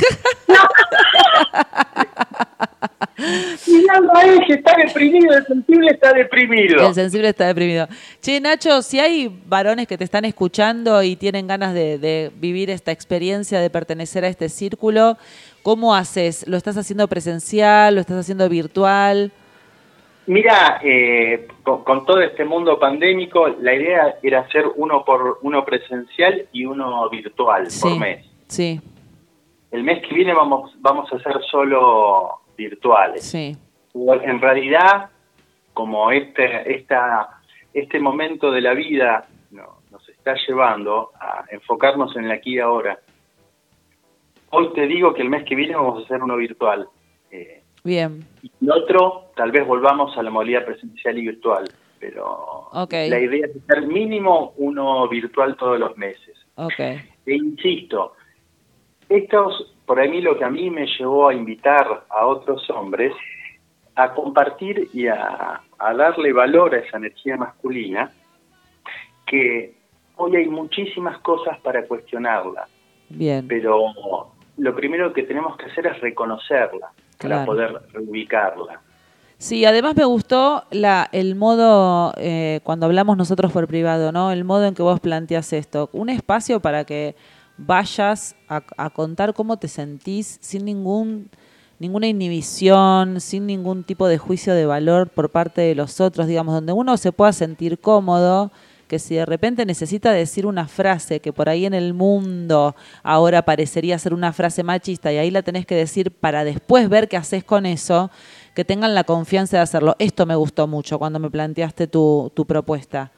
Mirando 3.67 4.15
a 4.15 4.23
ese, 4.23 4.53
está 4.53 4.75
deprimido, 4.77 5.35
el 5.35 5.45
sensible 5.45 5.91
está 5.91 6.13
deprimido. 6.13 6.87
El 6.87 6.93
sensible 6.93 7.29
está 7.29 7.47
deprimido. 7.47 7.87
Che, 8.21 8.39
Nacho, 8.39 8.81
si 8.81 8.99
hay 8.99 9.41
varones 9.47 9.87
que 9.87 9.97
te 9.97 10.03
están 10.03 10.25
escuchando 10.25 11.01
y 11.01 11.15
tienen 11.15 11.47
ganas 11.47 11.73
de, 11.73 11.97
de 11.97 12.31
vivir 12.35 12.69
esta 12.69 12.91
experiencia, 12.91 13.59
de 13.61 13.69
pertenecer 13.69 14.25
a 14.25 14.27
este 14.27 14.49
círculo, 14.49 15.17
¿cómo 15.63 15.95
haces? 15.95 16.45
¿Lo 16.47 16.57
estás 16.57 16.77
haciendo 16.77 17.07
presencial? 17.07 17.95
¿Lo 17.95 18.01
estás 18.01 18.19
haciendo 18.19 18.49
virtual? 18.49 19.31
Mira, 20.27 20.79
eh, 20.83 21.47
con, 21.63 21.83
con 21.83 22.05
todo 22.05 22.19
este 22.21 22.45
mundo 22.45 22.79
pandémico, 22.79 23.47
la 23.47 23.73
idea 23.75 24.15
era 24.23 24.39
hacer 24.41 24.65
uno 24.75 25.05
por 25.05 25.37
uno 25.43 25.63
presencial 25.63 26.47
y 26.51 26.65
uno 26.65 27.07
virtual 27.09 27.67
por 27.81 27.99
mes. 27.99 28.25
sí, 28.47 28.81
El 29.71 29.83
mes 29.83 30.01
que 30.07 30.15
viene 30.15 30.33
vamos 30.33 30.73
vamos 30.79 31.11
a 31.13 31.17
hacer 31.17 31.41
solo 31.51 32.39
virtuales. 32.57 33.23
sí. 33.23 33.55
En 33.93 34.41
realidad, 34.41 35.09
como 35.73 36.11
este 36.11 36.75
esta 36.75 37.39
este 37.73 37.99
momento 37.99 38.51
de 38.51 38.61
la 38.61 38.73
vida 38.73 39.27
no- 39.51 39.77
nos 39.91 40.07
está 40.09 40.35
llevando 40.47 41.11
a 41.19 41.45
enfocarnos 41.51 42.15
en 42.17 42.25
el 42.25 42.31
aquí 42.31 42.55
y 42.55 42.59
ahora. 42.59 42.97
Hoy 44.49 44.71
te 44.73 44.87
digo 44.87 45.13
que 45.13 45.21
el 45.21 45.29
mes 45.29 45.43
que 45.45 45.55
viene 45.55 45.75
vamos 45.75 46.01
a 46.01 46.05
hacer 46.05 46.21
uno 46.23 46.35
virtual. 46.35 46.87
Eh, 47.31 47.61
Bien. 47.85 48.25
y 48.41 48.69
otro, 48.69 49.25
tal 49.35 49.51
vez 49.51 49.65
volvamos 49.65 50.17
a 50.17 50.23
la 50.23 50.31
modalidad 50.31 50.65
presencial 50.65 51.19
y 51.19 51.27
virtual, 51.27 51.65
pero 51.99 52.67
la 52.73 53.19
idea 53.19 53.45
es 53.45 53.55
hacer 53.63 53.85
mínimo 53.85 54.53
uno 54.57 55.07
virtual 55.07 55.55
todos 55.55 55.79
los 55.79 55.95
meses. 55.95 56.35
Ok. 56.55 56.79
E 56.79 57.05
insisto, 57.27 58.13
estos, 59.07 59.75
por 59.85 59.99
ahí 59.99 60.19
lo 60.19 60.35
que 60.35 60.45
a 60.45 60.49
mí 60.49 60.71
me 60.71 60.87
llevó 60.97 61.29
a 61.29 61.35
invitar 61.35 62.05
a 62.09 62.25
otros 62.25 62.67
hombres 62.71 63.13
a 63.93 64.13
compartir 64.13 64.89
y 64.91 65.07
a, 65.07 65.61
a 65.77 65.93
darle 65.93 66.33
valor 66.33 66.73
a 66.73 66.79
esa 66.79 66.97
energía 66.97 67.37
masculina, 67.37 68.11
que 69.27 69.75
hoy 70.17 70.35
hay 70.35 70.47
muchísimas 70.47 71.19
cosas 71.19 71.59
para 71.59 71.85
cuestionarla, 71.85 72.67
Bien. 73.09 73.47
pero 73.47 73.93
lo 74.57 74.75
primero 74.75 75.13
que 75.13 75.21
tenemos 75.21 75.55
que 75.57 75.65
hacer 75.65 75.85
es 75.85 76.01
reconocerla 76.01 76.91
Claro. 77.17 77.35
para 77.35 77.45
poder 77.45 77.81
reubicarla. 77.93 78.81
Sí, 79.37 79.65
además 79.65 79.95
me 79.95 80.05
gustó 80.05 80.63
la, 80.71 81.09
el 81.11 81.35
modo, 81.35 82.13
eh, 82.17 82.61
cuando 82.63 82.85
hablamos 82.85 83.17
nosotros 83.17 83.51
por 83.51 83.67
privado, 83.67 84.11
¿no? 84.11 84.31
El 84.31 84.45
modo 84.45 84.65
en 84.65 84.73
que 84.73 84.81
vos 84.81 84.99
planteas 84.99 85.51
esto. 85.53 85.89
Un 85.91 86.09
espacio 86.09 86.61
para 86.61 86.85
que 86.85 87.15
vayas 87.57 88.35
a, 88.47 88.63
a 88.77 88.89
contar 88.89 89.33
cómo 89.33 89.57
te 89.57 89.67
sentís 89.67 90.37
sin 90.41 90.65
ningún 90.65 91.29
ninguna 91.79 92.07
inhibición, 92.07 93.19
sin 93.19 93.45
ningún 93.45 93.83
tipo 93.83 94.07
de 94.07 94.17
juicio 94.17 94.53
de 94.53 94.65
valor 94.65 95.09
por 95.09 95.29
parte 95.29 95.61
de 95.61 95.75
los 95.75 95.99
otros, 95.99 96.27
digamos, 96.27 96.55
donde 96.55 96.73
uno 96.73 96.95
se 96.97 97.11
pueda 97.11 97.33
sentir 97.33 97.79
cómodo, 97.79 98.51
que 98.87 98.99
si 98.99 99.15
de 99.15 99.25
repente 99.25 99.65
necesita 99.65 100.11
decir 100.11 100.45
una 100.45 100.67
frase 100.67 101.19
que 101.19 101.33
por 101.33 101.49
ahí 101.49 101.65
en 101.65 101.73
el 101.73 101.93
mundo 101.93 102.75
ahora 103.03 103.43
parecería 103.43 103.97
ser 103.97 104.13
una 104.13 104.33
frase 104.33 104.63
machista 104.63 105.11
y 105.11 105.17
ahí 105.17 105.31
la 105.31 105.41
tenés 105.41 105.65
que 105.65 105.75
decir 105.75 106.11
para 106.11 106.43
después 106.43 106.89
ver 106.89 107.07
qué 107.07 107.17
haces 107.17 107.43
con 107.43 107.65
eso, 107.65 108.11
que 108.53 108.63
tengan 108.63 108.95
la 108.95 109.03
confianza 109.03 109.57
de 109.57 109.63
hacerlo. 109.63 109.95
Esto 109.99 110.25
me 110.25 110.35
gustó 110.35 110.67
mucho 110.67 110.99
cuando 110.99 111.19
me 111.19 111.29
planteaste 111.29 111.87
tu, 111.87 112.31
tu 112.35 112.45
propuesta. 112.45 113.11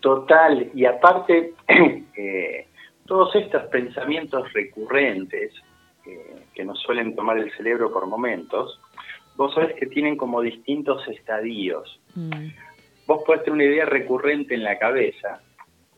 Total, 0.00 0.70
y 0.74 0.84
aparte, 0.84 1.54
eh, 2.16 2.66
todos 3.06 3.34
estos 3.36 3.62
pensamientos 3.64 4.52
recurrentes 4.52 5.52
eh, 6.06 6.42
que 6.54 6.64
nos 6.64 6.80
suelen 6.80 7.14
tomar 7.14 7.38
el 7.38 7.52
cerebro 7.52 7.92
por 7.92 8.06
momentos, 8.06 8.80
vos 9.36 9.54
sabés 9.54 9.74
que 9.74 9.86
tienen 9.86 10.16
como 10.16 10.40
distintos 10.40 11.06
estadios. 11.08 12.00
Mm, 12.14 12.48
Vos 13.06 13.22
podés 13.24 13.44
tener 13.44 13.54
una 13.54 13.64
idea 13.64 13.84
recurrente 13.84 14.54
en 14.54 14.64
la 14.64 14.78
cabeza, 14.78 15.40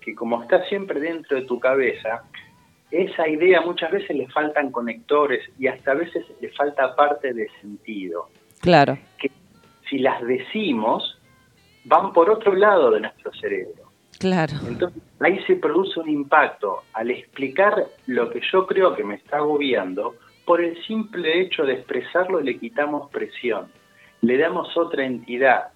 que 0.01 0.15
como 0.15 0.43
está 0.43 0.65
siempre 0.65 1.01
dentro 1.01 1.37
de 1.37 1.47
tu 1.47 1.59
cabeza, 1.61 2.25
esa 2.91 3.29
idea 3.29 3.61
muchas 3.63 3.91
veces 3.91 4.17
le 4.17 4.29
faltan 4.29 4.71
conectores 4.71 5.43
y 5.59 5.67
hasta 5.67 5.93
a 5.93 5.95
veces 5.95 6.25
le 6.41 6.51
falta 6.51 6.95
parte 6.95 7.33
de 7.33 7.49
sentido. 7.61 8.29
claro, 8.61 8.97
Que 9.19 9.31
si 9.89 9.99
las 9.99 10.23
decimos, 10.27 11.19
van 11.85 12.13
por 12.13 12.31
otro 12.31 12.55
lado 12.55 12.91
de 12.91 13.01
nuestro 13.01 13.33
cerebro. 13.35 13.91
claro, 14.19 14.55
Entonces, 14.67 15.03
ahí 15.21 15.39
se 15.47 15.57
produce 15.57 16.01
un 16.01 16.09
impacto 16.09 16.85
al 16.93 17.11
explicar 17.11 17.85
lo 18.07 18.31
que 18.31 18.41
yo 18.53 18.67
creo 18.67 18.95
que 18.95 19.05
me 19.05 19.17
está 19.17 19.39
agobiando, 19.39 20.15
por 20.45 20.61
el 20.61 20.81
simple 20.87 21.41
hecho 21.41 21.65
de 21.65 21.75
expresarlo 21.75 22.41
le 22.41 22.59
quitamos 22.59 23.11
presión, 23.11 23.67
le 24.21 24.39
damos 24.39 24.77
otra 24.77 25.05
entidad. 25.05 25.69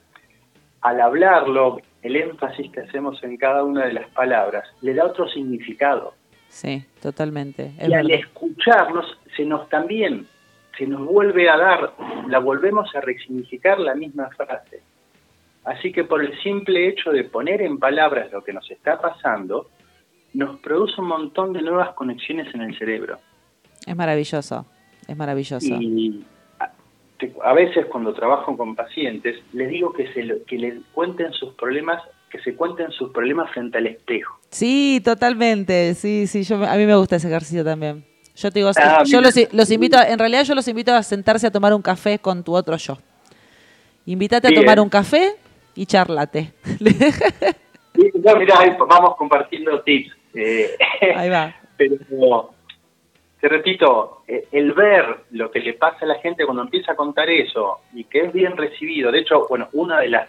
Al 0.89 1.03
hablarlo, 1.03 1.83
el 2.03 2.17
énfasis 2.17 2.73
que 2.73 2.81
hacemos 2.81 3.23
en 3.23 3.37
cada 3.37 3.63
una 3.63 3.85
de 3.85 3.93
las 3.93 4.09
palabras 4.09 4.67
le 4.81 4.95
da 4.95 5.05
otro 5.05 5.29
significado. 5.29 6.15
sí, 6.49 6.83
totalmente. 7.03 7.73
Es 7.79 7.91
y 7.91 7.93
al 7.93 8.07
verdad. 8.07 8.25
escucharnos, 8.25 9.19
se 9.37 9.45
nos 9.45 9.69
también, 9.69 10.27
se 10.79 10.87
nos 10.87 11.05
vuelve 11.05 11.51
a 11.51 11.59
dar, 11.59 11.93
la 12.29 12.39
volvemos 12.39 12.89
a 12.97 13.03
resignificar 13.03 13.79
la 13.79 13.95
misma 13.95 14.31
frase. 14.31 14.81
Así 15.65 15.93
que 15.93 16.05
por 16.05 16.25
el 16.25 16.33
simple 16.43 16.89
hecho 16.89 17.11
de 17.11 17.25
poner 17.25 17.61
en 17.61 17.79
palabras 17.79 18.33
lo 18.33 18.43
que 18.43 18.55
nos 18.55 18.71
está 18.71 18.99
pasando, 18.99 19.69
nos 20.33 20.59
produce 20.61 21.03
un 21.03 21.09
montón 21.09 21.53
de 21.53 21.61
nuevas 21.61 21.91
conexiones 21.93 22.55
en 22.55 22.63
el 22.63 22.79
cerebro. 22.79 23.19
Es 23.87 23.95
maravilloso, 23.95 24.65
es 25.07 25.17
maravilloso. 25.19 25.67
Y 25.67 26.25
a, 27.43 27.53
veces 27.53 27.87
cuando 27.87 28.13
trabajo 28.15 28.57
con 28.57 28.75
pacientes, 28.77 29.37
les 29.53 29.69
digo 29.71 29.93
que 29.93 30.13
se 30.13 30.23
lo- 30.23 30.45
que 30.45 30.57
les 30.57 30.75
cuenten 30.93 31.33
sus 31.33 31.55
problemas, 31.55 32.03
que 32.31 32.39
se 32.41 32.55
cuenten 32.55 32.91
sus 32.93 33.11
problemas 33.11 33.51
frente 33.53 33.79
al 33.79 33.87
espejo. 33.87 34.39
Sí, 34.51 35.01
totalmente. 35.05 35.95
Sí, 35.95 36.27
sí, 36.27 36.43
yo, 36.45 36.57
a 36.65 36.75
mí 36.77 36.87
me 36.87 36.95
gusta 36.97 37.17
ese 37.17 37.29
ejercicio 37.29 37.65
también. 37.65 38.05
Yo 38.37 38.51
te 38.53 38.61
digo, 38.61 38.71
Ah, 38.77 39.03
yo 39.05 39.21
los, 39.21 39.35
los 39.53 39.71
invito, 39.71 39.99
a- 39.99 40.09
en 40.09 40.19
realidad 40.19 40.45
yo 40.45 40.55
los 40.55 40.69
invito 40.69 40.95
a 40.95 41.03
sentarse 41.03 41.47
a 41.47 41.51
tomar 41.51 41.75
un 41.75 41.83
café 41.83 42.19
con 42.21 42.45
tu 42.45 42.55
otro 42.55 42.77
yo. 42.77 42.99
Invítate 44.07 44.49
a 44.49 44.55
tomar 44.55 44.79
un 44.81 44.89
café 44.89 45.33
y 45.75 45.87
charlate. 45.87 46.53
Y, 47.95 48.17
no, 48.21 48.37
mirá, 48.37 48.77
vamos 48.89 49.17
compartiendo 49.17 49.81
tips. 49.83 50.13
Eh, 50.35 50.77
Ahí 51.17 51.29
va. 51.29 51.55
pero 51.77 51.97
te 53.41 53.49
repito, 53.49 54.23
eh, 54.27 54.49
el 54.53 54.73
ver 54.73 55.21
lo 55.31 55.51
que 55.51 55.61
le 55.61 55.75
pasa 55.75 55.99
a 56.05 56.07
la 56.09 56.17
gente 56.17 56.45
cuando 56.45 56.63
empieza 56.63 56.93
a 56.93 56.97
contar 56.97 57.31
eso 57.31 57.79
y 57.95 58.05
que 58.05 58.21
es 58.21 58.33
bien 58.33 58.57
recibido, 58.57 59.13
de 59.13 59.21
hecho, 59.21 59.47
bueno, 59.49 59.69
una 59.73 60.01
de 60.01 60.09
las 60.09 60.29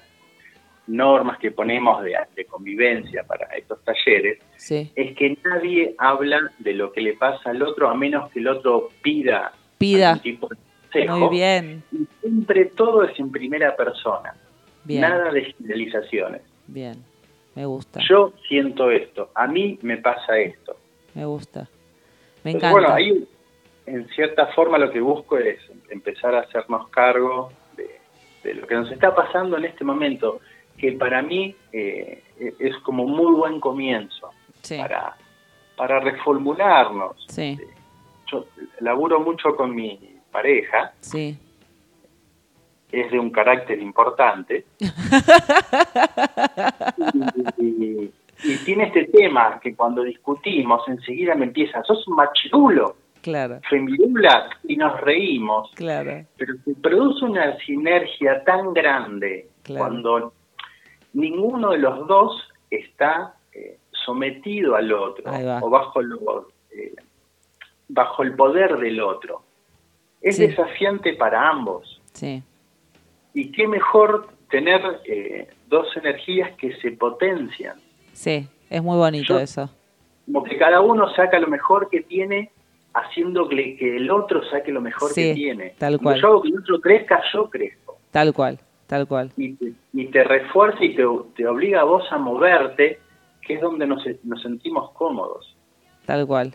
normas 0.87 1.37
que 1.37 1.51
ponemos 1.51 2.03
de, 2.03 2.15
de 2.35 2.45
convivencia 2.45 3.23
para 3.23 3.45
estos 3.55 3.83
talleres 3.83 4.39
Sí. 4.55 4.91
es 4.95 5.15
que 5.15 5.37
nadie 5.43 5.93
habla 5.99 6.51
de 6.57 6.73
lo 6.73 6.91
que 6.91 7.01
le 7.01 7.13
pasa 7.13 7.51
al 7.51 7.61
otro 7.61 7.89
a 7.89 7.93
menos 7.95 8.31
que 8.31 8.39
el 8.39 8.47
otro 8.47 8.89
pida 9.01 9.53
Pida. 9.77 10.19
tipo 10.21 10.47
de 10.47 10.55
consejo. 10.91 11.17
Muy 11.19 11.29
bien, 11.37 11.83
Y 11.91 12.07
siempre 12.21 12.65
todo 12.65 13.03
es 13.03 13.17
en 13.19 13.31
primera 13.31 13.75
persona, 13.75 14.33
bien, 14.83 15.01
nada 15.01 15.31
de 15.31 15.43
generalizaciones. 15.53 16.41
bien. 16.67 17.03
Me 17.55 17.65
gusta, 17.65 17.99
Yo 18.07 18.33
siento 18.47 18.89
esto, 18.89 19.29
a 19.35 19.45
mí 19.47 19.77
me 19.81 19.97
pasa 19.97 20.37
esto. 20.39 20.75
me 21.13 21.25
gusta. 21.25 21.67
Me 22.43 22.51
Entonces, 22.51 22.55
encanta. 22.55 22.71
Bueno, 22.71 22.93
ahí 22.93 23.27
en 23.85 24.07
cierta 24.09 24.47
forma 24.47 24.77
lo 24.77 24.91
que 24.91 25.01
busco 25.01 25.37
es 25.37 25.59
empezar 25.89 26.35
a 26.35 26.41
hacernos 26.41 26.89
cargo 26.89 27.51
de, 27.75 27.99
de 28.43 28.53
lo 28.53 28.67
que 28.67 28.75
nos 28.75 28.91
está 28.91 29.13
pasando 29.15 29.57
en 29.57 29.65
este 29.65 29.83
momento, 29.83 30.39
que 30.77 30.91
para 30.93 31.21
mí 31.21 31.55
eh, 31.73 32.23
es 32.59 32.77
como 32.83 33.03
un 33.03 33.11
muy 33.13 33.33
buen 33.35 33.59
comienzo 33.59 34.29
Sí, 34.61 34.77
para, 34.77 35.15
para 35.75 35.99
reformularnos. 36.01 37.25
sí, 37.29 37.57
Yo 38.31 38.45
laburo 38.81 39.19
mucho 39.21 39.55
con 39.55 39.73
mi 39.73 39.97
pareja, 40.31 40.93
sí. 40.99 41.37
es 42.91 43.09
de 43.11 43.17
un 43.19 43.31
carácter 43.31 43.79
importante. 43.81 44.65
y, 47.57 47.63
y 47.65 48.11
tiene 48.65 48.85
este 48.85 49.05
tema 49.05 49.59
que 49.61 49.75
cuando 49.75 50.03
discutimos 50.03 50.81
enseguida 50.87 51.35
me 51.35 51.45
empieza, 51.45 51.83
sos 51.83 52.07
un 52.07 52.15
machirulo, 52.15 52.95
Claro, 53.21 53.59
femilula, 53.69 54.49
y 54.63 54.77
nos 54.77 54.99
reímos. 55.01 55.71
claro. 55.75 56.25
Pero 56.37 56.53
se 56.63 56.73
produce 56.75 57.25
una 57.25 57.57
sinergia 57.59 58.43
tan 58.45 58.73
grande 58.73 59.49
Claro. 59.63 59.79
cuando 59.85 60.33
ninguno 61.13 61.71
de 61.71 61.79
los 61.79 62.07
dos 62.07 62.41
está 62.69 63.35
eh, 63.53 63.77
sometido 64.05 64.75
al 64.75 64.93
otro 64.93 65.23
o 65.61 65.69
bajo, 65.69 66.01
lo, 66.01 66.47
eh, 66.71 66.93
bajo 67.89 68.23
el 68.23 68.35
poder 68.35 68.77
del 68.77 69.01
otro. 69.01 69.41
Es 70.21 70.37
Sí. 70.37 70.47
desafiante 70.47 71.13
para 71.13 71.49
ambos. 71.49 72.01
Sí, 72.13 72.41
Y 73.33 73.51
qué 73.51 73.67
mejor 73.67 74.27
tener 74.49 74.81
eh, 75.05 75.47
dos 75.67 75.95
energías 75.97 76.51
que 76.57 76.73
se 76.77 76.91
potencian. 76.93 77.77
Sí. 78.13 78.47
Es 78.69 78.83
muy 78.83 78.97
bonito 78.97 79.33
Yo- 79.35 79.39
eso. 79.39 79.69
Como 80.25 80.43
que 80.43 80.57
cada 80.57 80.79
uno 80.81 81.11
saca 81.15 81.39
lo 81.39 81.47
mejor 81.47 81.89
que 81.89 82.01
tiene, 82.01 82.51
haciendo 82.93 83.49
que, 83.49 83.75
que 83.77 83.95
el 83.97 84.11
otro 84.11 84.41
saque 84.51 84.71
lo 84.71 84.79
mejor 84.81 85.09
Sí, 85.11 85.23
que 85.23 85.33
tiene. 85.33 85.73
tal 85.79 85.99
cual. 85.99 86.21
yo 86.21 86.27
hago 86.27 86.41
que 86.43 86.49
el 86.49 86.59
otro 86.59 86.79
crezca, 86.79 87.19
yo 87.33 87.49
crezco. 87.49 87.97
Tal 88.11 88.31
cual, 88.33 88.59
tal 88.85 89.07
cual. 89.07 89.31
Y 89.37 89.53
te, 89.53 89.73
y 89.93 90.05
te 90.07 90.23
refuerza 90.23 90.83
y 90.83 90.95
te, 90.95 91.03
te 91.35 91.47
obliga 91.47 91.81
a 91.81 91.83
vos 91.83 92.03
a 92.11 92.17
moverte, 92.19 92.99
que 93.41 93.55
es 93.55 93.61
donde 93.61 93.87
nos, 93.87 94.03
nos 94.23 94.41
sentimos 94.43 94.91
cómodos. 94.91 95.55
Tal 96.05 96.27
cual. 96.27 96.53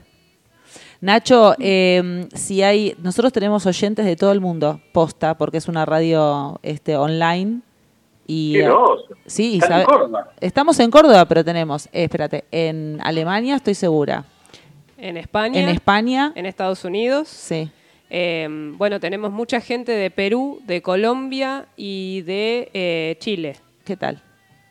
Nacho, 1.01 1.55
eh, 1.59 2.27
si 2.35 2.63
hay, 2.63 2.95
nosotros 3.03 3.33
tenemos 3.33 3.67
oyentes 3.67 4.05
de 4.07 4.17
todo 4.17 4.31
el 4.33 4.41
mundo, 4.41 4.81
posta, 4.93 5.37
porque 5.37 5.59
es 5.59 5.69
una 5.69 5.85
radio 5.85 6.59
este, 6.63 6.97
online. 6.97 7.61
Y, 8.27 8.55
¡Qué 8.55 8.65
eh, 8.65 8.73
sí, 9.27 9.53
y 9.55 9.59
Están 9.59 9.81
en 9.81 9.87
sabe- 9.87 9.99
Córdoba. 9.99 10.31
estamos 10.41 10.81
en 10.81 10.91
Córdoba, 10.91 11.25
pero 11.27 11.45
tenemos, 11.45 11.87
eh, 11.87 12.05
espérate, 12.05 12.45
en 12.51 12.99
Alemania 13.03 13.57
estoy 13.57 13.75
segura, 13.75 14.25
En 14.97 15.17
España, 15.19 15.61
en 15.61 15.69
España, 15.69 16.33
en 16.35 16.47
Estados 16.47 16.85
Unidos. 16.85 17.29
sí, 17.29 17.69
Eh, 18.11 18.47
bueno, 18.77 19.01
tenemos 19.01 19.33
mucha 19.33 19.61
gente 19.61 19.91
de 19.93 20.11
Perú, 20.11 20.61
de 20.67 20.81
Colombia 20.83 21.67
y 21.77 22.21
de 22.23 22.71
eh, 22.73 23.17
Chile. 23.19 23.57
¿qué 23.85 23.97
tal? 23.97 24.23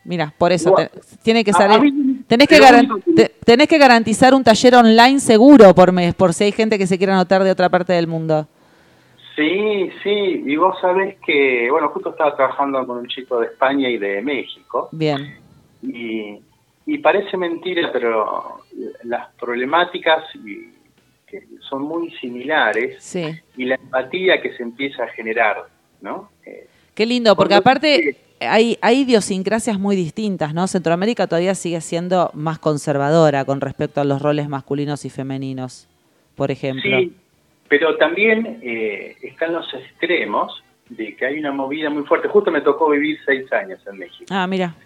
Mira, 0.04 0.32
por 0.38 0.50
eso 0.52 0.72
te- 0.72 0.90
tiene 1.22 1.44
que 1.44 1.52
salir. 1.52 1.80
mí- 1.92 2.22
tenés, 2.26 2.46
que 2.48 2.60
único 2.60 2.98
te- 3.16 3.34
tenés 3.44 3.68
que 3.68 3.78
garantizar 3.78 4.34
un 4.34 4.42
taller 4.44 4.74
online 4.76 5.20
seguro 5.20 5.74
por 5.74 5.92
mes, 5.92 6.14
por 6.14 6.32
si 6.34 6.44
hay 6.44 6.52
gente 6.52 6.78
que 6.78 6.86
se 6.86 6.96
quiera 6.98 7.14
anotar 7.14 7.42
de 7.44 7.50
otra 7.50 7.68
parte 7.68 7.92
del 7.92 8.06
mundo. 8.06 8.46
Sí, 9.36 9.90
sí, 10.02 10.42
y 10.46 10.56
vos 10.56 10.76
sabés 10.80 11.16
que, 11.26 11.68
bueno, 11.70 11.88
justo 11.88 12.10
estaba 12.10 12.36
trabajando 12.36 12.86
con 12.86 12.98
un 12.98 13.08
chico 13.08 13.40
de 13.40 13.46
España 13.46 13.88
y 13.88 13.98
de 13.98 14.22
México, 14.22 14.88
Bien, 14.92 15.38
y, 15.82 16.38
y 16.86 16.98
parece 16.98 17.36
mentira, 17.36 17.90
pero 17.92 18.60
las 19.02 19.28
problemáticas 19.34 20.24
son 21.68 21.82
muy 21.82 22.10
similares 22.20 23.02
sí. 23.02 23.24
y 23.56 23.64
la 23.64 23.74
empatía 23.74 24.40
que 24.40 24.56
se 24.56 24.62
empieza 24.62 25.04
a 25.04 25.08
generar, 25.08 25.64
¿no? 26.00 26.30
Eh, 26.46 26.68
Qué 26.94 27.06
lindo, 27.06 27.34
porque 27.34 27.54
aparte 27.54 28.16
hay, 28.38 28.78
hay 28.80 29.00
idiosincrasias 29.00 29.80
muy 29.80 29.96
distintas, 29.96 30.54
¿no? 30.54 30.68
Centroamérica 30.68 31.26
todavía 31.26 31.56
sigue 31.56 31.80
siendo 31.80 32.30
más 32.34 32.60
conservadora 32.60 33.44
con 33.44 33.60
respecto 33.60 34.00
a 34.00 34.04
los 34.04 34.22
roles 34.22 34.48
masculinos 34.48 35.04
y 35.04 35.10
femeninos, 35.10 35.88
por 36.36 36.52
ejemplo. 36.52 36.98
Sí, 36.98 37.16
pero 37.76 37.96
también 37.96 38.60
eh, 38.62 39.16
están 39.20 39.52
los 39.52 39.74
extremos 39.74 40.62
de 40.88 41.16
que 41.16 41.26
hay 41.26 41.40
una 41.40 41.50
movida 41.50 41.90
muy 41.90 42.04
fuerte. 42.04 42.28
Justo 42.28 42.52
me 42.52 42.60
tocó 42.60 42.88
vivir 42.90 43.18
seis 43.26 43.52
años 43.52 43.84
en 43.88 43.98
México. 43.98 44.26
Ah, 44.30 44.46
mira. 44.46 44.76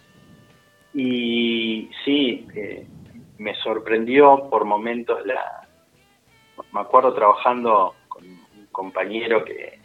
Y 0.94 1.90
sí, 2.02 2.48
eh, 2.54 2.86
me 3.36 3.54
sorprendió 3.56 4.48
por 4.48 4.64
momentos 4.64 5.18
la... 5.26 5.68
Me 6.72 6.80
acuerdo 6.80 7.12
trabajando 7.12 7.94
con 8.08 8.24
un 8.24 8.66
compañero 8.72 9.44
que 9.44 9.78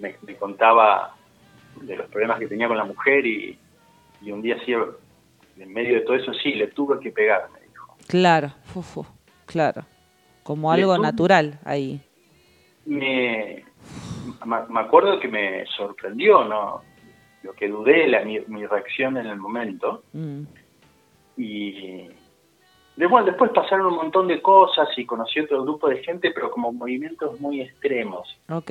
me, 0.00 0.16
me 0.26 0.34
contaba 0.34 1.14
de 1.80 1.94
los 1.94 2.08
problemas 2.08 2.40
que 2.40 2.48
tenía 2.48 2.66
con 2.66 2.76
la 2.76 2.84
mujer 2.84 3.24
y, 3.24 3.56
y 4.20 4.32
un 4.32 4.42
día 4.42 4.56
sí, 4.66 4.72
en 4.72 5.72
medio 5.72 5.94
de 5.94 6.00
todo 6.00 6.16
eso, 6.16 6.34
sí, 6.34 6.54
le 6.54 6.66
tuve 6.66 6.98
que 6.98 7.12
pegar, 7.12 7.48
me 7.52 7.68
dijo. 7.68 7.96
Claro, 8.08 8.52
fu, 8.64 8.82
fu, 8.82 9.06
claro. 9.46 9.84
Como 10.42 10.72
algo 10.72 10.98
natural 10.98 11.60
ahí. 11.64 12.00
Me, 12.86 13.64
me- 14.44 14.80
acuerdo 14.80 15.20
que 15.20 15.28
me 15.28 15.64
sorprendió, 15.66 16.44
¿no? 16.44 16.82
Lo 17.42 17.52
que 17.54 17.68
dudé, 17.68 18.08
la, 18.08 18.24
mi, 18.24 18.40
mi 18.48 18.66
reacción 18.66 19.16
en 19.16 19.26
el 19.26 19.36
momento. 19.36 20.04
Mm, 20.12 20.42
Y 21.36 22.08
de- 22.96 23.06
bueno, 23.06 23.26
después 23.26 23.50
pasaron 23.52 23.86
un 23.86 23.96
montón 23.96 24.28
de 24.28 24.40
cosas 24.42 24.88
y 24.96 25.06
conocí 25.06 25.40
otro 25.40 25.62
grupo 25.62 25.88
de 25.88 26.02
gente, 26.04 26.30
pero 26.32 26.50
como 26.50 26.72
movimientos 26.72 27.40
muy 27.40 27.60
extremos. 27.62 28.28
ok, 28.48 28.70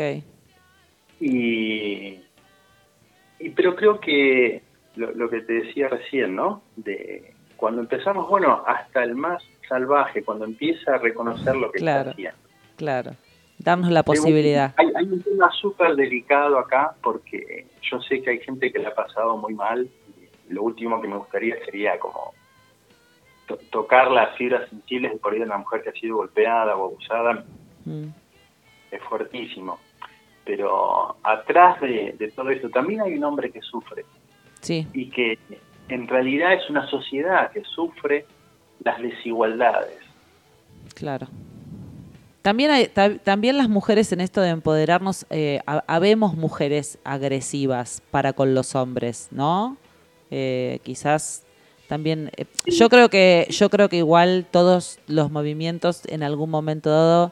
Y, 1.20 2.20
y 3.39 3.49
pero 3.55 3.76
creo 3.76 3.99
que 3.99 4.62
lo, 4.95 5.12
lo 5.12 5.30
que 5.30 5.41
te 5.41 5.53
decía 5.53 5.88
recién, 5.88 6.36
¿no? 6.36 6.64
De 6.76 7.34
cuando 7.57 7.82
empezamos, 7.82 8.28
bueno, 8.28 8.64
hasta 8.66 9.03
el 9.03 9.16
más 9.16 9.43
salvaje, 9.70 10.24
cuando 10.24 10.45
empieza 10.45 10.95
a 10.95 10.97
reconocer 10.97 11.55
lo 11.55 11.72
que 11.72 11.80
Claro. 11.80 11.99
está 12.01 12.12
haciendo. 12.12 12.38
claro. 12.76 13.12
Darnos 13.64 13.91
la 13.91 14.03
posibilidad. 14.03 14.74
Hay, 14.78 14.88
hay 14.95 15.05
un 15.05 15.22
tema 15.22 15.51
súper 15.51 15.95
delicado 15.95 16.57
acá 16.57 16.93
porque 17.03 17.68
yo 17.89 18.01
sé 18.01 18.22
que 18.22 18.32
hay 18.32 18.39
gente 18.39 18.72
que 18.72 18.80
le 18.80 18.88
ha 18.88 18.95
pasado 18.95 19.38
muy 19.38 19.53
mal. 19.53 19.88
Lo 20.49 20.64
último 20.64 21.01
que 21.01 21.07
me 21.07 21.18
gustaría 21.18 21.55
sería 21.66 21.99
como 21.99 22.34
to- 23.47 23.57
tocar 23.70 24.09
las 24.12 24.36
fibras 24.38 24.70
sensibles 24.70 25.12
de 25.14 25.18
por 25.20 25.34
ahí 25.34 25.39
de 25.39 25.45
una 25.45 25.57
mujer 25.57 25.84
que 25.84 25.89
ha 25.89 25.93
sido 25.93 26.18
golpeada 26.18 26.76
o 26.76 26.86
abusada. 26.86 27.45
Mm, 27.86 28.07
Es 28.91 29.01
fuertísimo. 29.03 29.80
Pero 30.43 31.16
atrás 31.24 31.80
de, 31.82 32.16
de 32.18 32.32
todo 32.32 32.49
esto 32.49 32.70
también 32.70 33.01
hay 33.01 33.14
un 33.14 33.24
hombre 33.24 33.51
que 33.51 33.62
sufre 33.62 34.03
sí, 34.59 34.88
y 34.93 35.09
que 35.12 35.38
en 35.88 36.07
realidad 36.07 36.53
es 36.53 36.68
una 36.70 36.88
sociedad 36.88 37.51
que 37.51 37.62
sufre 37.64 38.26
las 38.84 38.99
desigualdades. 38.99 39.99
claro. 40.95 41.28
También, 42.42 42.72
hay, 42.72 42.88
ta- 42.88 43.18
también 43.20 43.58
las 43.58 43.70
mujeres 43.70 44.12
en 44.12 44.20
esto 44.22 44.42
de 44.42 44.50
empoderarnos, 44.50 45.26
eh, 45.30 45.62
ha- 45.68 45.84
habemos 45.88 46.36
mujeres 46.36 46.98
agresivas 47.04 48.02
para 48.10 48.34
con 48.34 48.56
los 48.56 48.74
hombres, 48.76 49.28
¿no? 49.32 49.78
Eh, 50.32 50.80
quizás 50.84 51.44
también, 51.88 52.32
eh, 52.38 52.46
yo 52.66 52.89
creo 52.89 53.10
que 53.10 53.46
yo 53.52 53.70
creo 53.70 53.89
que 53.89 53.98
igual 53.98 54.48
todos 54.50 54.98
los 55.08 55.30
movimientos 55.30 56.02
en 56.08 56.24
algún 56.24 56.50
momento 56.50 56.89
dado 56.89 57.32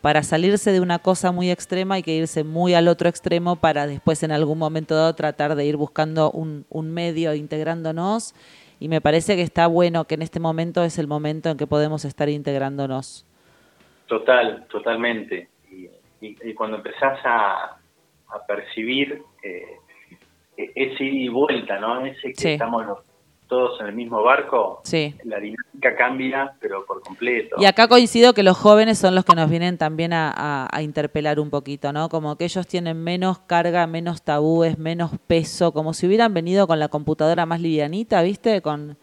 para 0.00 0.22
salirse 0.22 0.70
de 0.70 0.80
una 0.80 1.00
cosa 1.00 1.32
muy 1.32 1.50
extrema 1.50 1.96
hay 1.96 2.02
que 2.04 2.14
irse 2.14 2.44
muy 2.44 2.74
al 2.74 2.86
otro 2.86 3.08
extremo 3.08 3.56
para 3.56 3.86
después 3.88 4.22
en 4.22 4.30
algún 4.30 4.58
momento 4.58 4.94
dado 4.94 5.12
tratar 5.16 5.56
de 5.56 5.64
ir 5.66 5.76
buscando 5.76 6.30
un 6.30 6.90
medio 6.92 7.34
integrándonos 7.34 8.32
y 8.78 8.86
me 8.88 9.00
parece 9.00 9.34
que 9.34 9.42
está 9.42 9.66
bueno 9.66 10.06
que 10.06 10.14
en 10.14 10.22
este 10.22 10.38
momento 10.38 10.84
es 10.84 10.98
el 10.98 11.08
momento 11.08 11.50
en 11.50 11.56
que 11.56 11.66
podemos 11.66 12.04
estar 12.04 12.28
integrándonos. 12.28 13.24
Total, 14.06 14.66
totalmente. 14.68 15.48
Y, 15.70 15.86
y- 16.24 16.36
y 16.44 16.54
cuando 16.54 16.76
empezás 16.78 17.18
a, 17.24 17.76
a 18.28 18.46
percibir 18.46 19.22
eh, 19.42 19.66
e- 20.56 20.72
ese 20.74 21.04
ida 21.04 21.22
y 21.24 21.28
vuelta, 21.28 21.78
¿no? 21.78 22.04
Ese 22.06 22.28
que 22.32 22.34
Sí. 22.40 22.48
estamos 22.50 22.86
los- 22.86 22.98
todos 23.48 23.80
en 23.80 23.86
el 23.86 23.92
mismo 23.94 24.24
barco, 24.24 24.80
Sí. 24.82 25.14
la 25.22 25.38
dinámica 25.38 25.94
cambia, 25.96 26.52
pero 26.60 26.84
por 26.84 27.00
completo. 27.00 27.54
Y 27.60 27.64
acá 27.66 27.86
coincido 27.86 28.32
que 28.34 28.42
los 28.42 28.56
jóvenes 28.58 28.98
son 28.98 29.14
los 29.14 29.24
que 29.24 29.36
nos 29.36 29.48
vienen 29.48 29.78
también 29.78 30.12
a, 30.12 30.32
a- 30.34 30.68
a 30.72 30.82
interpelar 30.82 31.38
un 31.38 31.50
poquito, 31.50 31.92
¿no? 31.92 32.08
Como 32.08 32.34
que 32.36 32.44
ellos 32.44 32.66
tienen 32.66 33.02
menos 33.04 33.38
carga, 33.40 33.86
menos 33.86 34.22
tabúes, 34.22 34.78
menos 34.78 35.12
peso, 35.28 35.70
como 35.72 35.94
si 35.94 36.08
hubieran 36.08 36.34
venido 36.34 36.66
con 36.66 36.80
la 36.80 36.88
computadora 36.88 37.46
más 37.46 37.60
livianita, 37.60 38.20
¿viste? 38.22 38.62
Con, 38.62 38.96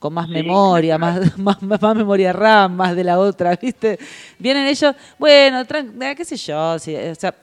con 0.00 0.14
más 0.14 0.26
Sí, 0.26 0.32
memoria, 0.32 0.98
más, 0.98 1.38
más, 1.38 1.62
más 1.62 1.94
memoria 1.94 2.32
RAM, 2.32 2.74
más 2.74 2.96
de 2.96 3.04
la 3.04 3.20
otra, 3.20 3.54
¿viste? 3.62 4.00
Vienen 4.38 4.66
ellos, 4.66 4.96
bueno, 5.18 5.60
eh, 5.60 6.14
qué 6.16 6.24
sé 6.24 6.36
yo, 6.36 6.78
sí, 6.80 6.96
o 6.96 7.14
sea, 7.14 7.36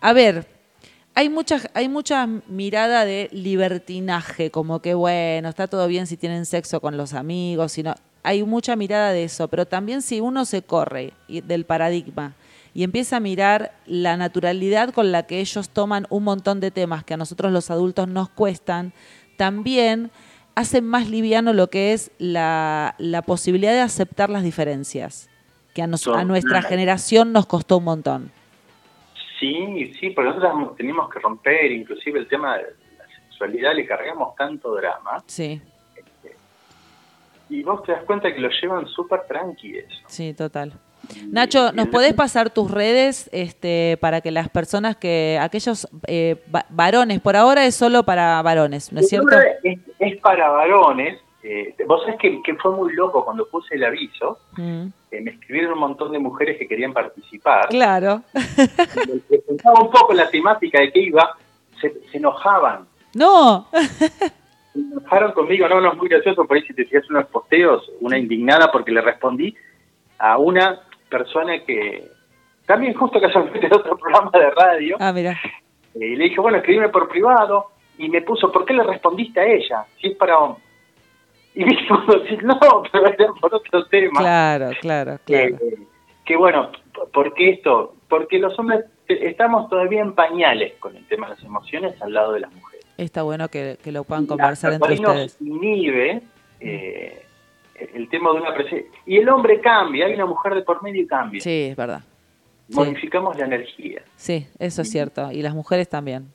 a 0.00 0.12
ver, 0.14 0.46
hay 1.14 1.28
mucha, 1.28 1.60
hay 1.74 1.88
mucha 1.88 2.26
mirada 2.26 3.04
de 3.04 3.28
libertinaje, 3.32 4.50
como 4.50 4.80
que 4.80 4.94
bueno, 4.94 5.50
está 5.50 5.66
todo 5.66 5.86
bien 5.88 6.06
si 6.06 6.16
tienen 6.16 6.46
sexo 6.46 6.80
con 6.80 6.96
los 6.96 7.12
amigos, 7.12 7.72
sino 7.72 7.94
hay 8.22 8.42
mucha 8.44 8.76
mirada 8.76 9.12
de 9.12 9.24
eso, 9.24 9.48
pero 9.48 9.66
también 9.66 10.00
si 10.00 10.20
uno 10.20 10.44
se 10.44 10.62
corre 10.62 11.12
del 11.28 11.64
paradigma 11.64 12.34
y 12.72 12.84
empieza 12.84 13.16
a 13.16 13.20
mirar 13.20 13.72
la 13.86 14.16
naturalidad 14.16 14.94
con 14.94 15.10
la 15.10 15.24
que 15.24 15.40
ellos 15.40 15.70
toman 15.70 16.06
un 16.08 16.22
montón 16.22 16.60
de 16.60 16.70
temas 16.70 17.02
que 17.02 17.14
a 17.14 17.16
nosotros 17.16 17.50
los 17.50 17.70
adultos 17.70 18.06
nos 18.06 18.28
cuestan, 18.28 18.92
también 19.36 20.10
hacen 20.54 20.84
más 20.86 21.08
liviano 21.08 21.52
lo 21.52 21.68
que 21.68 21.92
es 21.92 22.10
la, 22.18 22.94
la 22.98 23.22
posibilidad 23.22 23.72
de 23.72 23.80
aceptar 23.80 24.30
las 24.30 24.42
diferencias, 24.42 25.28
que 25.74 25.82
a, 25.82 25.86
nos- 25.86 26.06
a 26.08 26.24
nuestra 26.24 26.62
generación 26.62 27.32
nos 27.32 27.46
costó 27.46 27.78
un 27.78 27.84
montón. 27.84 28.30
Sí, 29.38 29.92
sí, 29.98 30.10
porque 30.10 30.30
nosotros 30.30 30.76
tenemos 30.76 31.08
que 31.10 31.18
romper, 31.18 31.72
inclusive 31.72 32.18
el 32.18 32.28
tema 32.28 32.58
de 32.58 32.62
la 32.64 33.04
sexualidad, 33.28 33.74
le 33.74 33.86
cargamos 33.86 34.34
tanto 34.36 34.74
drama, 34.74 35.22
Sí, 35.26 35.62
y 37.48 37.62
vos 37.64 37.82
te 37.82 37.92
das 37.92 38.04
cuenta 38.04 38.32
que 38.32 38.40
lo 38.40 38.48
llevan 38.48 38.86
súper 38.86 39.22
tranqui 39.26 39.78
eso. 39.78 39.88
sí, 40.06 40.34
total. 40.34 40.72
Nacho, 41.30 41.72
¿nos 41.72 41.88
podés 41.88 42.14
pasar 42.14 42.50
tus 42.50 42.70
redes 42.70 43.28
este, 43.32 43.96
para 44.00 44.20
que 44.20 44.30
las 44.30 44.48
personas 44.48 44.96
que, 44.96 45.38
aquellos 45.40 45.88
eh, 46.06 46.42
va- 46.54 46.66
varones, 46.70 47.20
por 47.20 47.36
ahora 47.36 47.64
es 47.66 47.74
solo 47.74 48.02
para 48.04 48.40
varones, 48.42 48.92
¿no 48.92 49.00
es 49.00 49.08
cierto? 49.08 49.36
Es, 49.62 49.78
es 49.98 50.16
para 50.20 50.48
varones. 50.50 51.18
eh, 51.42 51.74
vos 51.86 52.02
sabés 52.02 52.18
que, 52.20 52.42
que 52.42 52.54
fue 52.56 52.72
muy 52.72 52.92
loco 52.94 53.24
cuando 53.24 53.46
puse 53.48 53.74
el 53.76 53.84
aviso. 53.84 54.38
Mm, 54.56 54.86
eh, 55.12 55.20
me 55.22 55.30
escribieron 55.32 55.72
un 55.74 55.78
montón 55.80 56.12
de 56.12 56.18
mujeres 56.18 56.58
que 56.58 56.66
querían 56.68 56.92
participar. 56.92 57.68
claro. 57.68 58.22
Presentaba 59.28 59.80
un 59.80 59.90
poco 59.90 60.12
la 60.14 60.28
temática 60.30 60.80
de 60.80 60.92
qué 60.92 61.00
iba, 61.00 61.36
se, 61.80 61.94
se 62.10 62.18
enojaban. 62.18 62.86
No, 63.14 63.68
Se 64.72 64.78
enojaron 64.78 65.32
conmigo. 65.32 65.66
No, 65.68 65.80
no, 65.80 65.92
es 65.92 65.98
muy 65.98 66.08
gracioso. 66.08 66.44
Por 66.46 66.56
ahí 66.56 66.62
si 66.62 66.74
te 66.74 66.84
fijas 66.84 67.04
en 67.10 67.16
unos 67.16 67.28
posteos, 67.28 67.90
una 68.00 68.18
indignada 68.18 68.70
porque 68.70 68.92
le 68.92 69.00
respondí 69.00 69.54
a 70.18 70.38
una 70.38 70.80
persona 71.10 71.58
que 71.66 72.08
también 72.66 72.94
justo 72.94 73.20
casualmente 73.20 73.68
de 73.68 73.76
otro 73.76 73.98
programa 73.98 74.30
de 74.32 74.50
radio. 74.50 74.96
ah, 75.00 75.12
mira, 75.12 75.38
Eh, 75.94 76.06
y 76.06 76.16
le 76.16 76.24
dije, 76.24 76.40
bueno, 76.40 76.58
escribime 76.58 76.88
por 76.88 77.08
privado. 77.08 77.66
Y 77.98 78.08
me 78.08 78.22
puso, 78.22 78.50
¿por 78.50 78.64
qué 78.64 78.72
le 78.72 78.82
respondiste 78.84 79.40
a 79.40 79.44
ella? 79.44 79.84
Si 80.00 80.06
es 80.08 80.16
para 80.16 80.38
hombre. 80.38 80.62
Y 81.54 81.64
me 81.64 81.70
dijo, 81.76 81.96
no, 82.42 82.58
pero 82.90 83.06
era 83.08 83.26
por 83.40 83.54
otro 83.54 83.84
tema. 83.86 84.20
claro, 84.20 84.70
claro, 84.80 85.18
claro. 85.26 85.56
Eh, 85.56 85.78
que 86.24 86.36
bueno, 86.36 86.70
¿por 87.12 87.34
qué 87.34 87.50
esto? 87.50 87.94
Porque 88.08 88.38
los 88.38 88.56
hombres 88.58 88.84
eh, 89.08 89.18
estamos 89.22 89.68
todavía 89.68 90.00
en 90.00 90.14
pañales 90.14 90.74
con 90.78 90.96
el 90.96 91.04
tema 91.08 91.28
de 91.28 91.34
las 91.34 91.44
emociones 91.44 92.00
al 92.00 92.12
lado 92.14 92.32
de 92.32 92.40
las 92.40 92.52
mujeres. 92.54 92.86
Está 92.96 93.22
bueno 93.22 93.48
que, 93.48 93.76
que 93.82 93.90
lo 93.92 94.04
puedan 94.04 94.26
conversar 94.26 94.72
entre 94.74 94.94
ustedes. 94.94 95.40
nos 95.40 95.48
inhibe 95.50 96.22
eh, 96.60 97.26
el 97.94 98.08
tema 98.08 98.32
de 98.32 98.36
una 98.40 98.54
presencia. 98.54 98.90
Y 99.06 99.16
el 99.18 99.28
hombre 99.28 99.60
cambia, 99.60 100.06
hay 100.06 100.14
una 100.14 100.26
mujer 100.26 100.54
de 100.54 100.62
por 100.62 100.82
medio 100.82 101.02
y 101.02 101.06
cambia. 101.06 101.40
Sí, 101.40 101.68
es 101.70 101.76
verdad. 101.76 102.02
Sí. 102.68 102.74
Modificamos 102.76 103.36
la 103.36 103.44
energía. 103.46 104.02
Sí, 104.16 104.46
eso 104.58 104.82
es 104.82 104.90
cierto. 104.90 105.30
Y 105.32 105.42
las 105.42 105.54
mujeres 105.54 105.88
también. 105.88 106.28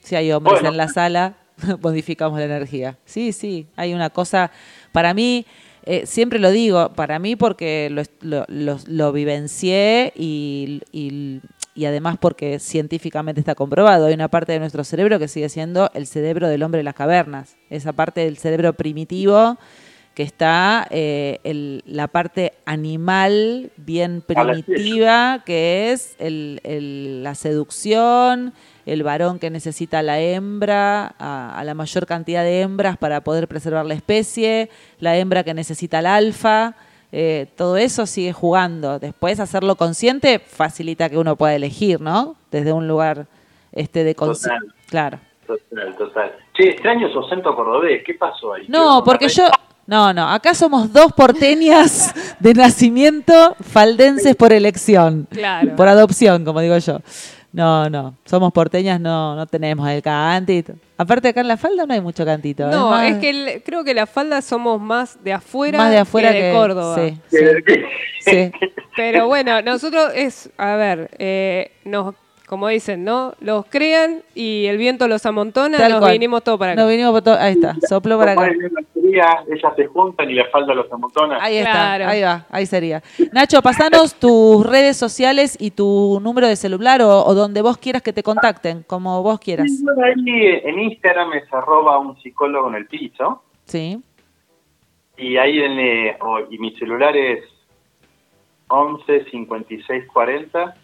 Si 0.00 0.14
hay 0.16 0.32
hombres 0.32 0.54
Bueno. 0.54 0.70
en 0.70 0.76
la 0.76 0.88
sala, 0.88 1.34
modificamos 1.82 2.38
la 2.38 2.44
energía. 2.44 2.98
Sí, 3.04 3.32
sí, 3.32 3.66
hay 3.76 3.94
una 3.94 4.10
cosa, 4.10 4.50
para 4.92 5.14
mí, 5.14 5.46
eh, 5.84 6.06
siempre 6.06 6.38
lo 6.38 6.50
digo, 6.50 6.92
para 6.92 7.18
mí 7.18 7.36
porque 7.36 7.88
lo, 7.90 8.02
lo, 8.20 8.44
lo- 8.48 8.78
lo 8.86 9.12
vivencié 9.12 10.12
y, 10.16 10.80
y- 10.92 11.40
y 11.74 11.86
además 11.86 12.18
porque 12.20 12.58
científicamente 12.58 13.40
está 13.40 13.54
comprobado. 13.54 14.04
Hay 14.06 14.12
una 14.12 14.28
parte 14.28 14.52
de 14.52 14.58
nuestro 14.58 14.84
cerebro 14.84 15.18
que 15.18 15.26
sigue 15.28 15.48
siendo 15.48 15.90
el 15.94 16.06
cerebro 16.06 16.46
del 16.48 16.62
hombre 16.62 16.78
de 16.78 16.84
las 16.84 16.94
cavernas. 16.94 17.56
Esa 17.70 17.94
parte 17.94 18.20
del 18.20 18.36
cerebro 18.36 18.74
primitivo 18.74 19.56
que 20.14 20.22
está 20.22 20.86
eh, 20.90 21.40
el- 21.44 21.82
la 21.86 22.06
parte 22.08 22.52
animal 22.66 23.70
bien 23.76 24.20
primitiva, 24.20 25.42
que 25.46 25.90
es 25.92 26.16
el- 26.18 26.60
el- 26.64 27.22
la 27.22 27.34
seducción, 27.34 28.52
el 28.84 29.02
varón 29.02 29.38
que 29.38 29.48
necesita 29.50 30.00
a 30.00 30.02
la 30.02 30.20
hembra, 30.20 31.14
a, 31.18 31.58
a 31.58 31.64
la 31.64 31.74
mayor 31.74 32.06
cantidad 32.06 32.42
de 32.42 32.60
hembras 32.60 32.96
para 32.98 33.22
poder 33.22 33.48
preservar 33.48 33.86
la 33.86 33.94
especie, 33.94 34.68
la 34.98 35.16
hembra 35.16 35.44
que 35.44 35.54
necesita 35.54 35.98
al 35.98 36.06
alfa, 36.06 36.74
eh, 37.12 37.46
todo 37.56 37.76
eso 37.76 38.06
sigue 38.06 38.32
jugando. 38.32 38.98
Después 38.98 39.38
hacerlo 39.40 39.76
consciente 39.76 40.38
facilita 40.38 41.08
que 41.08 41.18
uno 41.18 41.36
pueda 41.36 41.54
elegir, 41.54 42.00
¿no? 42.00 42.36
Desde 42.50 42.72
un 42.72 42.88
lugar 42.88 43.26
este 43.72 44.04
de 44.04 44.14
conciencia. 44.14 44.58
Total. 44.58 44.74
Claro. 44.88 45.18
Total, 45.46 45.96
total. 45.96 46.32
Che, 46.54 46.70
extraño 46.70 47.08
su 47.12 47.18
acento 47.20 47.54
cordobés. 47.54 48.02
¿Qué 48.04 48.14
pasó 48.14 48.54
ahí? 48.54 48.64
No, 48.68 49.02
porque 49.04 49.28
yo. 49.28 49.44
No, 49.86 50.12
no, 50.12 50.28
acá 50.28 50.54
somos 50.54 50.92
dos 50.92 51.12
porteñas 51.12 52.14
de 52.38 52.54
nacimiento, 52.54 53.56
faldenses 53.60 54.36
por 54.36 54.52
elección. 54.52 55.26
Claro. 55.30 55.74
Por 55.76 55.88
adopción, 55.88 56.44
como 56.44 56.60
digo 56.60 56.78
yo. 56.78 57.00
No, 57.52 57.90
no, 57.90 58.14
somos 58.24 58.50
porteñas, 58.52 58.98
no, 58.98 59.36
no 59.36 59.46
tenemos 59.46 59.86
el 59.90 60.00
cantito. 60.00 60.72
Aparte 60.96 61.28
acá 61.28 61.42
en 61.42 61.48
la 61.48 61.58
falda 61.58 61.84
no 61.84 61.92
hay 61.92 62.00
mucho 62.00 62.24
cantito. 62.24 62.66
No, 62.70 62.90
más- 62.90 63.10
es 63.10 63.18
que 63.18 63.28
el- 63.30 63.62
creo 63.62 63.84
que 63.84 63.92
la 63.92 64.06
falda 64.06 64.40
somos 64.40 64.80
más 64.80 65.22
de 65.22 65.34
afuera, 65.34 65.76
más 65.76 65.90
de 65.90 65.98
afuera 65.98 66.30
que 66.32 66.38
que, 66.38 66.44
de 66.44 66.52
Córdoba. 66.54 66.96
Sí, 66.96 67.18
sí, 67.28 67.38
sí. 68.20 68.52
Pero 68.96 69.26
bueno, 69.26 69.60
nosotros 69.62 70.12
es, 70.14 70.48
a 70.56 70.76
ver, 70.76 71.10
eh, 71.18 71.72
nos, 71.84 72.14
como 72.52 72.68
dicen, 72.68 73.02
¿no? 73.02 73.32
Los 73.40 73.64
crean 73.64 74.20
y 74.34 74.66
el 74.66 74.76
viento 74.76 75.08
los 75.08 75.24
amontona, 75.24 75.78
Tal 75.78 75.92
nos 75.92 76.00
cual. 76.00 76.12
vinimos 76.12 76.44
todos 76.44 76.58
para 76.58 76.72
acá. 76.72 76.82
Nos 76.82 76.90
vinimos 76.90 77.24
todo- 77.24 77.38
Ahí 77.38 77.54
está, 77.54 77.74
sopló 77.88 78.18
para 78.18 78.32
acá. 78.32 78.50
ellas 78.94 79.72
se 79.74 79.86
juntan 79.86 80.28
y 80.28 80.34
la 80.34 80.44
falda 80.50 80.74
los 80.74 80.92
amontona. 80.92 81.38
Ahí 81.42 81.56
está, 81.56 81.72
Claro. 81.72 82.08
ahí 82.08 82.20
va, 82.20 82.44
ahí 82.50 82.66
sería. 82.66 83.02
Nacho, 83.32 83.62
pasanos 83.62 84.14
tus 84.20 84.66
redes 84.66 84.98
sociales 84.98 85.56
y 85.58 85.70
tu 85.70 86.20
número 86.22 86.46
de 86.46 86.56
celular 86.56 87.00
o, 87.00 87.24
o 87.24 87.32
donde 87.32 87.62
vos 87.62 87.78
quieras 87.78 88.02
que 88.02 88.12
te 88.12 88.22
contacten, 88.22 88.82
como 88.86 89.22
vos 89.22 89.40
quieras. 89.40 89.68
Y 89.70 89.82
bueno, 89.82 90.04
ahí 90.04 90.60
en 90.62 90.78
Instagram 90.78 91.32
es 91.32 91.50
arroba 91.54 91.98
un 92.00 92.20
psicólogo 92.20 92.68
en 92.68 92.74
el 92.74 92.86
piso. 92.86 93.42
Sí, 93.64 93.98
Y 95.16 95.38
ahí 95.38 95.58
en, 95.58 95.78
eh, 95.78 96.16
oh, 96.20 96.38
y 96.50 96.58
mi 96.58 96.76
celular 96.76 97.16
es 97.16 97.44
11 98.68 99.24
56 99.30 100.04
40 100.12 100.74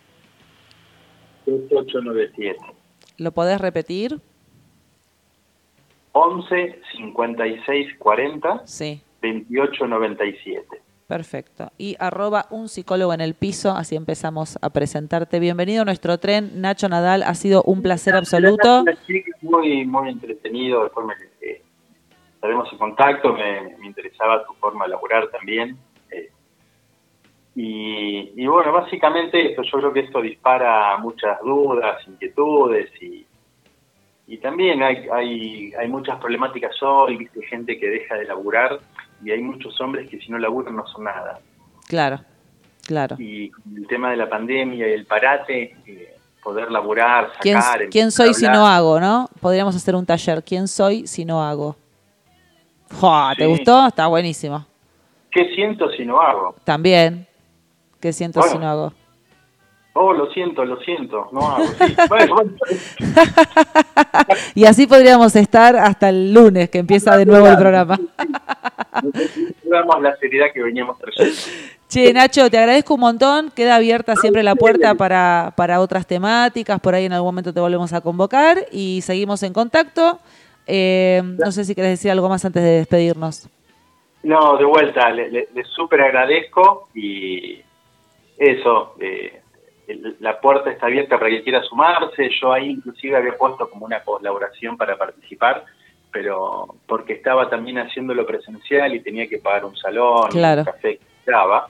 8897. 1.49 2.59
¿lo 3.19 3.33
podés 3.33 3.61
repetir? 3.61 4.21
11 6.13 6.81
56 6.97 7.99
40 7.99 8.63
Sí. 8.65 9.03
2897. 9.23 10.83
Perfecto. 11.07 11.73
Y 11.79 11.97
arroba 11.99 12.47
un 12.51 12.69
psicólogo 12.69 13.15
en 13.15 13.21
el 13.21 13.35
piso, 13.35 13.71
así 13.71 13.97
empezamos 13.97 14.59
a 14.61 14.71
presentarte. 14.71 15.41
Bienvenido 15.41 15.83
a 15.83 15.85
nuestro 15.85 16.19
tren, 16.19 16.61
Nacho 16.61 16.89
Nadal, 16.89 17.23
ha 17.23 17.35
sido 17.35 17.63
un 17.63 17.83
placer 17.83 18.15
absoluto. 18.15 18.85
Muy, 19.41 19.87
muy 19.87 20.11
entretenido, 20.11 20.85
después 20.85 21.07
me, 21.07 21.15
eh, 21.41 21.63
estaremos 22.35 22.71
en 22.71 22.79
contacto, 22.79 23.33
me, 23.33 23.77
me 23.79 23.87
interesaba 23.87 24.45
tu 24.45 24.53
forma 24.55 24.85
de 24.85 24.91
laburar 24.91 25.29
también. 25.31 25.79
Y, 27.61 28.33
y 28.37 28.47
bueno, 28.47 28.73
básicamente 28.73 29.51
esto, 29.51 29.63
yo 29.63 29.79
creo 29.79 29.93
que 29.93 30.01
esto 30.01 30.21
dispara 30.23 30.97
muchas 30.99 31.41
dudas, 31.41 32.07
inquietudes 32.07 32.91
y, 33.03 33.27
y 34.29 34.37
también 34.39 34.83
hay, 34.83 35.09
hay, 35.13 35.73
hay 35.75 35.89
muchas 35.89 36.19
problemáticas 36.21 36.81
hoy, 36.83 37.17
viste, 37.17 37.43
gente 37.47 37.79
que 37.79 37.89
deja 37.89 38.15
de 38.15 38.27
laburar 38.27 38.79
y 39.25 39.33
hay 39.33 39.41
muchos 39.43 39.81
hombres 39.81 40.09
que 40.09 40.19
si 40.21 40.31
no 40.31 40.39
laburan 40.39 40.77
no 40.77 40.87
son 40.87 41.05
nada. 41.05 41.41
Claro, 41.89 42.21
claro. 42.87 43.17
Y 43.19 43.51
el 43.77 43.87
tema 43.89 44.11
de 44.11 44.17
la 44.19 44.29
pandemia 44.29 44.87
y 44.89 44.93
el 44.93 45.07
parate, 45.07 45.75
eh, 45.87 46.15
poder 46.43 46.71
laburar, 46.71 47.33
sacar... 47.33 47.79
¿Quién, 47.79 47.91
quién 47.91 48.11
soy 48.13 48.35
si 48.35 48.47
no 48.47 48.67
hago, 48.67 49.01
no? 49.01 49.29
Podríamos 49.41 49.75
hacer 49.75 49.95
un 49.97 50.07
taller. 50.07 50.45
¿Quién 50.45 50.69
soy 50.69 51.07
si 51.07 51.25
no 51.25 51.43
hago? 51.43 51.75
¡Fua! 52.87 53.33
¿Te 53.37 53.45
Sí. 53.45 53.51
gustó? 53.51 53.87
Está 53.89 54.07
buenísimo. 54.07 54.65
¿Qué 55.31 55.55
siento 55.55 55.91
si 55.91 56.05
no 56.07 56.21
hago? 56.21 56.55
También. 56.65 57.27
¿Qué 58.01 58.13
siento 58.13 58.41
Bueno. 58.41 58.53
si 58.55 58.59
no 58.59 58.69
hago? 58.69 58.93
Oh, 60.01 60.13
lo 60.13 60.31
siento, 60.31 60.65
lo 60.65 60.79
siento, 60.83 61.29
no 61.33 61.41
hago. 61.41 61.65
Sí. 61.67 61.97
Bueno, 62.09 62.35
bueno, 62.37 62.53
Y 64.55 64.65
así 64.67 64.87
podríamos 64.87 65.35
estar 65.35 65.75
hasta 65.77 66.09
el 66.11 66.33
lunes, 66.33 66.71
que 66.71 66.79
empieza 66.79 67.17
de 67.17 67.27
nuevo 67.27 67.49
el 67.49 67.57
programa. 67.57 67.99
la 70.01 70.17
seriedad 70.21 70.47
que 70.55 70.63
veníamos 70.63 70.99
trayendo. 70.99 71.35
Che, 71.89 72.13
Nacho, 72.13 72.51
te 72.51 72.59
agradezco 72.59 72.95
un 72.95 73.01
montón. 73.01 73.51
Queda 73.51 73.77
abierta 73.77 74.15
siempre 74.17 74.43
la 74.43 74.55
puerta 74.55 74.95
para, 74.95 75.53
para 75.57 75.81
otras 75.81 76.07
temáticas. 76.07 76.79
Por 76.81 76.95
ahí 76.95 77.07
en 77.07 77.13
algún 77.15 77.29
momento 77.29 77.53
te 77.53 77.61
volvemos 77.61 77.93
a 77.93 78.01
convocar 78.01 78.67
y 78.71 79.01
seguimos 79.03 79.43
en 79.43 79.53
contacto. 79.53 80.19
Eh, 80.67 81.23
no 81.25 81.51
sé 81.51 81.65
si 81.65 81.75
querés 81.75 81.93
decir 81.93 82.11
algo 82.11 82.29
más 82.29 82.45
antes 82.45 82.63
de 82.63 82.71
despedirnos. 82.79 83.49
No, 84.23 84.57
de 84.59 84.65
vuelta, 84.65 85.09
le, 85.11 85.31
le- 85.31 85.49
le 85.55 85.65
súper 85.65 86.03
agradezco 86.03 86.89
y 86.95 87.63
eso, 88.39 88.95
eh, 89.01 89.41
la 90.21 90.41
puerta 90.41 90.71
está 90.71 90.87
abierta 90.87 91.19
para 91.19 91.31
quien 91.31 91.43
quiera 91.43 91.63
sumarse. 91.63 92.31
Yo 92.41 92.53
ahí 92.53 92.71
inclusive 92.71 93.17
había 93.17 93.37
puesto 93.37 93.69
como 93.71 93.87
una 93.87 94.03
colaboración 94.03 94.77
para 94.77 94.97
participar, 94.97 95.65
pero 96.13 96.75
porque 96.87 97.15
estaba 97.15 97.49
también 97.49 97.79
haciéndolo 97.79 98.27
presencial 98.27 98.95
y 98.95 99.01
tenía 99.01 99.27
que 99.29 99.39
pagar 99.39 99.65
un 99.65 99.77
salón, 99.77 100.29
Claro. 100.31 100.61
un 100.61 100.67
café 100.67 100.99
que 100.99 101.05
estaba. 101.21 101.69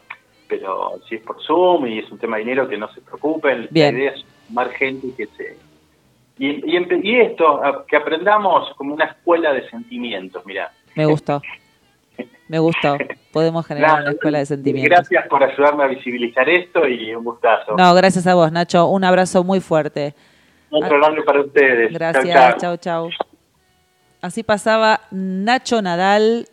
Pero 0.48 1.00
si 1.08 1.16
es 1.16 1.22
por 1.22 1.42
Zoom 1.42 1.86
y 1.86 1.98
es 1.98 2.10
un 2.10 2.18
tema 2.18 2.36
de 2.36 2.44
dinero, 2.44 2.68
que 2.68 2.78
no 2.78 2.92
se 2.92 3.00
preocupen. 3.02 3.68
Bien. 3.70 3.94
La 3.94 4.00
idea 4.00 4.10
es 4.12 4.24
sumar 4.46 4.70
gente 4.70 5.08
que 5.16 5.26
se... 5.36 5.56
Y, 6.38 6.70
y, 6.70 7.20
esto, 7.20 7.60
que 7.88 7.96
aprendamos 7.96 8.72
como 8.76 8.94
una 8.94 9.06
escuela 9.06 9.52
de 9.52 9.68
sentimientos, 9.68 10.46
mira. 10.46 10.72
Me 10.94 11.04
gustó. 11.04 11.42
Me 12.48 12.58
gustó. 12.58 12.96
Podemos 13.38 13.64
generar 13.68 14.02
una 14.02 14.10
escuela 14.10 14.38
de 14.38 14.46
sentimientos. 14.46 14.90
Gracias 14.90 15.28
por 15.28 15.44
ayudarme 15.44 15.84
a 15.84 15.86
visibilizar 15.86 16.48
esto 16.48 16.88
y 16.88 17.14
un 17.14 17.22
gustazo. 17.22 17.76
No, 17.76 17.94
gracias 17.94 18.26
a 18.26 18.34
vos, 18.34 18.50
Nacho. 18.50 18.88
Un 18.88 19.04
abrazo 19.04 19.44
muy 19.44 19.60
fuerte. 19.60 20.12
Otro 20.70 20.98
grande 20.98 21.22
para 21.22 21.42
ustedes. 21.42 21.92
Gracias, 21.92 22.56
chau, 22.56 22.76
chau. 22.78 23.10
Así 24.20 24.42
pasaba 24.42 25.02
Nacho 25.12 25.80
Nadal 25.80 26.48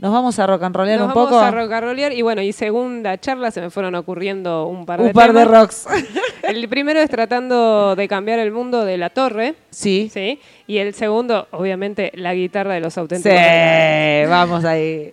Nos 0.00 0.12
vamos 0.12 0.38
a 0.38 0.46
rock 0.46 0.62
and 0.62 0.74
rollear 0.74 0.98
Nos 0.98 1.08
un 1.08 1.14
vamos 1.14 1.30
poco. 1.30 1.40
a 1.42 1.50
rock 1.50 1.72
and 1.72 1.84
rollear 1.84 2.12
y 2.12 2.22
bueno, 2.22 2.40
y 2.40 2.52
segunda 2.52 3.18
charla 3.20 3.50
se 3.50 3.60
me 3.60 3.68
fueron 3.70 3.94
ocurriendo 3.94 4.66
un 4.66 4.86
par 4.86 5.00
de 5.00 5.08
un 5.08 5.12
par 5.12 5.32
de 5.34 5.44
rocks. 5.44 5.86
El 6.42 6.66
primero 6.68 7.00
es 7.00 7.10
tratando 7.10 7.94
de 7.94 8.08
cambiar 8.08 8.38
el 8.38 8.50
mundo 8.50 8.84
de 8.84 8.96
la 8.96 9.10
torre, 9.10 9.54
sí. 9.70 10.10
¿sí? 10.12 10.40
Y 10.66 10.78
el 10.78 10.94
segundo, 10.94 11.46
obviamente, 11.52 12.10
la 12.14 12.34
guitarra 12.34 12.74
de 12.74 12.80
los 12.80 12.94
Sí, 12.94 13.00
auténticos. 13.00 13.30
Decadentes. 13.32 14.30
vamos 14.30 14.64
ahí. 14.64 15.12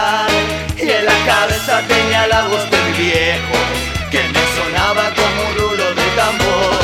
Cabeza 1.71 1.87
tenía 1.87 2.27
la 2.27 2.43
voz 2.47 2.69
del 2.69 2.93
viejo 2.95 3.57
que 4.11 4.19
me 4.33 4.43
sonaba 4.57 5.03
como 5.15 5.39
un 5.47 5.55
rulo 5.55 5.87
de 5.99 6.07
tambor. 6.19 6.81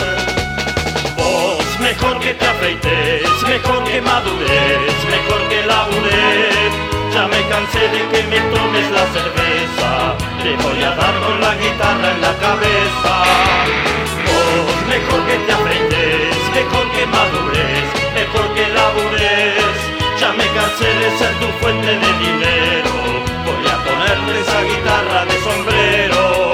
Vos, 1.17 1.79
mejor 1.81 2.19
que 2.21 2.33
te 2.33 2.45
afeites, 2.47 3.29
mejor 3.49 3.83
que 3.83 3.99
madures, 3.99 4.97
mejor 5.11 5.41
que 5.49 5.59
labures. 5.65 6.71
Ya 7.13 7.27
me 7.27 7.41
cansé 7.49 7.81
de 7.95 8.01
que 8.11 8.23
me 8.31 8.39
tomes 8.55 8.91
la 8.91 9.05
cerveza, 9.17 10.15
te 10.41 10.55
voy 10.63 10.81
a 10.81 10.91
dar 10.91 11.15
con 11.19 11.41
la 11.41 11.53
guitarra 11.55 12.11
en 12.15 12.21
la 12.21 12.33
cabeza. 12.45 13.13
Vos, 14.27 14.77
mejor 14.87 15.19
que 15.27 15.37
te 15.45 15.51
afeites, 15.51 16.37
mejor 16.55 16.85
que 16.95 17.05
madures, 17.07 17.87
mejor 18.15 18.45
que 18.55 18.65
labures. 18.77 19.77
Ya 20.21 20.31
me 20.31 20.47
cansé 20.57 20.87
de 21.01 21.09
ser 21.19 21.33
tu 21.41 21.47
fuente 21.59 21.87
de 21.87 22.11
dinero, 22.25 22.56
esa 24.11 24.61
guitarra 24.63 25.25
de 25.25 25.31
sombrero. 25.41 26.51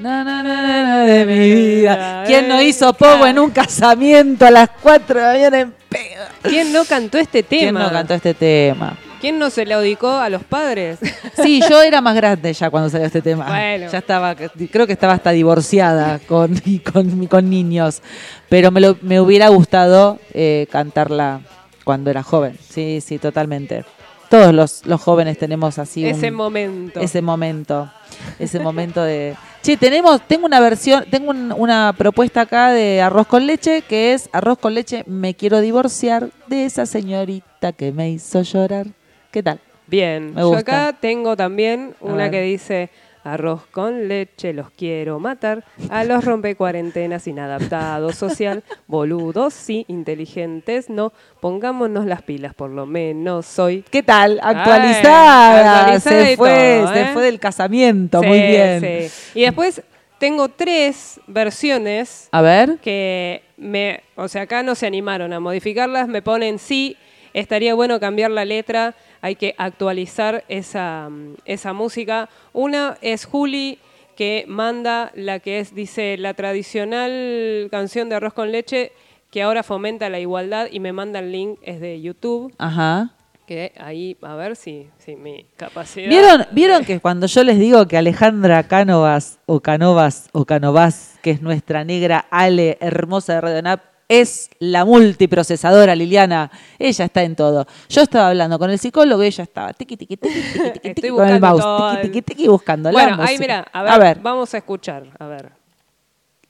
Na, 0.00 0.24
na, 0.24 0.42
na, 0.42 0.62
na, 0.62 0.82
na 0.82 0.98
de 1.04 1.24
mi 1.24 1.38
vida. 1.54 2.24
¿Quién 2.26 2.48
no 2.48 2.60
hizo 2.60 2.92
pogo 2.92 3.26
en 3.26 3.38
un 3.38 3.50
casamiento 3.50 4.44
a 4.46 4.50
las 4.50 4.68
4 4.82 5.14
de 5.14 5.22
la 5.26 5.32
mañana 5.32 5.60
en 5.60 5.74
pedo? 5.88 6.24
¿Quién 6.42 6.72
no 6.72 6.84
cantó 6.84 7.18
este 7.18 7.42
tema? 7.44 7.60
¿Quién 7.60 7.74
no 7.74 7.90
cantó 7.92 8.14
este 8.14 8.34
tema? 8.34 8.96
¿Quién 9.20 9.38
no 9.38 9.50
se 9.50 9.64
lo 9.64 9.80
dedicó 9.80 10.10
a 10.10 10.28
los 10.28 10.42
padres? 10.42 10.98
Sí, 11.40 11.62
yo 11.70 11.80
era 11.80 12.00
más 12.00 12.16
grande 12.16 12.52
ya 12.52 12.68
cuando 12.70 12.90
salió 12.90 13.06
este 13.06 13.22
tema. 13.22 13.46
Bueno. 13.46 13.88
Ya 13.90 13.98
estaba, 13.98 14.34
creo 14.34 14.86
que 14.88 14.92
estaba 14.92 15.12
hasta 15.12 15.30
divorciada 15.30 16.18
con, 16.26 16.60
con, 16.92 17.26
con 17.28 17.48
niños. 17.48 18.02
Pero 18.48 18.72
me, 18.72 18.80
lo- 18.80 18.98
me 19.02 19.20
hubiera 19.20 19.46
gustado 19.48 20.18
eh, 20.34 20.66
cantarla 20.72 21.40
cuando 21.84 22.10
era 22.10 22.22
joven. 22.22 22.56
Sí, 22.60 23.00
sí, 23.00 23.18
totalmente. 23.18 23.84
Todos 24.28 24.54
los, 24.54 24.86
los 24.86 25.00
jóvenes 25.00 25.36
tenemos 25.36 25.78
así 25.78 26.06
Ese 26.06 26.28
un- 26.30 26.34
momento. 26.36 27.00
ese 27.00 27.20
momento. 27.20 27.90
Ese 28.38 28.58
momento 28.60 29.02
de. 29.02 29.34
Che, 29.62 29.76
tenemos, 29.76 30.20
tengo 30.26 30.46
una 30.46 30.58
versión, 30.58 31.04
tengo 31.10 31.30
un- 31.30 31.52
una 31.56 31.94
propuesta 31.96 32.42
acá 32.42 32.70
de 32.70 33.00
arroz 33.02 33.26
con 33.26 33.46
leche, 33.46 33.82
que 33.82 34.12
es 34.14 34.28
arroz 34.32 34.58
con 34.58 34.74
leche, 34.74 35.04
me 35.06 35.34
quiero 35.34 35.60
divorciar 35.60 36.30
de 36.46 36.64
esa 36.64 36.86
señorita 36.86 37.72
que 37.72 37.92
me 37.92 38.10
hizo 38.10 38.42
llorar. 38.42 38.86
¿Qué 39.30 39.42
tal? 39.42 39.60
Bien, 39.86 40.34
Me 40.34 40.40
yo 40.40 40.48
gusta. 40.48 40.88
acá 40.88 40.98
tengo 40.98 41.36
también 41.36 41.94
una 42.00 42.30
que 42.30 42.40
dice 42.42 42.88
arroz 43.24 43.66
con 43.70 44.08
leche, 44.08 44.52
los 44.52 44.70
quiero 44.70 45.18
matar, 45.20 45.64
a 45.90 46.04
los 46.04 46.24
rompecuarentenas 46.24 47.26
inadaptados 47.26 48.16
social, 48.16 48.62
boludos 48.86 49.54
sí, 49.54 49.84
inteligentes 49.88 50.90
no, 50.90 51.12
pongámonos 51.40 52.06
las 52.06 52.22
pilas 52.22 52.54
por 52.54 52.70
lo 52.70 52.86
menos 52.86 53.46
soy. 53.46 53.84
¿Qué 53.90 54.02
tal? 54.02 54.40
Actualizada. 54.42 56.00
se 56.00 56.36
fue, 56.36 56.80
todo, 56.82 56.92
se 56.92 57.00
¿eh? 57.00 57.10
fue 57.12 57.22
del 57.24 57.38
casamiento. 57.38 58.20
Sí, 58.20 58.26
Muy 58.26 58.40
bien. 58.40 58.80
sí. 58.80 59.38
Y 59.38 59.42
después 59.42 59.82
tengo 60.18 60.48
tres 60.48 61.20
versiones 61.26 62.28
A 62.30 62.42
ver. 62.42 62.78
que 62.78 63.42
me, 63.56 64.02
o 64.14 64.28
sea, 64.28 64.42
acá 64.42 64.62
no 64.62 64.74
se 64.74 64.86
animaron 64.86 65.32
a 65.32 65.40
modificarlas, 65.40 66.06
me 66.08 66.22
ponen 66.22 66.58
sí, 66.58 66.96
estaría 67.34 67.74
bueno 67.74 67.98
cambiar 67.98 68.30
la 68.30 68.44
letra, 68.44 68.94
hay 69.22 69.36
que 69.36 69.54
actualizar 69.56 70.44
esa, 70.48 71.08
esa 71.46 71.72
música. 71.72 72.28
Una 72.52 72.98
es 73.00 73.24
Juli 73.24 73.78
que 74.16 74.44
manda 74.46 75.10
la 75.14 75.38
que 75.38 75.60
es, 75.60 75.74
dice, 75.74 76.18
la 76.18 76.34
tradicional 76.34 77.68
canción 77.70 78.10
de 78.10 78.16
arroz 78.16 78.34
con 78.34 78.52
leche 78.52 78.92
que 79.30 79.42
ahora 79.42 79.62
fomenta 79.62 80.10
la 80.10 80.20
igualdad 80.20 80.66
y 80.70 80.80
me 80.80 80.92
manda 80.92 81.20
el 81.20 81.32
link, 81.32 81.58
es 81.62 81.80
de 81.80 82.02
YouTube, 82.02 82.52
Ajá. 82.58 83.14
que 83.46 83.72
ahí, 83.78 84.18
a 84.20 84.34
ver 84.34 84.56
si, 84.56 84.88
si 84.98 85.16
mi 85.16 85.46
capacidad... 85.56 86.10
¿Vieron, 86.10 86.44
¿Vieron 86.52 86.84
que 86.84 87.00
cuando 87.00 87.26
yo 87.26 87.42
les 87.42 87.58
digo 87.58 87.88
que 87.88 87.96
Alejandra 87.96 88.64
Cánovas 88.64 89.38
o 89.46 89.60
Canovas 89.60 90.28
o 90.32 90.44
Canovas, 90.44 91.18
que 91.22 91.30
es 91.30 91.40
nuestra 91.40 91.82
negra 91.82 92.26
Ale 92.30 92.76
hermosa 92.80 93.36
de 93.36 93.40
Radio 93.40 93.62
Nap, 93.62 93.91
es 94.20 94.50
la 94.58 94.84
multiprocesadora 94.84 95.94
Liliana? 95.94 96.50
Ella 96.78 97.04
está 97.04 97.22
en 97.22 97.36
todo. 97.36 97.66
Yo 97.88 98.02
estaba 98.02 98.28
hablando 98.28 98.58
con 98.58 98.70
el 98.70 98.78
psicólogo 98.78 99.22
y 99.22 99.26
ella 99.26 99.44
estaba 99.44 99.72
tiqui, 99.72 99.96
tiqui, 99.96 100.16
tiqui, 100.16 100.34
tiqui, 100.40 100.52
tiqui, 100.70 100.88
Estoy 100.88 100.94
tiqui, 100.94 101.08
con 101.10 101.28
el 101.28 101.40
buscando 101.40 101.46
mouse, 101.48 101.62
todo 101.62 101.90
tiqui, 101.96 102.08
tiqui, 102.08 102.22
tiqui, 102.22 102.48
buscando 102.48 102.90
la 102.90 102.92
Bueno, 102.92 103.22
ahí 103.22 103.38
mira, 103.38 103.66
a 103.72 103.82
ver, 103.82 103.92
A 103.92 103.98
ver, 103.98 104.18
vamos 104.20 104.52
a 104.54 104.58
escuchar, 104.58 105.04
a 105.18 105.26
ver. 105.26 105.52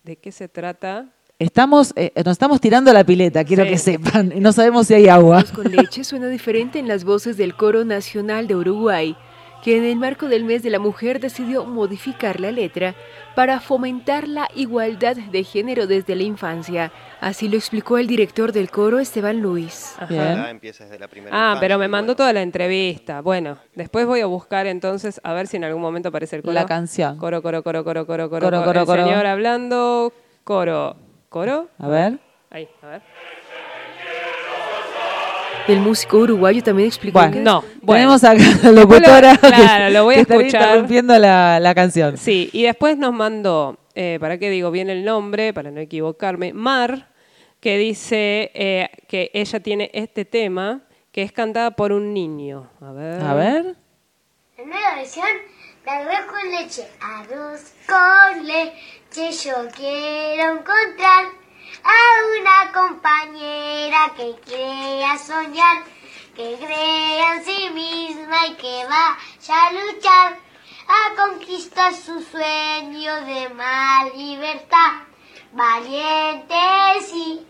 ¿De 0.02 0.16
qué 0.16 0.32
se 0.32 0.48
trata? 0.48 1.06
estamos, 1.38 1.92
eh, 1.96 2.12
nos 2.24 2.32
estamos 2.32 2.60
tirando 2.60 2.92
la 2.92 3.02
pileta, 3.02 3.42
quiero 3.44 3.64
Sí. 3.64 3.70
que 3.70 3.78
sepan, 3.78 4.32
y 4.36 4.38
no 4.38 4.52
sabemos 4.52 4.86
si 4.86 4.94
hay 4.94 5.08
agua. 5.08 5.44
Con 5.54 5.70
leche 5.72 6.04
suena 6.04 6.28
diferente 6.28 6.78
en 6.78 6.86
las 6.86 7.02
voces 7.04 7.36
del 7.36 7.56
Coro 7.56 7.84
Nacional 7.84 8.46
de 8.46 8.54
Uruguay, 8.54 9.16
que 9.62 9.76
en 9.76 9.84
el 9.84 9.96
marco 9.96 10.26
del 10.26 10.44
mes 10.44 10.62
de 10.62 10.70
la 10.70 10.78
mujer 10.80 11.20
decidió 11.20 11.64
modificar 11.64 12.40
la 12.40 12.50
letra 12.50 12.94
para 13.36 13.60
fomentar 13.60 14.26
la 14.26 14.48
igualdad 14.54 15.16
de 15.16 15.44
género 15.44 15.86
desde 15.86 16.16
la 16.16 16.24
infancia. 16.24 16.92
Así 17.20 17.48
lo 17.48 17.56
explicó 17.56 17.96
el 17.98 18.08
director 18.08 18.52
del 18.52 18.70
coro, 18.70 18.98
Esteban 18.98 19.40
Luis. 19.40 19.94
Ajá. 19.96 20.06
Bien. 20.06 20.20
Acá 20.22 20.50
empieza 20.50 20.84
desde 20.84 20.98
la 20.98 21.06
primera 21.08 21.34
Ah, 21.34 21.38
infancia, 21.50 21.60
pero 21.60 21.78
me 21.78 21.86
mandó 21.88 22.06
bueno, 22.12 22.16
toda 22.16 22.32
la 22.32 22.42
entrevista. 22.42 23.20
Bueno, 23.20 23.56
después 23.74 24.04
voy 24.06 24.20
a 24.20 24.26
buscar 24.26 24.66
entonces 24.66 25.20
a 25.22 25.32
ver 25.32 25.46
si 25.46 25.56
en 25.56 25.64
algún 25.64 25.80
momento 25.80 26.08
aparece 26.08 26.36
el 26.36 26.42
coro. 26.42 26.54
La 26.54 26.66
canción. 26.66 27.16
Coro, 27.18 27.40
coro, 27.40 27.62
coro, 27.62 27.84
coro, 27.84 28.06
coro, 28.06 28.28
coro. 28.28 28.40
Coro, 28.50 28.64
coro, 28.64 28.80
el 28.80 28.86
coro. 28.86 29.04
señor 29.04 29.26
hablando, 29.26 30.12
coro. 30.44 30.96
¿Coro? 31.28 31.68
A 31.78 31.88
ver. 31.88 32.18
Ahí, 32.50 32.68
a 32.82 32.86
ver. 32.88 33.02
El 35.68 35.80
músico 35.80 36.18
uruguayo 36.18 36.62
también 36.62 36.88
explicó 36.88 37.18
Bueno, 37.20 37.32
que 37.34 37.40
No, 37.40 37.64
bueno. 37.82 38.18
Tenemos 38.18 38.24
acá 38.24 38.42
a 38.62 38.66
la 38.66 38.72
locutora 38.72 39.32
lo- 39.34 39.38
claro, 39.40 39.86
que, 39.86 39.90
lo 39.92 40.04
voy 40.04 40.14
a 40.14 40.24
que 40.24 40.34
escuchar. 40.34 40.62
interrumpiendo 40.62 41.18
la, 41.18 41.60
la 41.60 41.74
canción. 41.74 42.16
Sí, 42.16 42.50
y 42.52 42.64
después 42.64 42.96
nos 42.98 43.12
mandó, 43.12 43.78
eh, 43.94 44.18
¿para 44.20 44.38
qué 44.38 44.50
digo 44.50 44.70
bien 44.70 44.90
el 44.90 45.04
nombre? 45.04 45.52
Para 45.52 45.70
no 45.70 45.80
equivocarme, 45.80 46.52
Mar, 46.52 47.08
que 47.60 47.78
dice 47.78 48.50
eh, 48.54 48.90
que 49.06 49.30
ella 49.34 49.60
tiene 49.60 49.90
este 49.94 50.24
tema 50.24 50.80
que 51.12 51.22
es 51.22 51.30
cantada 51.32 51.70
por 51.72 51.92
un 51.92 52.12
niño. 52.12 52.68
A 52.80 52.90
ver. 52.92 53.20
A 53.22 53.34
ver. 53.34 53.76
La 54.58 54.64
nueva 54.64 54.94
versión 54.96 55.26
de 55.84 55.90
arroz 55.90 56.26
con 56.30 56.50
leche. 56.50 56.82
Arroz 57.00 57.72
con 57.86 58.46
leche, 58.46 59.32
yo 59.44 59.54
quiero 59.76 60.42
encontrar 60.54 61.26
a 61.84 62.38
una 62.38 62.72
compañera 62.72 64.12
que 64.16 64.34
crea 64.44 65.18
soñar, 65.18 65.84
que 66.34 66.56
crea 66.58 67.34
en 67.34 67.44
sí 67.44 67.70
misma 67.70 68.46
y 68.46 68.54
que 68.54 68.84
vaya 68.84 69.66
a 69.66 69.72
luchar 69.72 70.38
a 70.88 71.14
conquistar 71.16 71.94
su 71.94 72.20
sueño 72.22 73.24
de 73.24 73.48
más 73.50 74.14
libertad. 74.14 75.02
Valiente 75.52 76.54
sí, 77.06 77.46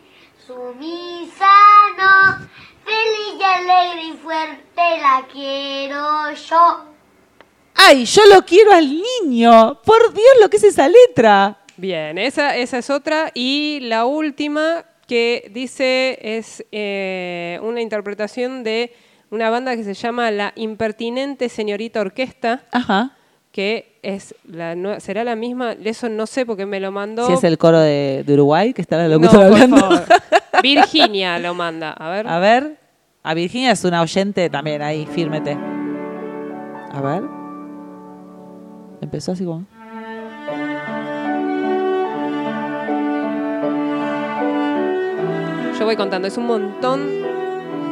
sumisa 0.47 1.51
no, 1.97 2.49
feliz 2.85 3.39
y 3.39 3.43
alegre 3.43 4.03
y 4.05 4.13
fuerte 4.15 4.99
la 5.01 5.27
quiero 5.31 6.33
yo. 6.33 6.87
¡Ay, 7.75 8.05
yo 8.05 8.27
lo 8.27 8.45
quiero 8.45 8.73
al 8.73 8.89
niño! 8.89 9.81
¡Por 9.83 10.13
Dios, 10.13 10.35
lo 10.41 10.51
que 10.51 10.59
es 10.59 10.65
esa 10.65 10.89
letra! 10.89 11.62
Bien, 11.77 12.19
esa, 12.19 12.57
esa 12.57 12.79
es 12.79 12.91
otra. 12.91 13.31
Y 13.35 13.81
la 13.83 14.05
última 14.07 14.85
que 15.07 15.51
dice 15.53 16.19
es 16.23 16.65
eh, 16.73 17.59
una 17.63 17.81
interpretación 17.81 18.63
de 18.65 18.93
una 19.31 19.51
banda 19.51 19.75
que 19.77 19.85
se 19.85 19.95
llama 19.95 20.31
La 20.31 20.53
Impertinente 20.57 21.49
Señorita 21.49 22.01
Orquesta, 22.01 22.63
Ajá. 22.71 23.13
que 23.51 23.99
es 24.03 24.35
la 24.45 25.01
será 25.01 25.25
la 25.25 25.37
misma, 25.37 25.73
eso 25.85 26.09
no 26.09 26.27
sé 26.27 26.45
porque 26.45 26.67
me 26.67 26.81
lo 26.81 26.93
mandó. 26.93 27.27
Si 27.27 27.33
es 27.33 27.45
el 27.45 27.57
coro 27.59 27.79
de, 27.81 28.25
de 28.27 28.35
Uruguay 28.35 28.73
que 28.75 28.83
está 28.83 28.97
la 28.99 29.05
No, 29.05 29.11
locutora 29.11 29.49
por 29.49 29.53
hablando. 29.55 29.77
favor. 29.79 30.03
Virginia 30.63 31.39
lo 31.39 31.55
manda. 31.55 31.93
A 31.93 32.11
ver. 32.11 32.29
A 32.29 32.39
ver. 32.39 32.77
A 33.23 33.35
Virginia 33.35 33.71
es 33.73 33.85
una 33.85 34.03
oyente 34.03 34.51
también 34.51 34.83
ahí, 34.83 35.07
fírmete. 35.07 35.53
A 36.93 37.01
ver. 37.01 37.23
Empezó 39.01 39.33
así 39.33 39.45
como. 39.45 39.65
Yo 45.79 45.85
voy 45.85 45.97
contando, 45.97 46.29
es 46.29 46.37
un 46.37 46.47
montón 46.47 47.23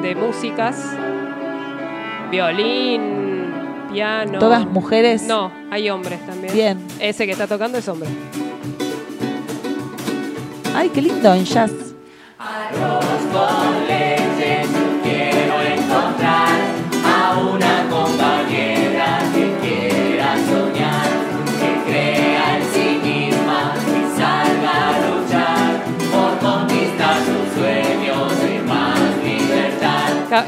de 0.02 0.14
músicas. 0.14 0.94
Violín, 2.30 3.52
piano. 3.92 4.38
Todas 4.38 4.66
mujeres. 4.66 5.22
No, 5.22 5.50
hay 5.70 5.90
hombres 5.90 6.24
también. 6.26 6.54
Bien. 6.54 6.86
Ese 7.00 7.26
que 7.26 7.32
está 7.32 7.46
tocando 7.46 7.78
es 7.78 7.88
hombre. 7.88 8.08
¡Ay, 10.74 10.88
qué 10.90 11.02
lindo 11.02 11.34
en 11.34 11.44
jazz! 11.44 11.72
Quiero 12.72 14.29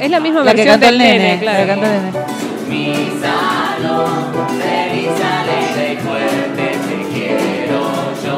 Es 0.01 0.11
la 0.11 0.21
misma 0.21 0.43
La 0.45 0.51
que 0.53 0.57
versión 0.65 0.73
cantó 0.81 0.87
del 0.87 0.95
el 0.95 0.99
nene, 1.01 1.19
nene. 1.19 1.41
claro. 1.41 1.59
La 1.59 1.65
que 1.65 1.69
cantó 1.81 1.87
el 1.87 1.93
nene. 1.93 2.13
Mi 2.69 2.95
salón, 3.21 4.49
feliz, 4.49 5.11
alegre 5.23 5.93
y 5.93 5.97
fuerte, 5.97 6.65
te 6.89 6.97
quiero 7.13 7.81
yo, 8.25 8.35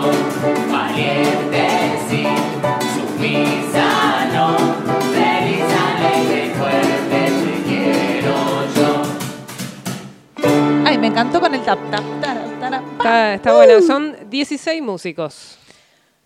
valiente 0.72 1.64
sí, 2.08 2.24
sumisa 2.94 4.26
no, 4.34 4.46
feliz, 5.12 5.64
alegre 5.86 6.46
y 6.46 6.50
fuerte, 6.58 7.18
te 7.48 7.62
quiero 7.68 8.36
yo. 8.76 9.02
¡Ay, 10.86 10.98
me 10.98 11.06
encantó 11.08 11.40
con 11.40 11.54
el 11.54 11.60
tap, 11.62 11.78
tap, 11.90 12.02
tara. 12.20 12.40
Está, 12.98 13.34
está 13.34 13.52
bueno. 13.54 13.80
Son 13.82 14.16
16 14.30 14.82
músicos. 14.82 15.58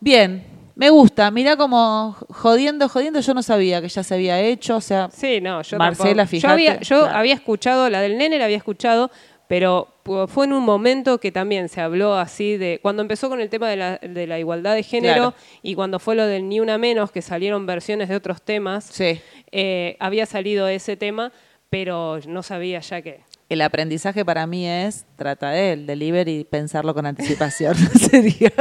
Bien, 0.01 0.45
me 0.79 0.89
gusta. 0.91 1.31
Mirá 1.31 1.57
como 1.57 2.17
jodiendo, 2.31 2.89
jodiendo, 2.89 3.21
yo 3.21 3.35
no 3.35 3.43
sabía 3.43 3.83
que 3.83 3.89
ya 3.89 4.03
se 4.03 4.15
había 4.15 4.41
hecho, 4.41 4.77
o 4.77 4.81
sea, 4.81 5.11
Sí, 5.13 5.41
no, 5.43 5.61
yo 5.63 5.77
Marcela, 5.77 6.09
tampoco. 6.25 6.29
fíjate. 6.31 6.41
Yo, 6.41 6.51
había, 6.53 6.81
yo 6.81 7.01
Claro. 7.03 7.19
había 7.19 7.35
escuchado, 7.35 7.91
la 7.91 8.01
del 8.01 8.17
nene 8.17 8.39
la 8.39 8.47
había 8.47 8.57
escuchado, 8.57 9.11
pero 9.49 9.95
fue 10.29 10.45
en 10.47 10.53
un 10.53 10.63
momento 10.63 11.19
que 11.19 11.33
también 11.33 11.69
se 11.69 11.81
habló 11.81 12.15
así 12.15 12.57
de. 12.57 12.79
Cuando 12.83 13.03
empezó 13.03 13.29
con 13.29 13.41
el 13.41 13.49
tema 13.51 13.69
de 13.69 13.77
la, 13.77 13.99
de 13.99 14.27
la 14.27 14.39
igualdad 14.39 14.75
de 14.75 14.83
género 14.83 15.15
Claro. 15.15 15.35
y 15.63 15.75
cuando 15.75 15.99
fue 15.99 16.15
lo 16.15 16.27
del 16.27 16.49
Ni 16.49 16.61
Una 16.61 16.79
Menos, 16.79 17.11
que 17.11 17.23
salieron 17.23 17.67
versiones 17.67 18.09
de 18.09 18.17
otros 18.17 18.41
temas, 18.43 18.85
sí. 18.91 19.21
eh, 19.53 19.97
había 20.01 20.27
salido 20.27 20.69
ese 20.69 20.97
tema, 20.97 21.33
pero 21.71 22.21
no 22.27 22.43
sabía 22.43 22.81
ya 22.81 23.03
que. 23.03 23.21
El 23.49 23.63
aprendizaje 23.63 24.25
para 24.27 24.47
mí 24.47 24.69
es 24.69 25.07
trata 25.17 25.51
de 25.51 25.73
él, 25.73 25.87
delivery 25.87 26.41
y 26.41 26.45
pensarlo 26.45 26.93
con 26.95 27.07
anticipación. 27.07 27.75
Sería. 27.99 28.53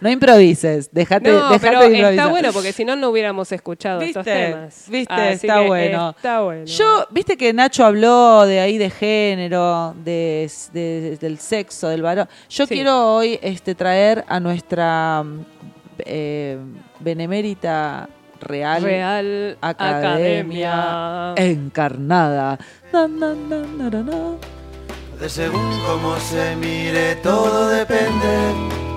No 0.00 0.10
improvises, 0.10 0.88
déjate, 0.92 1.30
No, 1.30 1.50
déjate 1.50 1.58
pero 1.60 1.80
de 1.80 1.86
está 1.86 1.96
improvisar. 1.98 2.30
bueno 2.30 2.52
porque 2.52 2.72
si 2.72 2.84
no, 2.84 2.96
no 2.96 3.10
hubiéramos 3.10 3.50
escuchado 3.52 4.00
estos 4.00 4.24
temas. 4.24 4.84
Viste, 4.88 5.12
Así 5.14 5.46
está 5.46 5.60
que 5.60 5.66
bueno. 5.66 6.10
Está 6.16 6.40
bueno. 6.40 6.64
Yo, 6.66 7.06
viste 7.10 7.36
que 7.36 7.52
Nacho 7.52 7.84
habló 7.84 8.44
de 8.46 8.60
ahí 8.60 8.78
de 8.78 8.90
género, 8.90 9.94
de, 10.04 10.50
de- 10.72 11.16
del 11.20 11.38
sexo, 11.38 11.88
del 11.88 12.02
varón. 12.02 12.28
Yo 12.48 12.66
Sí. 12.66 12.74
quiero 12.74 13.14
hoy 13.14 13.38
este, 13.42 13.74
traer 13.74 14.24
a 14.28 14.40
nuestra 14.40 15.24
eh, 15.98 16.58
benemérita 17.00 18.08
Real, 18.38 18.82
Real 18.82 19.56
Academia, 19.62 21.30
Academia. 21.32 21.34
encarnada. 21.36 22.58
Na, 22.92 23.08
na, 23.08 23.34
na, 23.34 23.56
na, 23.58 23.90
na, 23.90 24.02
na. 24.02 24.36
De 25.18 25.28
según 25.30 25.70
cómo 25.86 26.16
se 26.18 26.54
mire, 26.56 27.14
todo 27.22 27.68
depende. 27.70 28.95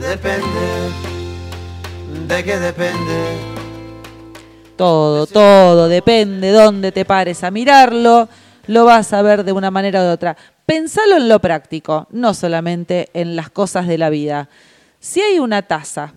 Depende. 0.00 0.90
¿De 2.28 2.44
qué 2.44 2.58
depende? 2.58 3.36
Todo, 4.76 5.26
todo, 5.26 5.88
depende 5.88 6.50
dónde 6.50 6.92
te 6.92 7.04
pares 7.04 7.42
a 7.44 7.50
mirarlo, 7.50 8.28
lo 8.66 8.84
vas 8.84 9.12
a 9.12 9.22
ver 9.22 9.42
de 9.44 9.52
una 9.52 9.70
manera 9.70 10.00
u 10.00 10.04
de 10.04 10.10
otra. 10.10 10.36
Pensalo 10.66 11.16
en 11.16 11.28
lo 11.28 11.40
práctico, 11.40 12.06
no 12.10 12.34
solamente 12.34 13.08
en 13.14 13.36
las 13.36 13.48
cosas 13.50 13.86
de 13.86 13.96
la 13.96 14.10
vida. 14.10 14.48
Si 15.00 15.20
hay 15.22 15.38
una 15.38 15.62
taza 15.62 16.12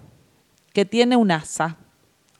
que 0.73 0.83
tiene 0.83 1.15
un 1.15 1.31
asa, 1.31 1.77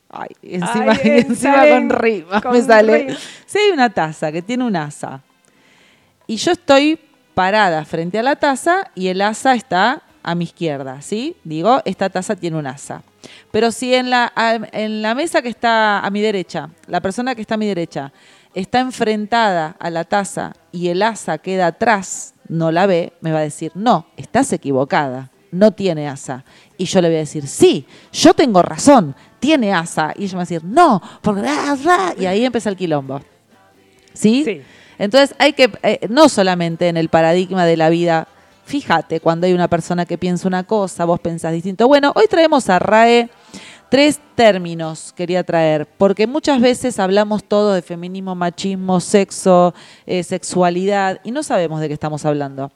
ay, 0.10 0.30
encima, 0.42 0.92
Ay, 0.92 1.00
encima 1.28 1.56
sale 1.56 1.70
con 1.72 1.90
rima, 1.90 2.42
con 2.42 2.52
me 2.52 2.62
sale. 2.62 2.98
rima. 3.06 3.18
Si 3.46 3.58
hay 3.60 3.72
una 3.72 3.90
taza 3.90 4.32
que 4.32 4.42
tiene 4.42 4.66
un 4.66 4.76
asa 4.76 5.22
y 6.28 6.36
yo 6.36 6.52
estoy 6.52 7.00
parada 7.34 7.86
frente 7.86 8.20
a 8.20 8.24
la 8.24 8.36
taza 8.36 8.92
y 8.96 9.08
el 9.08 9.22
asa 9.22 9.54
está 9.54 10.02
a 10.30 10.36
mi 10.36 10.44
izquierda, 10.44 11.02
¿sí? 11.02 11.36
Digo, 11.44 11.82
esta 11.86 12.08
taza 12.10 12.36
tiene 12.36 12.58
un 12.58 12.68
asa. 12.68 13.02
Pero 13.52 13.72
si 13.72 13.96
en 13.96 14.12
la, 14.12 14.32
en 14.72 15.02
la 15.02 15.16
mesa 15.16 15.42
que 15.42 15.50
está 15.50 16.00
a 16.02 16.10
mi 16.12 16.22
derecha, 16.22 16.70
la 16.86 17.02
persona 17.02 17.34
que 17.34 17.42
está 17.42 17.56
a 17.56 17.58
mi 17.58 17.66
derecha, 17.66 18.14
está 18.54 18.80
enfrentada 18.80 19.76
a 19.80 19.90
la 19.90 20.04
taza 20.04 20.54
y 20.72 20.90
el 20.90 21.02
asa 21.02 21.40
queda 21.40 21.66
atrás, 21.68 22.36
no 22.48 22.72
la 22.72 22.86
ve, 22.86 23.14
me 23.22 23.32
va 23.32 23.40
a 23.40 23.42
decir, 23.42 23.72
no, 23.74 24.06
estás 24.18 24.54
equivocada, 24.54 25.32
no 25.52 25.72
tiene 25.72 26.08
asa. 26.08 26.46
Y 26.78 26.86
yo 26.86 27.02
le 27.02 27.08
voy 27.08 27.18
a 27.18 27.22
decir, 27.22 27.48
sí, 27.48 27.88
yo 28.14 28.36
tengo 28.36 28.62
razón, 28.62 29.16
tiene 29.40 29.74
asa. 29.74 30.14
Y 30.16 30.26
ella 30.26 30.34
me 30.34 30.38
va 30.38 30.42
a 30.42 30.46
decir, 30.46 30.64
no, 30.64 31.02
porque... 31.24 31.42
ah, 31.48 31.76
ah", 31.88 32.14
Y 32.20 32.28
ahí 32.28 32.46
empieza 32.46 32.70
el 32.70 32.76
quilombo. 32.76 33.20
¿Sí? 34.14 34.44
Sí. 34.46 34.62
Entonces 35.00 35.36
hay 35.40 35.54
que, 35.54 35.72
eh, 35.82 36.06
no 36.08 36.30
solamente 36.30 36.88
en 36.88 36.98
el 36.98 37.10
paradigma 37.10 37.66
de 37.66 37.78
la 37.78 37.90
vida, 37.90 38.28
fíjate, 38.70 39.20
cuando 39.20 39.48
hay 39.48 39.54
una 39.54 39.68
persona 39.68 40.06
que 40.06 40.18
piensa 40.18 40.48
una 40.48 40.64
cosa, 40.64 41.04
vos 41.04 41.20
pensás 41.20 41.52
distinto. 41.52 41.88
Bueno, 41.88 42.14
hoy 42.16 42.28
traemos 42.30 42.70
a 42.70 42.78
RAE 42.78 43.30
tres 43.90 44.20
términos, 44.36 45.12
quería 45.18 45.44
traer, 45.44 45.88
porque 45.98 46.28
muchas 46.28 46.62
veces 46.62 47.00
hablamos 47.00 47.44
todo 47.44 47.74
de 47.74 47.82
feminismo, 47.82 48.36
machismo, 48.36 49.00
sexo, 49.00 49.74
eh, 50.06 50.24
sexualidad, 50.24 51.20
y 51.24 51.32
no 51.32 51.42
sabemos 51.42 51.82
de 51.82 51.88
qué 51.88 51.96
estamos 51.96 52.26
hablando. 52.26 52.72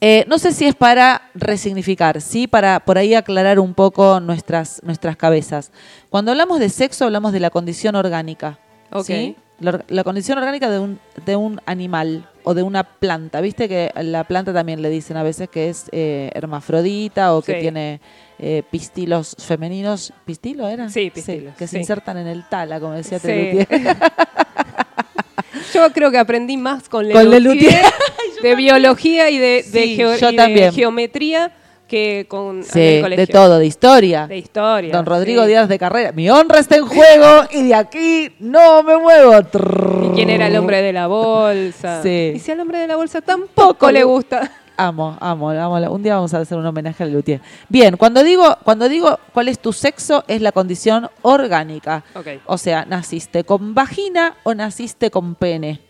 Eh, 0.00 0.24
no 0.26 0.38
sé 0.38 0.52
si 0.52 0.66
es 0.66 0.74
para 0.74 1.30
resignificar, 1.34 2.22
sí, 2.22 2.46
para 2.46 2.80
por 2.80 2.96
ahí 2.96 3.14
aclarar 3.14 3.60
un 3.60 3.74
poco 3.74 4.20
nuestras, 4.20 4.80
nuestras 4.82 5.18
cabezas. 5.18 5.70
Cuando 6.08 6.30
hablamos 6.30 6.60
de 6.60 6.70
sexo, 6.70 7.04
hablamos 7.04 7.32
de 7.32 7.40
la 7.40 7.50
condición 7.50 7.94
orgánica. 7.94 8.58
¿sí? 9.04 9.36
La, 9.58 9.82
la 9.88 10.04
condición 10.04 10.36
orgánica 10.36 10.68
de 10.70 10.78
un, 10.78 10.98
de 11.24 11.34
un 11.34 11.60
animal 11.64 12.28
o 12.44 12.52
de 12.52 12.62
una 12.62 12.84
planta. 12.84 13.40
Viste 13.40 13.68
que 13.68 13.90
la 14.02 14.24
planta 14.24 14.52
también 14.52 14.82
le 14.82 14.90
dicen 14.90 15.16
a 15.16 15.22
veces 15.22 15.48
que 15.48 15.70
es 15.70 15.86
eh, 15.92 16.30
hermafrodita 16.34 17.34
o 17.34 17.40
que 17.40 17.54
Sí. 17.54 17.60
tiene 17.60 18.00
eh, 18.38 18.62
pistilos 18.70 19.34
femeninos. 19.38 20.12
¿Pistilo 20.26 20.68
era? 20.68 20.90
Sí, 20.90 21.10
pistilos, 21.10 21.54
que 21.56 21.66
se 21.66 21.72
sí. 21.72 21.78
insertan 21.78 22.18
en 22.18 22.26
el 22.26 22.46
tala, 22.50 22.78
como 22.80 22.92
decía 22.92 23.18
Sí. 23.18 23.28
Telutier. 23.28 23.66
Yo 25.74 25.92
creo 25.92 26.10
que 26.10 26.18
aprendí 26.18 26.56
más 26.56 26.88
con 26.88 27.10
Con 27.10 27.30
Lelutier, 27.30 27.72
Lelutier. 27.72 27.82
de 28.42 28.54
biología 28.56 29.30
y 29.30 29.38
de, 29.38 29.46
de 29.62 29.82
Sí, 29.84 29.96
geo- 29.96 30.16
yo 30.16 30.28
y 30.28 30.32
de 30.32 30.36
también. 30.36 30.72
geometría 30.72 31.52
que 31.86 32.26
con 32.28 32.58
en 32.58 32.64
Sí, 32.64 32.80
el 32.80 33.02
colegio. 33.02 33.26
de 33.26 33.32
todo, 33.32 33.58
de 33.58 33.66
historia. 33.66 34.26
De 34.26 34.38
historia. 34.38 34.92
Don 34.92 35.06
Rodrigo 35.06 35.42
sí. 35.42 35.48
Díaz 35.48 35.68
de 35.68 35.78
Carrera. 35.78 36.12
Mi 36.12 36.28
honra 36.30 36.58
está 36.58 36.76
en 36.76 36.86
juego 36.86 37.44
y 37.52 37.68
de 37.68 37.74
aquí 37.74 38.34
no 38.40 38.82
me 38.82 38.96
muevo. 38.96 39.32
¿Y 39.38 40.14
quién 40.14 40.30
era 40.30 40.48
el 40.48 40.56
hombre 40.56 40.82
de 40.82 40.92
la 40.92 41.06
bolsa? 41.06 42.02
Sí. 42.02 42.32
Y 42.36 42.38
si 42.38 42.50
al 42.52 42.60
hombre 42.60 42.78
de 42.78 42.88
la 42.88 42.96
bolsa 42.96 43.20
tampoco 43.20 43.90
le 43.90 44.04
gusta. 44.04 44.50
Amo, 44.78 45.16
amo, 45.20 45.50
amo. 45.50 45.76
Un 45.90 46.02
día 46.02 46.16
vamos 46.16 46.34
a 46.34 46.38
hacer 46.40 46.58
un 46.58 46.66
homenaje 46.66 47.02
a 47.02 47.06
Lutier. 47.06 47.40
Bien, 47.68 47.96
cuando 47.96 48.22
digo, 48.22 48.58
cuando 48.62 48.88
digo 48.90 49.18
cuál 49.32 49.48
es 49.48 49.58
tu 49.58 49.72
sexo, 49.72 50.22
es 50.28 50.42
la 50.42 50.52
condición 50.52 51.08
orgánica. 51.22 52.04
O 52.44 52.58
sea, 52.58 52.84
naciste 52.84 53.44
con 53.44 53.74
vagina 53.74 54.34
o 54.42 54.52
naciste 54.54 55.10
con 55.10 55.34
pene. 55.34 55.80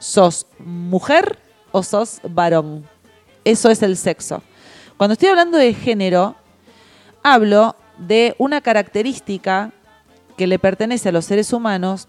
¿Sos 0.00 0.46
mujer 0.58 1.38
o 1.70 1.84
sos 1.84 2.20
varón? 2.28 2.84
Eso 3.44 3.70
es 3.70 3.80
el 3.82 3.96
sexo. 3.96 4.42
Cuando 5.02 5.14
estoy 5.14 5.30
hablando 5.30 5.58
de 5.58 5.74
género, 5.74 6.36
hablo 7.24 7.74
de 7.98 8.36
una 8.38 8.60
característica 8.60 9.72
que 10.36 10.46
le 10.46 10.60
pertenece 10.60 11.08
a 11.08 11.12
los 11.12 11.24
seres 11.24 11.52
humanos 11.52 12.06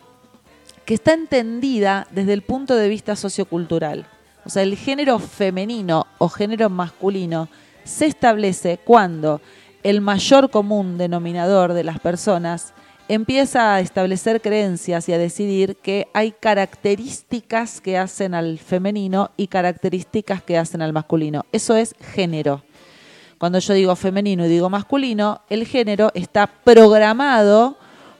que 0.85 0.93
está 0.93 1.13
entendida 1.13 2.05
desde 2.11 2.33
el 2.33 2.43
punto 2.43 2.75
de 2.75 2.89
vista 2.89 3.15
sociocultural. 3.15 4.05
O 4.45 4.51
sea, 4.51 4.61
el 4.61 4.77
género 4.77 5.17
femenino 5.17 6.05
o 6.19 6.29
género 6.29 6.69
masculino 6.69 7.49
se 7.83 8.05
establece 8.05 8.77
cuando 8.77 9.41
el 9.81 9.99
mayor 9.99 10.51
común 10.51 10.99
denominador 10.99 11.73
de 11.73 11.85
las 11.85 11.99
personas 11.99 12.75
empieza 13.07 13.73
a 13.73 13.79
establecer 13.79 14.39
creencias 14.39 15.09
y 15.09 15.13
a 15.13 15.17
decidir 15.17 15.77
que 15.77 16.09
hay 16.13 16.31
características 16.31 17.81
que 17.81 17.97
hacen 17.97 18.35
al 18.35 18.59
femenino 18.59 19.31
y 19.35 19.47
características 19.47 20.43
que 20.43 20.59
hacen 20.59 20.83
al 20.83 20.93
masculino. 20.93 21.47
Eso 21.51 21.75
es 21.75 21.95
género. 21.99 22.61
Cuando 23.43 23.59
yo 23.59 23.73
digo 23.73 23.93
femenino 23.97 24.45
y 24.45 24.47
digo 24.47 24.69
masculino, 24.69 25.41
el 25.49 25.67
género 25.67 26.11
está 26.13 26.47
programado 26.47 27.75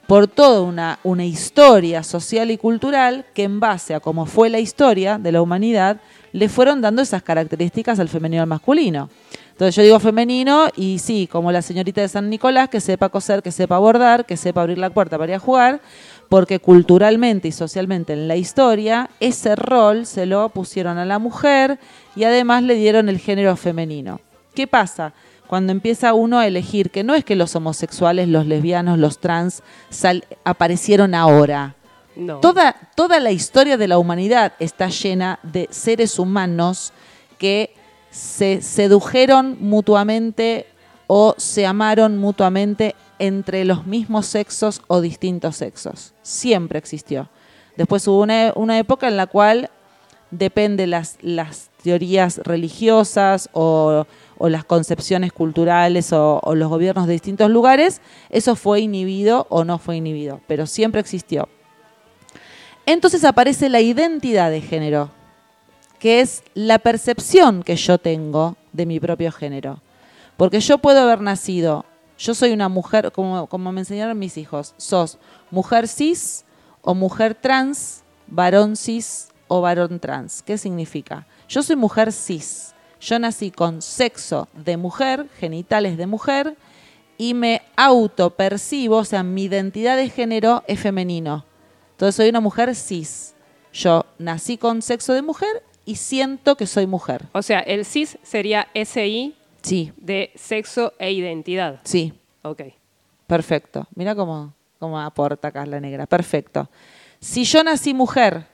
por 0.06 0.28
toda 0.28 0.60
una, 0.60 1.26
historia 1.26 2.04
social 2.04 2.52
y 2.52 2.58
cultural 2.58 3.26
que 3.34 3.44
en 3.44 3.62
base 3.62 3.96
a 3.96 4.02
cómo 4.02 4.26
fue 4.26 4.50
la 4.50 4.60
historia 4.60 5.18
de 5.18 5.32
la 5.32 5.42
humanidad, 5.42 6.02
le 6.34 6.50
fueron 6.50 6.82
dando 6.82 7.02
esas 7.02 7.24
características 7.24 8.02
al 8.02 8.10
femenino 8.10 8.42
y 8.42 8.44
al 8.44 8.48
masculino. 8.48 9.10
Entonces 9.52 9.76
yo 9.76 9.84
digo 9.84 9.98
femenino 10.02 10.68
y 10.76 11.00
sí, 11.00 11.30
como 11.32 11.54
la 11.54 11.62
señorita 11.62 12.02
de 12.02 12.10
San 12.10 12.30
Nicolás, 12.30 12.68
que 12.68 12.82
sepa 12.82 13.08
coser, 13.08 13.42
que 13.42 13.54
sepa 13.54 13.78
bordar, 13.78 14.26
que 14.26 14.36
sepa 14.36 14.64
abrir 14.64 14.78
la 14.78 14.90
puerta 14.90 15.18
para 15.18 15.32
ir 15.32 15.36
a 15.38 15.40
jugar, 15.40 15.80
porque 16.28 16.60
culturalmente 16.60 17.48
y 17.48 17.54
socialmente 17.54 18.12
en 18.12 18.28
la 18.28 18.36
historia 18.36 19.10
ese 19.22 19.56
rol 19.56 20.06
se 20.06 20.26
lo 20.26 20.50
pusieron 20.50 20.98
a 20.98 21.06
la 21.06 21.18
mujer 21.18 21.80
y 22.14 22.26
además 22.26 22.64
le 22.64 22.76
dieron 22.76 23.08
el 23.08 23.20
género 23.20 23.56
femenino. 23.56 24.20
¿Qué 24.54 24.68
pasa? 24.68 25.14
Cuando 25.48 25.72
empieza 25.72 26.14
uno 26.14 26.40
a 26.40 26.48
elegir 26.48 26.90
que 26.90 27.04
no 27.04 27.14
es 27.16 27.24
que 27.26 27.36
los 27.36 27.56
homosexuales, 27.56 28.28
los 28.28 28.46
lesbianos, 28.48 28.98
los 28.98 29.20
trans 29.20 29.62
sal- 29.90 30.26
aparecieron 30.44 31.14
ahora. 31.16 31.76
No. 32.16 32.40
Toda, 32.40 32.76
toda 32.96 33.20
la 33.20 33.32
historia 33.32 33.78
de 33.78 33.88
la 33.88 33.98
humanidad 33.98 34.54
está 34.60 34.88
llena 34.90 35.40
de 35.44 35.68
seres 35.72 36.20
humanos 36.20 36.94
que 37.38 37.74
se 38.12 38.62
sedujeron 38.62 39.58
mutuamente 39.60 40.68
o 41.08 41.34
se 41.38 41.66
amaron 41.66 42.18
mutuamente 42.18 42.96
entre 43.20 43.66
los 43.66 43.86
mismos 43.86 44.26
sexos 44.28 44.82
o 44.88 45.02
distintos 45.02 45.56
sexos. 45.58 46.14
Siempre 46.22 46.78
existió. 46.80 47.30
Después 47.76 48.08
hubo 48.08 48.22
una, 48.22 48.54
una 48.56 48.78
época 48.78 49.08
en 49.08 49.18
la 49.18 49.26
cual 49.28 49.70
depende 50.32 50.88
las, 50.88 51.18
las 51.22 51.70
teorías 51.84 52.38
religiosas 52.44 53.50
o, 53.54 54.06
o 54.44 54.50
las 54.50 54.66
concepciones 54.66 55.32
culturales 55.32 56.12
o, 56.12 56.42
los 56.54 56.68
gobiernos 56.68 57.08
de 57.08 57.14
distintos 57.14 57.50
lugares, 57.50 58.02
eso 58.30 58.58
fue 58.58 58.82
inhibido 58.82 59.48
o 59.50 59.64
no 59.64 59.78
fue 59.78 59.96
inhibido, 59.96 60.42
pero 60.48 60.66
siempre 60.66 61.00
existió. 61.00 61.48
Entonces 62.86 63.24
aparece 63.24 63.70
la 63.70 63.80
identidad 63.80 64.52
de 64.52 64.60
género. 64.60 65.12
que 65.98 66.20
es 66.20 66.44
la 66.56 66.80
percepción 66.80 67.64
que 67.64 67.78
yo 67.78 67.98
tengo 67.98 68.58
de 68.74 68.86
mi 68.86 69.00
propio 69.00 69.32
género. 69.32 69.80
Porque 70.36 70.60
yo 70.60 70.78
puedo 70.78 71.00
haber 71.00 71.22
nacido, 71.22 71.86
yo 72.18 72.36
soy 72.36 72.52
una 72.52 72.68
mujer, 72.68 73.14
como, 73.14 73.48
como 73.48 73.72
me 73.72 73.80
enseñaron 73.80 74.20
mis 74.20 74.38
hijos, 74.38 74.74
sos 74.76 75.20
mujer 75.52 75.88
cis 75.88 76.44
o 76.82 76.94
mujer 76.94 77.34
trans, 77.34 78.04
varón 78.28 78.76
cis 78.76 79.30
o 79.48 79.62
varón 79.62 80.02
trans. 80.02 80.42
¿Qué 80.42 80.58
significa? 80.58 81.26
Yo 81.48 81.64
soy 81.64 81.78
mujer 81.78 82.12
cis. 82.12 82.73
Yo 83.04 83.20
nací 83.20 83.52
con 83.52 83.82
sexo 83.82 84.48
de 84.54 84.78
mujer, 84.78 85.28
genitales 85.40 85.98
de 85.98 86.08
mujer, 86.08 86.56
y 87.18 87.34
me 87.34 87.62
autopercibo, 87.76 88.98
o 88.98 89.06
sea, 89.06 89.24
mi 89.24 89.44
identidad 89.44 89.98
de 89.98 90.10
género 90.10 90.64
es 90.68 90.80
femenino. 90.80 91.46
Entonces 91.92 92.16
soy 92.16 92.30
una 92.30 92.40
mujer 92.40 92.74
cis. 92.76 93.36
Yo 93.74 94.06
nací 94.20 94.58
con 94.58 94.82
sexo 94.82 95.14
de 95.14 95.22
mujer 95.22 95.64
y 95.86 95.96
siento 95.98 96.56
que 96.56 96.66
soy 96.66 96.88
mujer. 96.88 97.26
O 97.34 97.42
sea, 97.42 97.60
el 97.60 97.86
cis 97.86 98.18
sería 98.24 98.68
SI 98.74 99.36
Sí, 99.62 99.92
de 99.98 100.32
sexo 100.36 100.94
e 101.00 101.12
identidad. 101.12 101.82
sí, 101.84 102.14
Ok. 102.42 102.62
perfecto. 103.28 103.88
Mira 103.96 104.16
cómo, 104.16 104.54
cómo 104.80 105.00
aporta 105.00 105.50
acá 105.50 105.66
la 105.66 105.80
negra. 105.80 106.06
Perfecto. 106.06 106.70
Si 107.20 107.44
yo 107.46 107.64
nací 107.64 107.94
mujer 107.94 108.46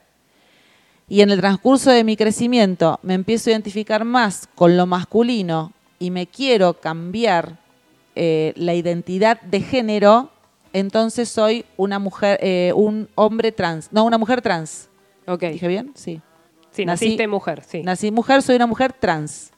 y 1.09 1.21
en 1.21 1.31
el 1.31 1.39
transcurso 1.39 1.89
de 1.91 2.03
mi 2.03 2.15
crecimiento 2.15 2.99
me 3.03 3.15
empiezo 3.15 3.49
a 3.49 3.53
identificar 3.53 4.05
más 4.05 4.47
con 4.55 4.77
lo 4.77 4.85
masculino 4.85 5.73
y 5.97 6.11
me 6.11 6.27
quiero 6.27 6.75
cambiar 6.79 7.57
eh, 8.15 8.53
la 8.55 8.73
identidad 8.75 9.41
de 9.41 9.61
género, 9.61 10.29
entonces 10.71 11.27
soy 11.29 11.65
una 11.77 11.99
mujer, 11.99 12.39
eh, 12.41 12.71
un 12.75 13.09
hombre 13.15 13.51
trans. 13.51 13.89
No, 13.91 14.05
una 14.05 14.17
mujer 14.17 14.41
trans. 14.41 14.89
Ok. 15.27 15.41
¿Dije 15.43 15.67
bien? 15.67 15.91
Sí. 15.95 16.21
Sí, 16.71 16.83
Nací- 16.83 16.85
naciste 16.85 17.27
mujer, 17.27 17.63
sí. 17.65 17.81
Nací 17.83 18.11
mujer, 18.11 18.41
soy 18.41 18.55
una 18.55 18.67
mujer 18.67 18.93
trans. 18.93 19.51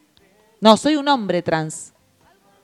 No, 0.61 0.77
soy 0.77 0.95
un 0.95 1.07
hombre 1.09 1.41
trans. 1.41 1.93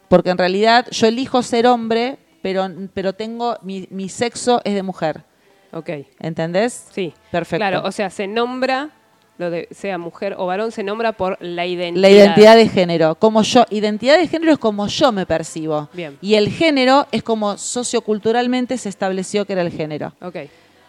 Porque 0.07 0.29
en 0.29 0.37
realidad 0.37 0.87
yo 0.91 1.07
elijo 1.07 1.43
ser 1.43 1.67
hombre, 1.67 2.17
pero, 2.41 2.67
pero 2.93 3.13
tengo, 3.13 3.57
mi, 3.61 3.87
mi 3.91 4.07
sexo 4.07 4.61
es 4.63 4.73
de 4.73 4.83
mujer. 4.83 5.23
Ok. 5.71 5.89
¿Entendés? 6.19 6.87
Sí. 6.91 7.13
Perfecto. 7.31 7.57
Claro, 7.57 7.81
o 7.85 7.91
sea, 7.91 8.09
se 8.09 8.27
nombra, 8.27 8.89
lo 9.37 9.49
de 9.49 9.67
sea 9.71 9.97
mujer 9.97 10.35
o 10.37 10.45
varón, 10.45 10.71
se 10.71 10.83
nombra 10.83 11.11
por 11.13 11.37
la 11.41 11.65
identidad. 11.65 12.01
La 12.01 12.09
identidad 12.09 12.55
de 12.55 12.67
género. 12.67 13.15
Como 13.15 13.41
yo, 13.43 13.65
identidad 13.69 14.17
de 14.17 14.27
género 14.27 14.53
es 14.53 14.59
como 14.59 14.87
yo 14.87 15.11
me 15.11 15.25
percibo. 15.25 15.89
Bien. 15.93 16.17
Y 16.21 16.35
el 16.35 16.49
género 16.49 17.07
es 17.11 17.23
como 17.23 17.57
socioculturalmente 17.57 18.77
se 18.77 18.89
estableció 18.89 19.45
que 19.45 19.53
era 19.53 19.61
el 19.61 19.71
género. 19.71 20.13
Ok. 20.21 20.37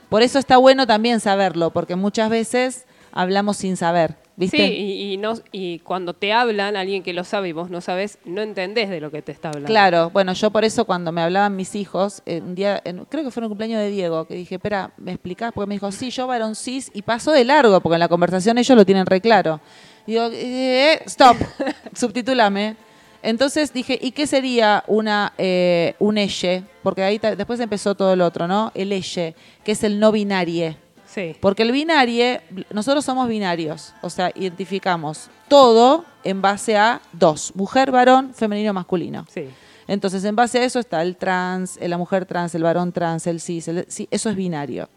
Por 0.09 0.23
eso 0.23 0.39
está 0.39 0.57
bueno 0.57 0.87
también 0.87 1.21
saberlo, 1.21 1.71
porque 1.71 1.95
muchas 1.95 2.31
veces 2.31 2.87
hablamos 3.13 3.59
sin 3.59 3.77
saber. 3.77 4.17
¿Viste? 4.39 4.57
Sí, 4.69 4.73
y, 4.73 5.13
y 5.15 5.17
no, 5.17 5.35
y 5.51 5.81
cuando 5.81 6.15
te 6.15 6.33
hablan, 6.33 6.77
alguien 6.77 7.03
que 7.03 7.13
lo 7.13 7.25
sabe 7.25 7.49
y 7.49 7.53
vos 7.53 7.71
no 7.71 7.81
sabes, 7.81 8.19
no 8.25 8.41
entendés 8.41 8.89
de 8.89 9.01
lo 9.01 9.11
que 9.11 9.21
te 9.21 9.33
está 9.33 9.49
hablando. 9.49 9.67
Claro, 9.67 10.11
bueno, 10.11 10.33
yo 10.33 10.53
por 10.53 10.65
eso 10.65 10.85
cuando 10.85 11.11
me 11.11 11.21
hablaban 11.23 11.57
mis 11.57 11.75
hijos, 11.75 12.23
eh, 12.25 12.41
un 12.41 12.55
día, 12.55 12.81
en- 12.85 13.05
creo 13.07 13.25
que 13.25 13.33
fue 13.33 13.41
en 13.41 13.45
el 13.47 13.49
cumpleaños 13.49 13.81
de 13.81 13.91
Diego, 13.91 14.27
que 14.27 14.35
dije, 14.35 14.55
espera, 14.55 14.93
¿me 14.97 15.11
explicás? 15.11 15.51
Porque 15.53 15.67
me 15.67 15.75
dijo, 15.75 15.91
sí, 15.91 16.11
yo 16.11 16.29
varón 16.29 16.55
cis, 16.55 16.89
y 16.95 17.03
pasó 17.03 17.33
de 17.33 17.45
largo, 17.45 17.81
porque 17.81 17.95
en 17.95 17.99
la 18.01 18.09
conversación 18.09 18.59
ellos 18.59 18.77
lo 18.79 18.87
tienen 18.87 19.07
re 19.07 19.21
claro. 19.21 19.61
Digo, 20.07 20.29
eh, 20.33 21.01
stop, 21.07 21.37
subtitúlame. 21.93 22.77
Entonces 23.23 23.73
dije, 23.73 23.99
¿y 24.01 24.13
qué 24.13 24.29
sería 24.29 24.85
una 24.87 25.33
eh, 25.37 25.95
un 25.99 26.17
elle? 26.17 26.63
Porque 26.85 27.03
ahí 27.03 27.19
después 27.19 27.59
empezó 27.59 27.97
todo 27.97 28.13
el 28.13 28.21
otro, 28.21 28.47
¿no? 28.47 28.71
El 28.77 28.93
elle, 28.93 29.35
que 29.65 29.73
es 29.73 29.83
el 29.83 29.99
no 29.99 30.13
binarie. 30.13 30.77
Sí. 31.19 31.37
Porque 31.41 31.63
el 31.65 31.73
binarie, 31.73 32.41
nosotros 32.71 33.05
somos 33.05 33.29
binarios, 33.29 33.93
o 34.03 34.11
sea, 34.11 34.31
identificamos 34.35 35.31
todo 35.49 36.05
en 36.23 36.41
base 36.43 36.77
a 36.77 37.01
dos, 37.13 37.53
mujer, 37.57 37.91
varón, 37.91 38.33
femenino, 38.35 38.73
masculino. 38.73 39.27
Sí. 39.33 39.49
Entonces, 39.89 40.23
en 40.25 40.37
base 40.37 40.59
a 40.61 40.65
eso 40.65 40.79
está 40.79 41.03
el 41.03 41.17
trans, 41.17 41.79
eh, 41.81 41.89
la 41.89 41.97
mujer 41.99 42.27
trans, 42.27 42.55
el 42.55 42.63
varón 42.63 42.93
trans, 42.93 43.27
el 43.27 43.41
cis, 43.41 43.67
el- 43.69 43.87
sí, 43.89 44.07
eso 44.11 44.29
es 44.31 44.37
binario. 44.37 44.89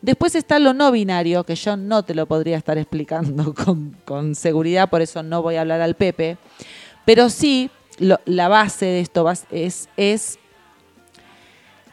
Después 0.00 0.34
está 0.34 0.58
lo 0.58 0.72
no 0.72 0.90
binario, 0.92 1.44
que 1.44 1.56
yo 1.56 1.76
no 1.76 2.04
te 2.04 2.14
lo 2.14 2.26
podría 2.26 2.56
estar 2.56 2.78
explicando 2.78 3.52
con, 3.54 3.96
con 4.04 4.34
seguridad, 4.34 4.88
por 4.88 5.02
eso 5.02 5.22
no 5.22 5.42
voy 5.42 5.56
a 5.56 5.60
hablar 5.62 5.80
al 5.82 5.94
Pepe. 5.96 6.38
Pero 7.04 7.28
sí, 7.28 7.70
lo- 7.98 8.20
la 8.24 8.48
base 8.48 8.86
de 8.86 9.00
esto 9.00 9.28
es, 9.50 9.88
es, 9.96 10.38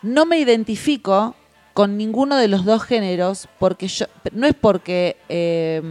no 0.02 0.26
me 0.26 0.38
identifico 0.40 1.36
con 1.74 1.98
ninguno 1.98 2.38
de 2.38 2.48
los 2.48 2.66
dos 2.66 2.84
géneros, 2.84 3.48
porque 3.60 3.88
yo, 3.88 4.06
no 4.32 4.48
es 4.48 4.54
porque, 4.54 5.18
eh, 5.30 5.82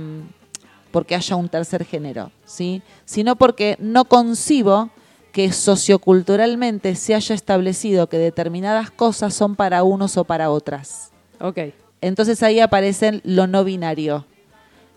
porque 0.91 1.15
haya 1.15 1.37
un 1.37 1.49
tercer 1.49 1.85
género, 1.85 2.31
¿sí? 2.45 2.83
sino 3.05 3.37
porque 3.37 3.77
no 3.81 4.05
concibo 4.05 4.91
que 5.33 5.51
socioculturalmente 5.51 6.95
se 6.95 7.15
haya 7.15 7.35
establecido 7.35 8.09
que 8.09 8.19
determinadas 8.19 8.91
cosas 8.91 9.35
son 9.35 9.57
para 9.57 9.83
unos 9.83 10.17
o 10.17 10.25
para 10.25 10.51
otras. 10.51 11.11
Ok. 11.41 11.59
Entonces 12.01 12.43
ahí 12.43 12.61
aparecen 12.61 13.21
lo 13.25 13.47
no 13.47 13.65
binario. 13.65 14.27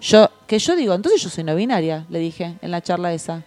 Yo, 0.01 0.29
que 0.45 0.59
yo 0.59 0.75
digo, 0.75 0.93
entonces 0.93 1.21
yo 1.21 1.29
soy 1.29 1.45
no 1.45 1.55
binaria, 1.55 2.05
le 2.09 2.19
dije 2.19 2.57
en 2.61 2.71
la 2.71 2.81
charla 2.81 3.13
esa. 3.13 3.43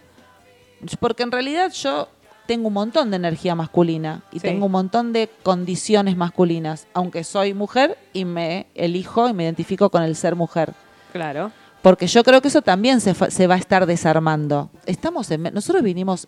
Porque 0.99 1.23
en 1.23 1.31
realidad 1.31 1.71
yo 1.71 2.09
tengo 2.49 2.67
un 2.69 2.73
montón 2.73 3.11
de 3.11 3.17
energía 3.17 3.53
masculina 3.53 4.23
y 4.31 4.39
Sí. 4.39 4.47
tengo 4.47 4.65
un 4.65 4.71
montón 4.71 5.13
de 5.13 5.29
condiciones 5.43 6.17
masculinas, 6.17 6.87
aunque 6.95 7.23
soy 7.23 7.53
mujer 7.53 7.95
y 8.11 8.25
me 8.25 8.65
elijo 8.73 9.29
y 9.29 9.33
me 9.33 9.43
identifico 9.43 9.91
con 9.91 10.01
el 10.01 10.15
ser 10.15 10.35
mujer. 10.35 10.73
Claro. 11.13 11.51
Porque 11.83 12.07
yo 12.07 12.23
creo 12.23 12.41
que 12.41 12.47
eso 12.47 12.63
también 12.63 13.01
se, 13.01 13.13
va 13.47 13.53
a 13.53 13.57
estar 13.59 13.85
desarmando. 13.85 14.71
Estamos 14.87 15.29
en, 15.29 15.43
nosotros 15.53 15.83
vinimos, 15.83 16.27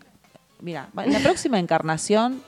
mira, 0.60 0.90
en 0.96 1.12
la 1.12 1.18
próxima 1.18 1.58
encarnación 1.58 2.40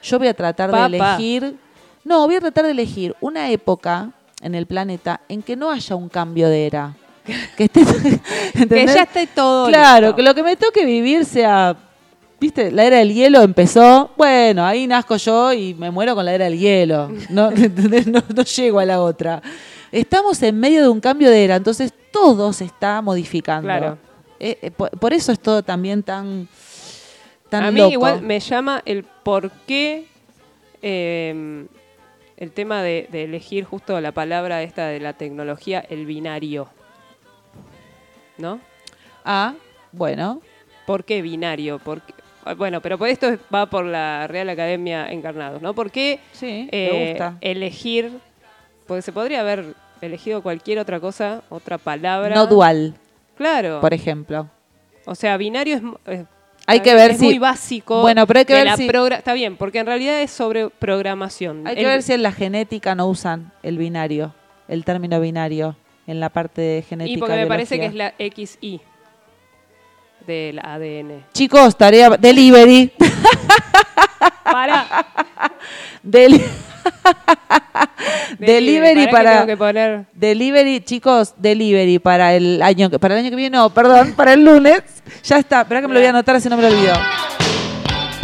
yo 0.00 0.18
voy 0.20 0.28
a 0.28 0.34
tratar 0.34 0.70
de 0.70 0.86
elegir, 0.96 1.56
no, 2.04 2.24
voy 2.24 2.36
a 2.36 2.40
tratar 2.40 2.66
de 2.66 2.70
elegir 2.70 3.16
una 3.20 3.50
época 3.50 4.12
en 4.42 4.54
el 4.54 4.66
planeta 4.66 5.22
en 5.28 5.42
que 5.42 5.56
no 5.56 5.72
haya 5.72 5.96
un 5.96 6.08
cambio 6.08 6.48
de 6.48 6.66
era. 6.68 6.94
Que, 7.56 7.64
esté- 7.64 7.84
Que 8.54 8.62
¿entendés? 8.62 8.94
ya 8.94 9.02
esté 9.02 9.26
todo 9.26 9.66
Claro, 9.66 10.06
listo. 10.06 10.16
que 10.16 10.22
lo 10.22 10.34
que 10.36 10.42
me 10.44 10.54
toque 10.56 10.86
vivir 10.86 11.24
sea, 11.26 11.76
viste, 12.40 12.70
la 12.70 12.84
era 12.84 12.98
del 12.98 13.12
hielo 13.12 13.42
empezó, 13.42 14.10
bueno, 14.16 14.64
ahí 14.64 14.86
nazco 14.86 15.16
yo 15.16 15.52
y 15.52 15.74
me 15.74 15.90
muero 15.90 16.14
con 16.14 16.24
la 16.24 16.34
era 16.34 16.44
del 16.44 16.58
hielo. 16.58 17.10
No, 17.30 17.50
no, 18.06 18.22
no 18.34 18.42
llego 18.42 18.78
a 18.78 18.84
la 18.84 19.00
otra. 19.00 19.42
Estamos 19.90 20.42
en 20.42 20.58
medio 20.58 20.82
de 20.82 20.88
un 20.88 21.00
cambio 21.00 21.30
de 21.30 21.44
era, 21.44 21.56
entonces 21.56 21.92
todo 22.12 22.52
se 22.52 22.64
está 22.64 23.00
modificando. 23.02 23.66
Claro. 23.66 23.98
Eh, 24.40 24.58
eh, 24.62 24.70
por, 24.70 24.90
por 24.90 25.12
eso 25.12 25.32
es 25.32 25.40
todo 25.40 25.62
también 25.62 26.02
tan, 26.02 26.48
tan 27.48 27.64
a 27.64 27.70
mí 27.70 27.80
loco. 27.80 27.92
igual 27.92 28.22
me 28.22 28.38
llama 28.38 28.82
el 28.84 29.02
por 29.02 29.50
qué 29.66 30.06
eh, 30.80 31.66
el 32.36 32.52
tema 32.52 32.82
de, 32.82 33.08
de 33.10 33.24
elegir 33.24 33.64
justo 33.64 34.00
la 34.00 34.12
palabra 34.12 34.62
esta 34.62 34.86
de 34.86 35.00
la 35.00 35.14
tecnología, 35.14 35.80
el 35.80 36.06
binario. 36.06 36.68
¿No? 38.36 38.60
Ah, 39.24 39.54
bueno. 39.90 40.40
¿Por 40.86 41.04
qué 41.04 41.20
binario? 41.20 41.78
¿Por 41.80 42.00
qué? 42.02 42.14
Ah, 42.17 42.17
Bueno, 42.56 42.80
pero 42.80 42.98
por 42.98 43.08
esto 43.08 43.36
va 43.54 43.66
por 43.66 43.84
la 43.84 44.26
Real 44.26 44.48
Academia 44.48 45.10
Encarnados, 45.10 45.60
¿no? 45.62 45.74
¿Por 45.74 45.90
qué 45.90 46.20
Sí, 46.32 46.68
eh, 46.72 46.90
me 46.92 47.08
gusta. 47.10 47.36
elegir? 47.40 48.10
Porque 48.86 49.02
se 49.02 49.12
podría 49.12 49.40
haber 49.40 49.74
elegido 50.00 50.42
cualquier 50.42 50.78
otra 50.78 51.00
cosa, 51.00 51.42
otra 51.50 51.78
palabra. 51.78 52.34
No 52.34 52.46
dual, 52.46 52.94
Claro. 53.36 53.80
por 53.80 53.92
ejemplo. 53.92 54.48
O 55.04 55.14
sea, 55.14 55.36
binario 55.36 55.76
es, 55.76 55.82
es- 56.20 56.26
Hay 56.66 56.80
que 56.80 56.94
ver 56.94 57.12
es 57.12 57.18
si- 57.18 57.24
muy 57.24 57.38
básico. 57.38 58.02
Bueno, 58.02 58.26
pero 58.26 58.40
hay 58.40 58.44
que 58.44 58.52
ver 58.54 58.64
la 58.66 58.76
si- 58.76 58.86
Está 58.86 59.32
bien, 59.32 59.56
porque 59.56 59.78
en 59.78 59.86
realidad 59.86 60.20
es 60.20 60.30
sobre 60.30 60.68
programación. 60.70 61.66
Hay 61.66 61.74
que 61.76 61.80
El- 61.82 61.86
ver 61.88 62.02
si 62.02 62.12
en 62.12 62.22
la 62.22 62.32
genética 62.32 62.94
no 62.94 63.06
usan 63.08 63.52
el 63.62 63.78
binario, 63.78 64.34
el 64.68 64.84
término 64.84 65.20
binario, 65.20 65.76
en 66.06 66.20
la 66.20 66.28
parte 66.30 66.60
de 66.60 66.82
genética. 66.82 67.16
Y 67.16 67.18
porque 67.20 67.36
me 67.36 67.46
parece 67.46 67.78
que 67.78 67.86
es 67.86 67.94
la 67.94 68.12
XY 68.18 68.80
del 70.28 70.58
ADN. 70.60 71.24
Chicos, 71.32 71.76
tarea 71.76 72.10
delivery. 72.10 72.92
Para. 74.44 74.86
Deli- 76.02 76.44
delivery 78.38 79.06
¿para 79.06 79.10
qué 79.10 79.12
para 79.12 79.32
tengo 79.32 79.46
que 79.46 79.56
poner? 79.56 80.04
delivery, 80.12 80.80
chicos, 80.80 81.34
delivery 81.36 81.98
para 81.98 82.34
el 82.34 82.62
año 82.62 82.88
que 82.90 82.98
para 82.98 83.14
el 83.14 83.20
año 83.20 83.30
que 83.30 83.36
viene, 83.36 83.56
no, 83.56 83.70
perdón, 83.70 84.12
para 84.16 84.32
el 84.34 84.44
lunes. 84.44 84.82
Ya 85.24 85.38
está, 85.38 85.62
espera 85.62 85.80
que 85.80 85.88
me 85.88 85.94
lo 85.94 86.00
voy 86.00 86.06
a 86.06 86.10
anotar 86.10 86.40
si 86.40 86.48
no 86.48 86.56
me 86.56 86.62
lo 86.62 86.68
olvido. 86.68 86.94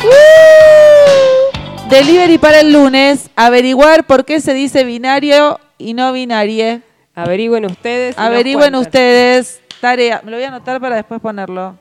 ¡Uh! 0.04 1.88
Delivery 1.88 2.38
para 2.38 2.60
el 2.60 2.72
lunes, 2.72 3.30
averiguar 3.36 4.04
por 4.04 4.24
qué 4.24 4.40
se 4.40 4.54
dice 4.54 4.84
binario 4.84 5.58
y 5.78 5.94
no 5.94 6.12
binarie. 6.12 6.80
Averigüen 7.14 7.64
ustedes. 7.66 8.16
y 8.16 8.20
Averigüen 8.20 8.74
ustedes. 8.74 9.60
Tarea, 9.80 10.20
me 10.24 10.30
lo 10.30 10.36
voy 10.38 10.44
a 10.44 10.48
anotar 10.48 10.80
para 10.80 10.96
después 10.96 11.20
ponerlo. 11.20 11.76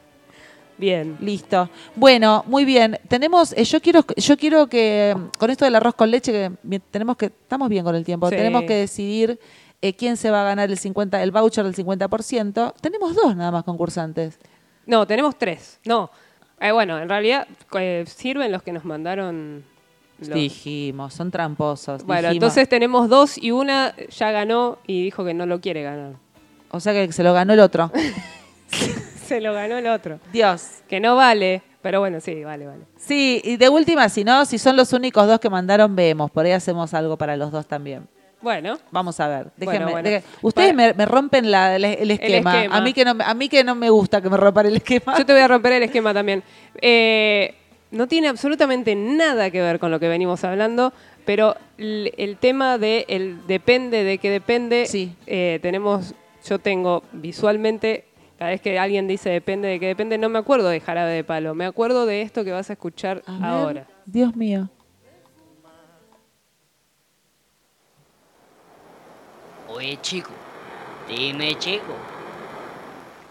Bien. 0.78 1.18
Listo. 1.20 1.70
Bueno, 1.95 2.44
muy 2.48 2.66
bien. 2.66 3.00
Tenemos, 3.08 3.54
eh, 3.54 3.64
yo 3.64 3.82
quiero, 3.82 4.04
yo 4.18 4.38
quiero 4.38 4.68
que 4.68 5.16
con 5.38 5.50
esto 5.50 5.66
del 5.66 5.76
arroz 5.76 5.95
con 5.95 6.10
leche, 6.12 6.32
que 6.32 6.80
tenemos 6.91 7.16
que, 7.18 7.28
estamos 7.28 7.70
bien 7.70 7.84
con 7.84 7.95
el 7.95 8.04
tiempo, 8.04 8.30
Sí. 8.30 8.36
tenemos 8.36 8.64
que 8.64 8.74
decidir 8.76 9.40
eh, 9.82 9.94
quién 9.95 10.18
se 10.18 10.32
va 10.32 10.41
a 10.41 10.45
ganar 10.45 10.70
el 10.72 10.78
50, 10.78 11.22
el 11.22 11.32
voucher 11.32 11.64
del 11.66 11.76
50%. 11.76 12.74
Tenemos 12.82 13.16
dos 13.16 13.36
nada 13.36 13.52
más 13.52 13.64
concursantes. 13.64 14.40
No, 14.86 15.06
tenemos 15.06 15.38
tres. 15.38 15.80
No. 15.86 16.10
Eh, 16.60 16.72
bueno, 16.72 16.98
en 17.00 17.10
realidad 17.10 17.48
sirven 18.06 18.52
los 18.52 18.64
que 18.64 18.72
nos 18.72 18.86
mandaron. 18.86 19.64
los- 20.20 20.30
Dijimos, 20.30 21.14
son 21.14 21.32
tramposos. 21.32 22.04
Bueno, 22.06 22.30
dijimos. 22.30 22.36
entonces 22.36 22.70
tenemos 22.70 23.10
dos 23.10 23.38
y 23.38 23.52
una 23.52 23.94
ya 24.10 24.32
ganó 24.32 24.78
y 24.88 25.04
dijo 25.04 25.26
que 25.26 25.34
no 25.34 25.45
lo 25.45 25.60
quiere 25.60 25.84
ganar. 25.84 26.14
O 26.72 26.80
sea 26.80 26.94
que 26.94 27.12
se 27.12 27.24
lo 27.24 27.34
ganó 27.34 27.54
el 27.54 27.60
otro. 27.60 27.91
Se 29.34 29.42
lo 29.42 29.52
ganó 29.54 29.80
el 29.80 29.88
otro. 29.88 30.20
Dios. 30.32 30.68
Que 30.88 31.00
no 31.00 31.16
vale, 31.16 31.64
pero 31.82 32.00
bueno, 32.00 32.20
sí, 32.22 32.44
vale, 32.44 32.68
vale. 32.68 32.84
Sí, 32.98 33.42
y 33.44 33.58
de 33.58 33.68
última, 33.68 34.08
si 34.10 34.24
no, 34.24 34.46
si 34.46 34.60
son 34.60 34.78
los 34.78 34.94
únicos 34.94 35.26
dos 35.26 35.40
que 35.40 35.50
mandaron, 35.50 35.96
vemos. 35.96 36.30
Por 36.30 36.46
ahí 36.46 36.52
hacemos 36.52 36.94
algo 36.94 37.18
para 37.18 37.36
los 37.36 37.52
dos 37.52 37.66
también. 37.66 38.08
Bueno, 38.42 38.78
Vamos 38.92 39.20
a 39.20 39.28
ver. 39.28 39.48
Déjenme, 39.58 39.90
bueno. 39.92 40.10
Ustedes 40.44 40.76
me, 40.76 40.94
me 40.94 41.06
rompen 41.08 41.50
la- 41.50 41.76
el, 41.76 41.84
el 41.84 42.12
esquema. 42.12 42.58
esquema. 42.58 42.78
A, 42.78 42.82
mí 42.82 42.94
que 42.94 43.04
no, 43.06 43.16
me- 43.16 43.24
a 43.24 43.34
mí 43.34 43.50
que 43.50 43.64
no 43.64 43.74
me 43.74 43.90
gusta 43.90 44.22
que 44.22 44.30
me 44.30 44.38
rompan 44.38 44.68
el 44.68 44.76
esquema. 44.76 45.18
yo 45.18 45.26
te 45.26 45.34
voy 45.34 45.42
a 45.42 45.48
romper 45.48 45.72
el 45.74 45.84
esquema 45.84 46.14
también. 46.14 46.44
Eh, 46.80 47.56
no 47.90 48.08
tiene 48.08 48.28
absolutamente 48.28 48.94
nada 48.96 49.50
que 49.50 49.60
ver 49.62 49.80
con 49.80 49.90
lo 49.90 50.00
que 50.00 50.08
venimos 50.10 50.44
hablando, 50.44 50.94
pero 51.26 51.56
el, 51.80 52.14
el 52.18 52.38
tema 52.38 52.78
de 52.78 53.06
el 53.08 53.48
depende 53.48 54.04
de 54.04 54.18
qué 54.20 54.30
depende, 54.30 54.86
Sí. 54.86 55.16
eh, 55.26 55.58
tenemos, 55.64 56.14
yo 56.48 56.60
tengo 56.60 57.02
visualmente, 57.14 58.06
cada 58.44 58.52
vez 58.52 58.61
que 58.61 58.78
alguien 58.78 59.07
dice 59.07 59.30
depende 59.30 59.70
de 59.70 59.80
qué 59.80 59.88
depende, 59.88 60.18
no 60.18 60.28
me 60.28 60.38
acuerdo 60.38 60.68
de 60.68 60.82
jarabe 60.82 61.14
de 61.14 61.24
palo, 61.24 61.56
me 61.56 61.64
acuerdo 61.64 62.06
de 62.06 62.24
esto 62.24 62.44
que 62.44 62.52
vas 62.52 62.70
a 62.70 62.74
escuchar 62.74 63.24
A 63.26 63.32
ver, 63.32 63.45
ahora. 63.45 63.88
Dios 64.06 64.36
mío. 64.36 64.70
Oye, 69.70 69.98
chico, 70.02 70.32
dime, 71.07 71.57
chico, 71.57 71.94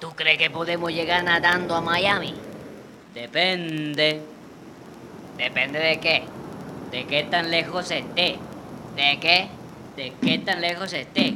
¿tú 0.01 0.13
crees 0.17 0.39
que 0.39 0.49
podemos 0.49 0.91
llegar 0.91 1.23
nadando 1.23 1.75
a 1.75 1.83
Miami? 1.83 2.33
Depende. 3.13 4.23
¿Depende 5.37 5.79
de 5.79 6.01
qué? 6.01 6.23
¿De 6.91 7.05
qué 7.05 7.25
tan 7.25 7.51
lejos 7.51 7.91
esté? 7.91 8.39
¿De 8.97 9.19
qué? 9.21 9.49
¿De 9.95 10.15
qué 10.23 10.39
tan 10.39 10.63
lejos 10.63 10.91
esté? 10.91 11.35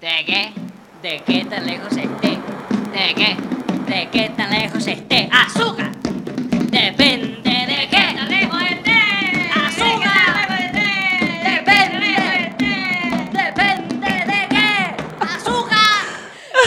¿De 0.00 0.24
qué? 0.24 0.52
¿De 1.02 1.20
qué 1.26 1.44
tan 1.44 1.66
lejos 1.66 1.94
esté? 1.94 2.37
¿De 2.92 3.14
qué? 3.14 3.36
¿De 3.86 4.08
qué 4.10 4.30
tan 4.36 4.50
lejos 4.50 4.86
esté? 4.86 5.28
¡Azúcar! 5.32 5.92
Depende 6.70 7.50
de 7.50 7.88
qué 7.90 8.14
tan 8.16 8.28
lejos 8.28 8.62
esté. 8.62 8.90
¡Azúcar! 9.54 10.48
Depende. 10.72 12.06
Depende 13.32 14.08
de 14.08 14.48
qué. 14.48 14.96
¡Azúcar! 15.20 16.04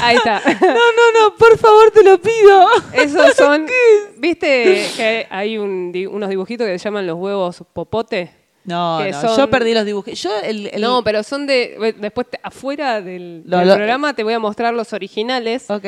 Ahí 0.01 0.15
está. 0.17 0.41
No, 0.61 0.67
no, 0.67 1.29
no, 1.29 1.35
por 1.37 1.57
favor, 1.57 1.91
te 1.91 2.03
lo 2.03 2.19
pido. 2.21 2.67
Esos 2.93 3.35
son, 3.35 3.67
¿viste 4.17 4.87
que 4.95 5.27
hay 5.29 5.57
un 5.57 5.91
unos 6.11 6.29
dibujitos 6.29 6.67
que 6.67 6.77
se 6.79 6.83
llaman 6.85 7.07
los 7.07 7.17
huevos 7.17 7.63
popote? 7.73 8.40
No, 8.63 8.99
Que 9.03 9.11
no, 9.11 9.21
son- 9.21 9.37
yo 9.37 9.49
perdí 9.49 9.73
los 9.73 9.85
dibujos. 9.85 10.13
Yo 10.21 10.29
el, 10.43 10.67
el- 10.73 10.81
No, 10.81 11.03
pero 11.03 11.23
son 11.23 11.47
de. 11.47 11.95
Después, 11.99 12.29
te- 12.29 12.39
afuera 12.43 13.01
del, 13.01 13.43
Lo- 13.45 13.57
del 13.57 13.67
lo- 13.69 13.75
programa, 13.75 14.13
te 14.13 14.23
voy 14.23 14.33
a 14.33 14.39
mostrar 14.39 14.73
los 14.73 14.93
originales. 14.93 15.69
Ok. 15.69 15.83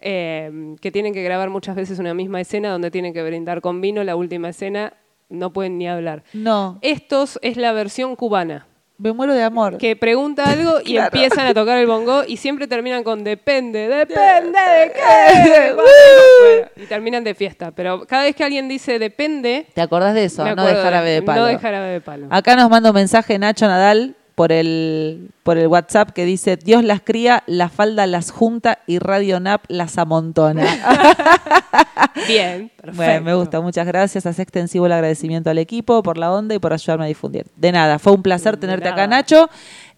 eh, 0.00 0.76
que 0.80 0.92
tienen 0.92 1.12
que 1.12 1.22
grabar 1.24 1.50
muchas 1.50 1.74
veces 1.74 1.98
una 1.98 2.14
misma 2.14 2.40
escena 2.40 2.70
donde 2.70 2.90
tienen 2.92 3.12
que 3.12 3.22
brindar 3.22 3.60
con 3.60 3.80
vino. 3.80 4.04
La 4.04 4.14
última 4.14 4.50
escena 4.50 4.92
no 5.28 5.52
pueden 5.52 5.76
ni 5.76 5.88
hablar. 5.88 6.22
No, 6.32 6.78
Estos 6.82 7.38
es 7.42 7.56
la 7.56 7.72
versión 7.72 8.14
cubana. 8.14 8.67
Me 8.98 9.12
muero 9.12 9.32
de 9.32 9.42
amor. 9.42 9.78
Que 9.78 9.94
pregunta 9.96 10.44
algo 10.50 10.80
y 10.84 10.94
Claro. 10.94 11.06
empiezan 11.14 11.46
a 11.46 11.54
tocar 11.54 11.78
el 11.78 11.86
bongo 11.86 12.24
y 12.26 12.36
siempre 12.36 12.66
terminan 12.66 13.04
con 13.04 13.22
depende, 13.24 13.88
depende 13.88 14.58
de 14.58 14.92
qué. 14.92 15.72
Bueno, 15.78 16.68
y 16.76 16.86
terminan 16.86 17.24
de 17.24 17.34
fiesta. 17.34 17.70
Pero 17.70 18.04
cada 18.06 18.24
vez 18.24 18.34
que 18.36 18.44
alguien 18.44 18.68
dice 18.68 18.98
depende, 18.98 19.66
¿Te 19.74 19.80
acordás 19.80 20.14
de 20.14 20.24
eso? 20.24 20.42
No 20.44 20.54
de 20.54 20.62
acuerdo 20.62 20.82
jarabe 20.82 21.10
de 21.10 21.22
palo. 21.22 21.40
No 21.42 21.46
de 21.46 21.58
jarabe 21.58 21.88
de 21.88 22.00
palo. 22.00 22.26
Acá 22.30 22.56
nos 22.56 22.68
manda 22.70 22.90
un 22.90 22.94
mensaje 22.96 23.38
Nacho 23.38 23.66
Nadal 23.66 24.16
por 24.38 24.52
el, 24.52 25.30
por 25.42 25.58
el 25.58 25.66
WhatsApp 25.66 26.10
que 26.10 26.24
dice, 26.24 26.56
Dios 26.56 26.84
las 26.84 27.00
cría, 27.00 27.42
la 27.48 27.68
falda 27.68 28.06
las 28.06 28.30
junta 28.30 28.78
y 28.86 29.00
Radio 29.00 29.40
Nap 29.40 29.64
las 29.66 29.98
amontona. 29.98 30.62
Bien, 32.28 32.70
perfecto. 32.76 32.92
bueno, 32.96 33.24
me 33.24 33.34
gusta, 33.34 33.60
muchas 33.60 33.84
gracias. 33.84 34.26
Hace 34.26 34.42
extensivo 34.42 34.86
el 34.86 34.92
agradecimiento 34.92 35.50
al 35.50 35.58
equipo 35.58 36.04
por 36.04 36.18
la 36.18 36.30
onda 36.32 36.54
y 36.54 36.60
por 36.60 36.72
ayudarme 36.72 37.06
a 37.06 37.08
difundir. 37.08 37.46
De 37.56 37.72
nada, 37.72 37.98
fue 37.98 38.12
un 38.12 38.22
placer 38.22 38.54
De 38.54 38.60
tenerte 38.60 38.84
nada. 38.90 38.94
acá, 39.02 39.06
Nacho. 39.08 39.50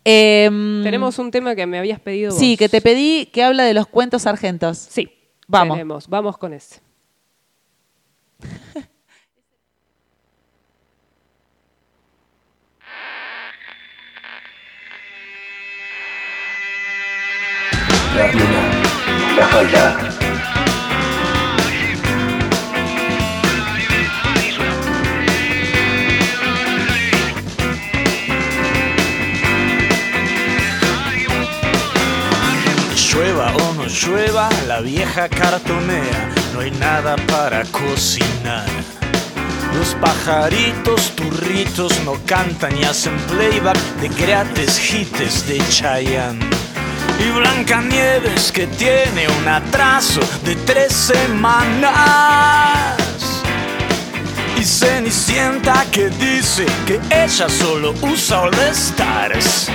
Em, 0.05 0.83
Tenemos 0.85 1.19
un 1.19 1.31
tema 1.31 1.55
que 1.55 1.67
me 1.67 1.79
habías 1.79 2.01
pedido 2.01 2.33
Sí, 2.33 2.53
vos. 2.53 2.59
que 2.61 2.71
te 2.71 2.81
pedí 2.81 3.27
que 3.27 3.45
habla 3.45 3.65
de 3.65 3.75
los 3.75 3.89
cuentos 3.89 4.27
argentos. 4.27 4.79
Sí. 4.79 5.11
Vamos. 5.49 5.75
Tenemos, 5.77 6.09
vamos 6.09 6.39
con 6.39 6.55
ese. 6.55 6.81
La. 18.21 20.11
Llueva 32.95 33.53
o 33.55 33.75
no 33.75 33.87
llueva, 33.87 34.51
la 34.69 34.81
vieja 34.83 35.29
cartonea, 35.31 36.31
no 36.53 36.61
hay 36.61 36.71
nada 36.73 37.17
para 37.27 37.65
cocinar. 37.65 38.67
Los 39.79 39.95
pajaritos 39.95 41.17
turritos 41.17 41.99
no 42.05 42.19
cantan 42.27 42.77
y 42.77 42.85
hacen 42.85 43.17
playback 43.29 43.79
de 44.03 44.09
greates 44.09 44.93
hites 44.93 45.47
de 45.49 45.59
Chayanne. 45.71 46.60
Y 47.21 47.31
Blancanieves 47.31 48.51
que 48.51 48.67
tiene 48.67 49.29
un 49.29 49.47
atraso 49.49 50.21
de 50.45 50.57
tres 50.57 50.93
semanas. 50.93 51.93
Y 54.59 54.65
Cenicienta 54.65 55.85
que 55.91 56.11
dice 56.11 56.67
que 56.87 57.01
ella 57.11 57.49
solo 57.49 57.95
usa 58.03 58.43
All 58.43 58.55
Stars. 58.73 59.69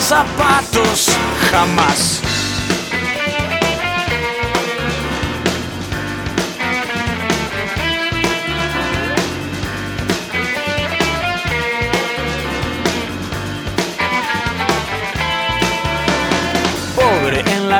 Zapatos 0.00 1.08
jamás. 1.50 2.20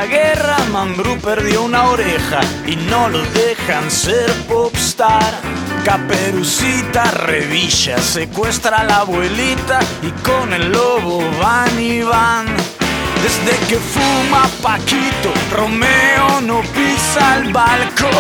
Guerra, 0.07 0.57
Mambrú 0.73 1.19
perdió 1.21 1.63
una 1.63 1.85
oreja 1.89 2.41
y 2.67 2.77
no 2.77 3.09
lo 3.09 3.23
dejan 3.31 3.91
ser 3.91 4.31
popstar. 4.49 5.35
Caperucita 5.85 7.05
revilla, 7.11 7.99
secuestra 7.99 8.79
a 8.79 8.85
la 8.85 8.97
abuelita 8.99 9.81
y 10.03 10.11
con 10.23 10.53
el 10.53 10.73
lobo 10.73 11.23
van 11.41 11.81
y 11.81 12.03
van. 12.03 12.47
Desde 13.23 13.57
que 13.67 13.77
fuma 13.77 14.49
Paquito, 14.63 15.33
Romeo 15.53 16.41
no 16.43 16.61
pisa 16.61 17.39
el 17.39 17.53
balcón. 17.53 18.11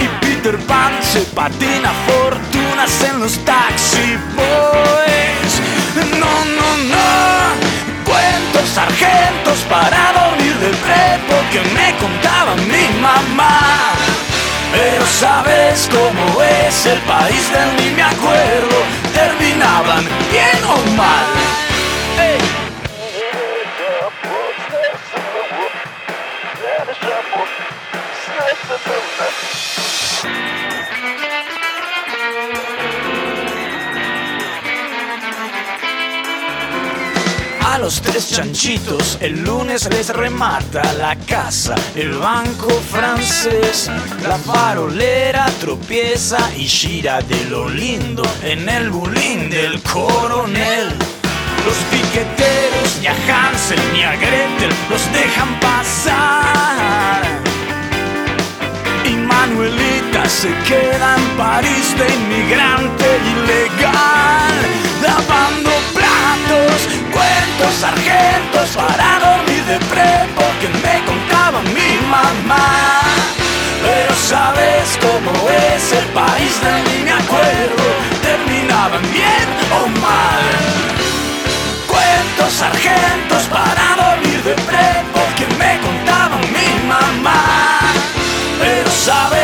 Y 0.00 0.24
Peter 0.24 0.58
Pan 0.66 0.92
se 1.02 1.20
patina 1.20 1.92
fortunas 2.06 3.02
en 3.04 3.20
los 3.20 3.38
taxi 3.44 4.16
boys. 4.36 5.60
No, 6.18 6.44
no, 6.44 6.76
no. 6.94 7.29
Cuentos 8.60 8.74
sargentos 8.74 9.60
para 9.70 10.12
dormir 10.12 10.54
del 10.56 10.74
prepo 10.76 11.34
que 11.50 11.60
me 11.72 11.96
contaba 11.96 12.54
mi 12.56 13.00
mamá. 13.00 13.94
Pero 14.70 15.06
sabes 15.06 15.88
cómo 15.90 16.42
es 16.42 16.84
el 16.84 16.98
país 17.00 17.50
del 17.52 17.74
ni 17.76 17.96
me 17.96 18.02
acuerdo. 18.02 18.84
Terminaban 19.14 20.04
bien 20.30 20.62
o 20.68 20.90
mal. 20.94 21.39
Los 37.80 38.02
tres 38.02 38.30
chanchitos 38.30 39.16
el 39.20 39.42
lunes 39.42 39.88
les 39.90 40.10
remata 40.10 40.92
la 40.94 41.16
casa, 41.16 41.74
el 41.94 42.12
banco 42.12 42.68
francés, 42.90 43.90
la 44.22 44.36
farolera 44.36 45.46
tropieza 45.60 46.38
y 46.56 46.66
gira 46.66 47.22
de 47.22 47.44
lo 47.46 47.68
lindo 47.68 48.22
en 48.42 48.68
el 48.68 48.90
bulín 48.90 49.48
del 49.48 49.80
coronel. 49.82 50.88
Los 51.64 51.76
piqueteros 51.90 52.98
ni 53.00 53.06
a 53.06 53.14
Hansel 53.14 53.80
ni 53.94 54.02
a 54.02 54.14
Gretel 54.16 54.72
los 54.90 55.12
dejan 55.12 55.60
pasar. 55.60 57.22
Y 59.06 59.14
Manuelita 59.14 60.28
se 60.28 60.48
queda 60.68 61.16
en 61.16 61.36
París 61.36 61.96
de 61.98 62.14
inmigrante 62.14 63.06
ilegal, 63.32 64.66
lavando 65.02 65.89
cuentos, 67.12 67.74
sargentos 67.80 68.70
para 68.76 69.18
dormir 69.20 69.64
de 69.64 69.78
prepo 69.86 70.42
que 70.60 70.68
me 70.68 71.04
contaba 71.04 71.60
mi 71.62 71.98
mamá. 72.08 73.02
Pero 73.82 74.14
sabes 74.14 74.98
cómo 75.00 75.32
es 75.48 75.92
el 75.92 76.06
país 76.20 76.52
de 76.62 76.72
ni 76.86 77.04
me 77.04 77.12
acuerdo, 77.12 77.84
terminaban 78.22 79.02
bien 79.12 79.46
o 79.78 79.88
mal. 80.00 80.44
Cuentos, 81.86 82.52
sargentos 82.52 83.44
para 83.44 83.84
dormir 83.96 84.42
de 84.42 84.54
prepo 84.54 85.20
que 85.36 85.46
me 85.58 85.80
contaba 85.80 86.36
mi 86.56 86.88
mamá. 86.88 87.42
Pero 88.60 88.90
sabes 88.90 89.39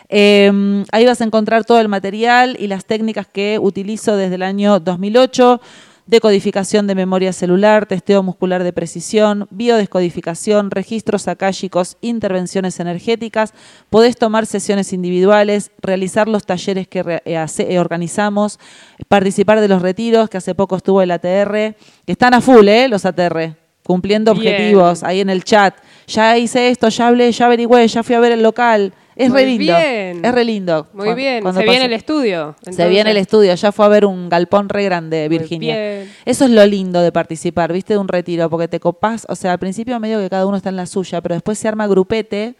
Eh, 0.10 0.84
ahí 0.92 1.06
vas 1.06 1.20
a 1.20 1.26
encontrar 1.26 1.66
todo 1.66 1.82
el 1.82 1.90
material 1.90 2.56
y 2.60 2.68
las 2.68 2.86
técnicas 2.86 3.28
que 3.28 3.60
utilizo 3.62 4.16
desde 4.16 4.36
el 4.36 4.44
año 4.44 4.80
2008 4.80 5.60
decodificación 6.08 6.88
de 6.88 6.96
memoria 6.96 7.34
celular, 7.34 7.86
testeo 7.86 8.24
muscular 8.24 8.64
de 8.64 8.74
precisión, 8.74 9.48
biodescodificación, 9.52 10.72
registros 10.72 11.28
akáshicos, 11.28 11.98
intervenciones 12.02 12.80
energéticas. 12.80 13.54
Podés 13.90 14.16
tomar 14.16 14.46
sesiones 14.46 14.94
individuales, 14.94 15.72
realizar 15.82 16.28
los 16.28 16.46
talleres 16.46 16.88
que 16.88 17.22
eh, 17.26 17.46
eh, 17.60 17.80
organizamos, 17.80 18.60
participar 19.08 19.60
de 19.60 19.68
los 19.68 19.82
retiros, 19.82 20.30
que 20.30 20.38
hace 20.38 20.56
poco 20.56 20.78
estuvo 20.78 21.02
el 21.02 21.12
ATR, 21.12 21.76
que 22.06 22.12
están 22.12 22.34
a 22.34 22.42
full, 22.42 22.68
¿eh? 22.68 22.88
Los 22.88 23.06
ATR. 23.06 23.56
Cumpliendo 23.84 24.34
Bien. 24.34 24.54
objetivos 24.54 25.04
ahí 25.04 25.22
en 25.22 25.30
el 25.30 25.44
chat. 25.44 25.76
Ya 26.08 26.38
hice 26.38 26.70
esto, 26.70 26.90
ya 26.90 27.08
hablé, 27.08 27.32
ya 27.32 27.46
averigüé, 27.46 27.88
ya 27.88 28.04
fui 28.04 28.16
a 28.16 28.20
ver 28.20 28.32
el 28.34 28.44
local. 28.44 28.94
Es 29.18 29.30
Muy 29.30 29.42
re 29.42 29.46
lindo. 29.48 29.64
bien. 29.64 30.26
Es 30.26 30.32
re 30.32 30.46
lindo. 30.46 30.88
Muy 30.94 31.14
bien, 31.16 31.42
cuando 31.42 31.60
se 31.60 31.68
viene 31.68 31.86
el 31.86 31.94
estudio. 31.94 32.56
se 32.70 32.88
viene 32.88 33.12
el 33.12 33.18
estudio, 33.18 33.54
ya 33.54 33.72
fue 33.72 33.86
a 33.86 33.90
ver 33.90 34.06
un 34.06 34.30
galpón 34.30 34.70
re 34.70 34.84
grande, 34.84 35.28
Virginia. 35.28 35.76
bien. 35.76 36.14
Eso 36.26 36.46
es 36.46 36.52
lo 36.52 36.66
lindo 36.66 37.02
de 37.02 37.12
participar, 37.12 37.74
viste, 37.74 37.94
de 37.94 38.00
un 38.00 38.08
retiro, 38.08 38.50
porque 38.50 38.68
te 38.68 38.80
copás, 38.80 39.26
o 39.28 39.36
sea, 39.36 39.54
al 39.54 39.60
principio 39.60 40.00
medio 40.00 40.20
que 40.20 40.30
cada 40.30 40.46
uno 40.46 40.58
está 40.58 40.70
en 40.70 40.76
la 40.76 40.86
suya, 40.86 41.22
pero 41.22 41.36
después 41.36 41.58
se 41.58 41.68
arma 41.68 41.88
grupete 41.88 42.56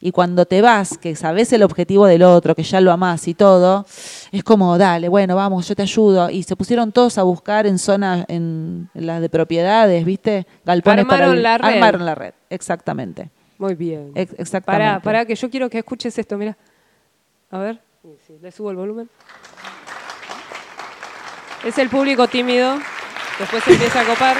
y 0.00 0.12
cuando 0.12 0.46
te 0.46 0.62
vas, 0.62 0.96
que 0.96 1.14
sabes 1.14 1.52
el 1.52 1.62
objetivo 1.62 2.06
del 2.06 2.22
otro, 2.22 2.54
que 2.54 2.62
ya 2.62 2.80
lo 2.80 2.90
amás 2.90 3.28
y 3.28 3.34
todo, 3.34 3.84
es 4.32 4.42
como, 4.42 4.78
dale, 4.78 5.08
bueno, 5.08 5.36
vamos, 5.36 5.68
yo 5.68 5.76
te 5.76 5.82
ayudo. 5.82 6.30
Y 6.30 6.42
se 6.42 6.56
pusieron 6.56 6.90
todos 6.90 7.18
a 7.18 7.22
buscar 7.22 7.66
en 7.66 7.78
zonas, 7.78 8.24
en, 8.28 8.88
las 8.94 9.20
de 9.20 9.28
propiedades, 9.28 10.04
viste, 10.04 10.46
galpones 10.64 11.04
Armaron 11.04 11.42
la 11.42 11.58
red. 11.58 11.74
Armaron 11.74 12.06
la 12.06 12.14
red, 12.14 12.32
exactamente. 12.48 13.30
Muy 13.60 13.74
bien. 13.74 14.12
Ex- 14.14 14.34
exactamente. 14.38 15.00
Pará, 15.04 15.26
que 15.26 15.34
yo 15.34 15.50
quiero 15.50 15.68
que 15.68 15.76
escuches 15.78 16.16
esto, 16.18 16.38
mira. 16.38 16.56
A 17.50 17.58
ver, 17.58 17.78
sí, 18.26 18.38
le 18.40 18.50
subo 18.50 18.70
el 18.70 18.76
volumen. 18.76 19.10
Es 21.64 21.76
el 21.76 21.90
público 21.90 22.26
tímido, 22.26 22.78
después 23.38 23.62
se 23.62 23.72
empieza 23.74 24.00
a 24.00 24.04
copar. 24.04 24.36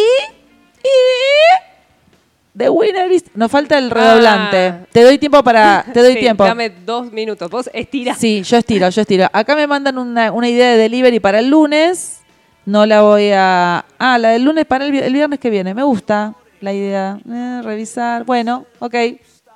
The 2.57 2.71
winner 2.71 3.11
is. 3.13 3.25
Nos 3.35 3.51
falta 3.51 3.77
el 3.77 3.91
redoblante. 3.91 4.67
Ah. 4.69 4.87
Te 4.91 5.03
doy 5.03 5.19
tiempo 5.19 5.43
para. 5.43 5.85
Te 5.93 6.01
doy 6.01 6.15
Sí, 6.15 6.21
tiempo. 6.21 6.45
Dame 6.45 6.71
dos 6.71 7.13
minutos. 7.13 7.51
Vos 7.51 7.69
estira. 7.73 8.15
Sí, 8.15 8.43
yo 8.43 8.57
estiro, 8.57 8.89
yo 8.89 9.03
estiro. 9.03 9.29
Acá 9.33 9.55
me 9.55 9.67
mandan 9.67 9.99
una, 9.99 10.33
una 10.33 10.49
idea 10.49 10.71
de 10.73 10.79
delivery 10.79 11.21
para 11.21 11.41
el 11.41 11.49
lunes. 11.51 12.21
No 12.65 12.87
la 12.87 13.03
voy 13.03 13.31
a. 13.33 13.85
Ah, 13.99 14.19
la 14.19 14.31
del 14.31 14.45
lunes 14.45 14.65
para 14.65 14.87
el, 14.87 14.95
el 14.95 15.13
viernes 15.13 15.39
que 15.39 15.51
viene. 15.51 15.75
Me 15.75 15.83
gusta 15.83 16.35
la 16.61 16.73
idea. 16.73 17.19
Eh, 17.31 17.61
revisar. 17.63 18.25
Bueno, 18.25 18.65
ok. 18.79 18.95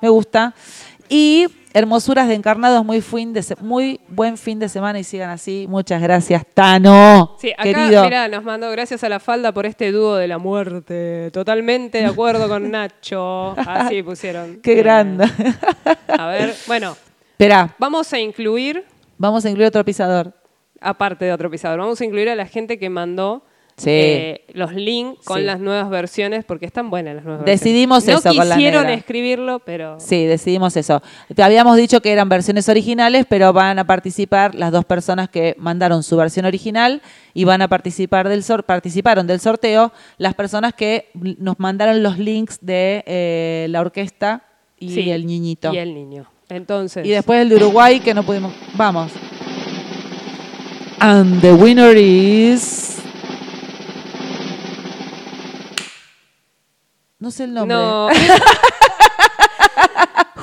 Me 0.01 0.09
gusta. 0.09 0.53
Y 1.09 1.47
hermosuras 1.73 2.27
de 2.27 2.35
encarnados, 2.35 2.85
muy, 2.85 3.01
fin 3.01 3.33
de 3.33 3.43
muy 3.61 3.99
buen 4.07 4.37
fin 4.37 4.59
de 4.59 4.69
semana 4.69 4.99
y 4.99 5.03
sigan 5.03 5.29
así. 5.29 5.65
Muchas 5.69 6.01
gracias, 6.01 6.43
Tano. 6.53 7.35
Sí, 7.39 7.51
acá, 7.51 7.63
querido. 7.63 8.03
mira, 8.03 8.27
nos 8.27 8.43
mandó 8.43 8.69
gracias 8.71 9.03
a 9.03 9.09
la 9.09 9.19
falda 9.19 9.51
por 9.51 9.65
este 9.65 9.91
dúo 9.91 10.15
de 10.15 10.27
la 10.27 10.37
muerte. 10.37 11.31
Totalmente 11.31 11.99
de 11.99 12.05
acuerdo 12.05 12.47
con 12.47 12.69
Nacho. 12.71 13.51
Así 13.57 14.03
pusieron. 14.03 14.59
Qué 14.63 14.75
grande. 14.75 15.25
A 16.07 16.27
ver, 16.27 16.55
bueno, 16.67 16.95
Espera, 17.41 17.73
vamos 17.79 18.13
a 18.13 18.19
incluir, 18.19 18.85
vamos 19.17 19.43
a 19.45 19.49
incluir 19.49 19.67
otro 19.67 19.83
pisador. 19.83 20.31
aparte 20.79 21.25
de 21.25 21.33
otro 21.33 21.49
pisador, 21.49 21.79
vamos 21.79 21.99
a 21.99 22.05
incluir 22.05 22.29
a 22.29 22.35
la 22.35 22.45
gente 22.45 22.77
que 22.77 22.89
mandó 22.89 23.43
Sí. 23.83 23.89
eh, 23.89 24.45
los 24.53 24.73
links 24.73 25.23
con 25.25 25.39
Sí. 25.39 25.43
las 25.43 25.59
nuevas 25.59 25.89
versiones, 25.89 26.45
porque 26.45 26.65
están 26.67 26.89
buenas 26.91 27.15
las 27.15 27.25
nuevas 27.25 27.45
Decidimos 27.45 28.05
versiones. 28.05 28.19
eso 28.25 28.29
No 28.33 28.39
con 28.39 28.49
la 28.49 28.55
quisieron 28.55 28.89
escribirlo, 28.89 29.59
pero 29.59 29.99
Sí, 29.99 30.25
decidimos 30.25 30.77
eso. 30.77 31.01
Te 31.35 31.41
habíamos 31.41 31.77
dicho 31.77 31.99
que 32.01 32.11
eran 32.11 32.29
versiones 32.29 32.69
originales, 32.69 33.25
pero 33.27 33.53
van 33.53 33.79
a 33.79 33.85
participar 33.85 34.53
las 34.53 34.71
dos 34.71 34.85
personas 34.85 35.29
que 35.29 35.55
mandaron 35.57 36.03
su 36.03 36.15
versión 36.15 36.45
original 36.45 37.01
y 37.33 37.43
van 37.45 37.61
a 37.63 37.67
participar 37.67 38.29
del 38.29 38.43
sor 38.43 38.65
participaron 38.65 39.25
del 39.25 39.39
sorteo 39.39 39.91
las 40.17 40.35
personas 40.35 40.73
que 40.73 41.09
nos 41.13 41.59
mandaron 41.59 42.03
los 42.03 42.19
links 42.19 42.59
de 42.61 43.03
eh, 43.07 43.65
la 43.69 43.81
orquesta 43.81 44.43
y 44.79 44.89
Sí, 44.93 45.09
el 45.09 45.25
niñito. 45.25 45.73
y 45.73 45.77
el 45.77 45.93
niño. 45.95 46.25
Entonces, 46.49 47.05
Y 47.07 47.09
después 47.09 47.41
el 47.41 47.49
de 47.49 47.55
Uruguay 47.55 47.99
que 48.01 48.13
no 48.13 48.23
pudimos. 48.23 48.53
Vamos. 48.75 49.11
And 50.99 51.41
the 51.41 51.53
winner 51.53 51.97
is. 51.97 53.00
No 57.21 57.31
sé 57.31 57.43
el 57.45 57.53
nombre. 57.53 57.77
No. 57.77 58.09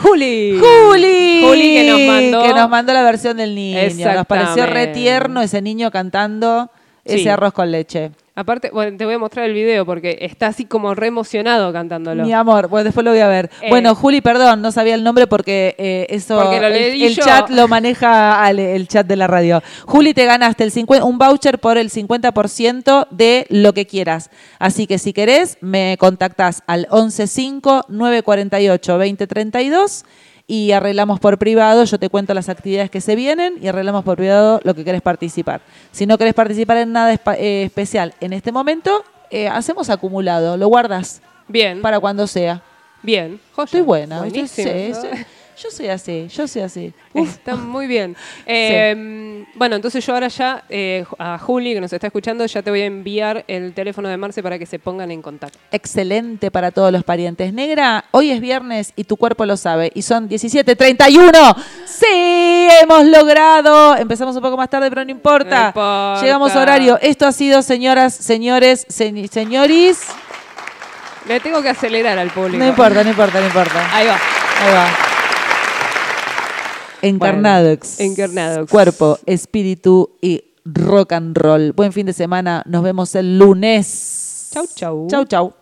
Juli. 0.01 0.59
Juli. 0.61 1.43
Juli 1.45 1.75
que 1.75 1.91
nos 1.91 2.01
mandó. 2.01 2.43
Que 2.45 2.55
nos 2.55 2.71
mandó 2.71 2.93
la 2.95 3.03
versión 3.03 3.37
del 3.37 3.55
niño. 3.55 3.79
Nos 4.15 4.27
pareció 4.27 4.65
re 4.67 4.87
tierno 4.89 5.43
ese 5.43 5.61
niño 5.61 5.91
cantando 5.91 6.71
ese 7.05 7.19
Sí. 7.25 7.29
arroz 7.29 7.53
con 7.53 7.71
leche. 7.73 8.13
Aparte, 8.39 8.71
bueno, 8.71 8.97
te 8.97 9.05
voy 9.05 9.15
a 9.15 9.19
mostrar 9.19 9.47
el 9.47 9.53
video 9.53 9.85
porque 9.85 10.17
está 10.21 10.47
así 10.47 10.65
como 10.65 10.95
re 10.95 11.09
emocionado 11.09 11.73
cantándolo. 11.73 12.23
Mi 12.25 12.33
amor, 12.33 12.69
bueno, 12.69 12.85
después 12.85 13.05
lo 13.05 13.11
voy 13.11 13.19
a 13.19 13.27
ver. 13.27 13.51
Eh. 13.61 13.69
bueno, 13.69 13.97
Juli, 13.97 14.21
perdón, 14.21 14.63
no 14.63 14.71
sabía 14.71 14.95
el 14.95 15.03
nombre 15.03 15.27
porque 15.27 15.75
eh, 15.77 16.07
eso 16.09 16.41
Porque 16.41 16.61
lo 16.61 16.69
el, 16.69 17.03
el 17.03 17.17
yo. 17.17 17.25
chat 17.25 17.51
lo 17.51 17.67
maneja 17.67 18.45
Ale, 18.45 18.77
el 18.77 18.87
chat 18.87 19.05
de 19.09 19.17
la 19.17 19.27
radio. 19.27 19.61
Juli, 19.87 20.15
te 20.15 20.25
ganaste 20.25 20.63
el 20.63 20.71
50 20.71 21.05
un 21.05 21.19
voucher 21.19 21.59
por 21.59 21.79
el 21.79 21.91
50% 21.91 23.09
de 23.11 23.45
lo 23.51 23.73
que 23.73 23.89
quieras. 23.89 24.31
Así 24.61 24.87
que 24.87 24.99
si 24.99 25.13
querés, 25.13 25.59
me 25.61 25.97
contactás 25.99 26.63
al 26.69 26.87
115 26.93 27.87
948 27.89 28.93
2032 28.93 30.05
y 30.49 30.73
arreglamos 30.73 31.21
por 31.21 31.39
privado. 31.39 31.85
Yo 31.85 31.99
te 31.99 32.09
cuento 32.09 32.35
las 32.35 32.49
actividades 32.49 32.91
que 32.91 33.01
se 33.01 33.15
vienen 33.15 33.55
y 33.63 33.69
arreglamos 33.69 34.03
por 34.03 34.17
privado 34.17 34.61
lo 34.65 34.75
que 34.75 34.85
querés 34.85 35.03
participar. 35.03 35.61
Si 35.93 36.07
no 36.07 36.19
querés 36.19 36.35
participar 36.35 36.79
en 36.79 36.93
nada 36.93 37.13
eh, 37.13 37.63
especial 37.63 38.15
en 38.21 38.33
este 38.33 38.51
momento, 38.51 39.05
eh, 39.31 39.47
hacemos 39.47 39.91
acumulado, 39.91 40.57
lo 40.57 40.67
guardas. 40.67 41.23
Bien. 41.47 41.83
Para 41.83 42.01
cuando 42.01 42.27
sea. 42.27 42.63
Bien, 43.03 43.41
joya. 43.53 43.67
Estoy 43.67 43.81
buena. 43.83 44.23
¿viste? 44.23 44.41
Buenísimo. 44.41 45.01
Sí, 45.05 45.09
sí. 45.17 45.25
Yo 45.63 45.71
soy 45.71 45.89
así, 45.89 46.29
yo 46.29 46.47
soy 46.47 46.63
así. 46.63 46.93
Está 47.15 47.57
muy 47.57 47.87
bien. 47.87 48.17
Eh, 48.47 49.45
Bueno, 49.55 49.77
entonces 49.77 50.05
yo 50.07 50.15
ahora 50.15 50.29
ya, 50.29 50.65
eh, 50.69 51.05
a 51.19 51.39
Juli, 51.39 51.75
que 51.75 51.81
nos 51.81 51.93
está 51.93 52.07
escuchando, 52.07 52.47
ya 52.47 52.63
te 52.63 52.71
voy 52.71 52.81
a 52.83 52.87
enviar 52.87 53.45
el 53.49 53.73
teléfono 53.75 54.09
de 54.09 54.17
Marce 54.17 54.43
para 54.43 54.59
que 54.59 54.67
se 54.67 54.79
pongan 54.79 55.11
en 55.11 55.21
contacto. 55.23 55.59
Excelente 55.73 56.51
para 56.51 56.71
todos 56.71 56.93
los 56.93 57.03
parientes. 57.05 57.53
Negra, 57.53 58.05
hoy 58.13 58.31
es 58.31 58.41
viernes 58.41 58.93
y 58.97 59.05
tu 59.05 59.17
cuerpo 59.17 59.45
lo 59.47 59.57
sabe. 59.57 59.91
Y 59.95 60.03
son 60.03 60.29
17.31. 60.29 61.57
Sí, 61.87 62.69
hemos 62.83 63.05
logrado. 63.07 63.97
Empezamos 63.97 64.37
un 64.37 64.43
poco 64.43 64.57
más 64.57 64.71
tarde, 64.71 64.89
pero 64.91 65.05
no 65.05 65.11
importa. 65.11 65.61
No 65.61 65.67
importa. 65.69 66.23
Llegamos 66.23 66.53
a 66.55 66.63
horario. 66.63 66.99
Esto 67.03 67.27
ha 67.27 67.33
sido, 67.33 67.63
señoras, 67.63 68.15
señores, 68.15 68.87
se- 68.89 69.29
señoris. 69.29 70.01
Le 71.27 71.41
tengo 71.41 71.61
que 71.63 71.69
acelerar 71.69 72.19
al 72.19 72.31
público. 72.31 72.59
No 72.59 72.67
importa, 72.69 73.03
no 73.05 73.11
importa, 73.11 73.41
no 73.41 73.47
importa. 73.47 73.97
Ahí 73.97 74.07
va. 74.07 74.15
Ahí 74.61 74.73
va. 74.75 74.89
Encarnadox. 77.03 78.01
Encarnadox. 78.01 78.71
Cuerpo, 78.71 79.19
espíritu 79.27 80.11
y 80.21 80.45
rock 80.65 81.13
and 81.13 81.37
roll. 81.37 81.73
Buen 81.73 81.93
fin 81.93 82.07
de 82.07 82.13
semana. 82.13 82.63
Nos 82.67 82.83
vemos 82.83 83.15
el 83.15 83.39
lunes. 83.39 84.51
Chau, 84.53 84.67
chau. 84.75 85.07
Chau, 85.09 85.25
chau. 85.25 85.58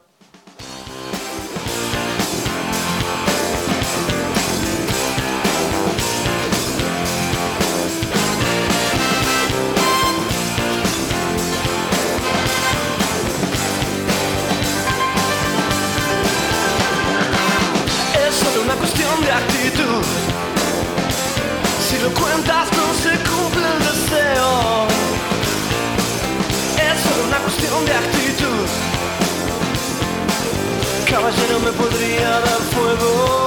Caballero 31.16 31.58
me 31.60 31.72
podría 31.72 32.28
dar 32.28 32.60
fuego. 32.74 33.45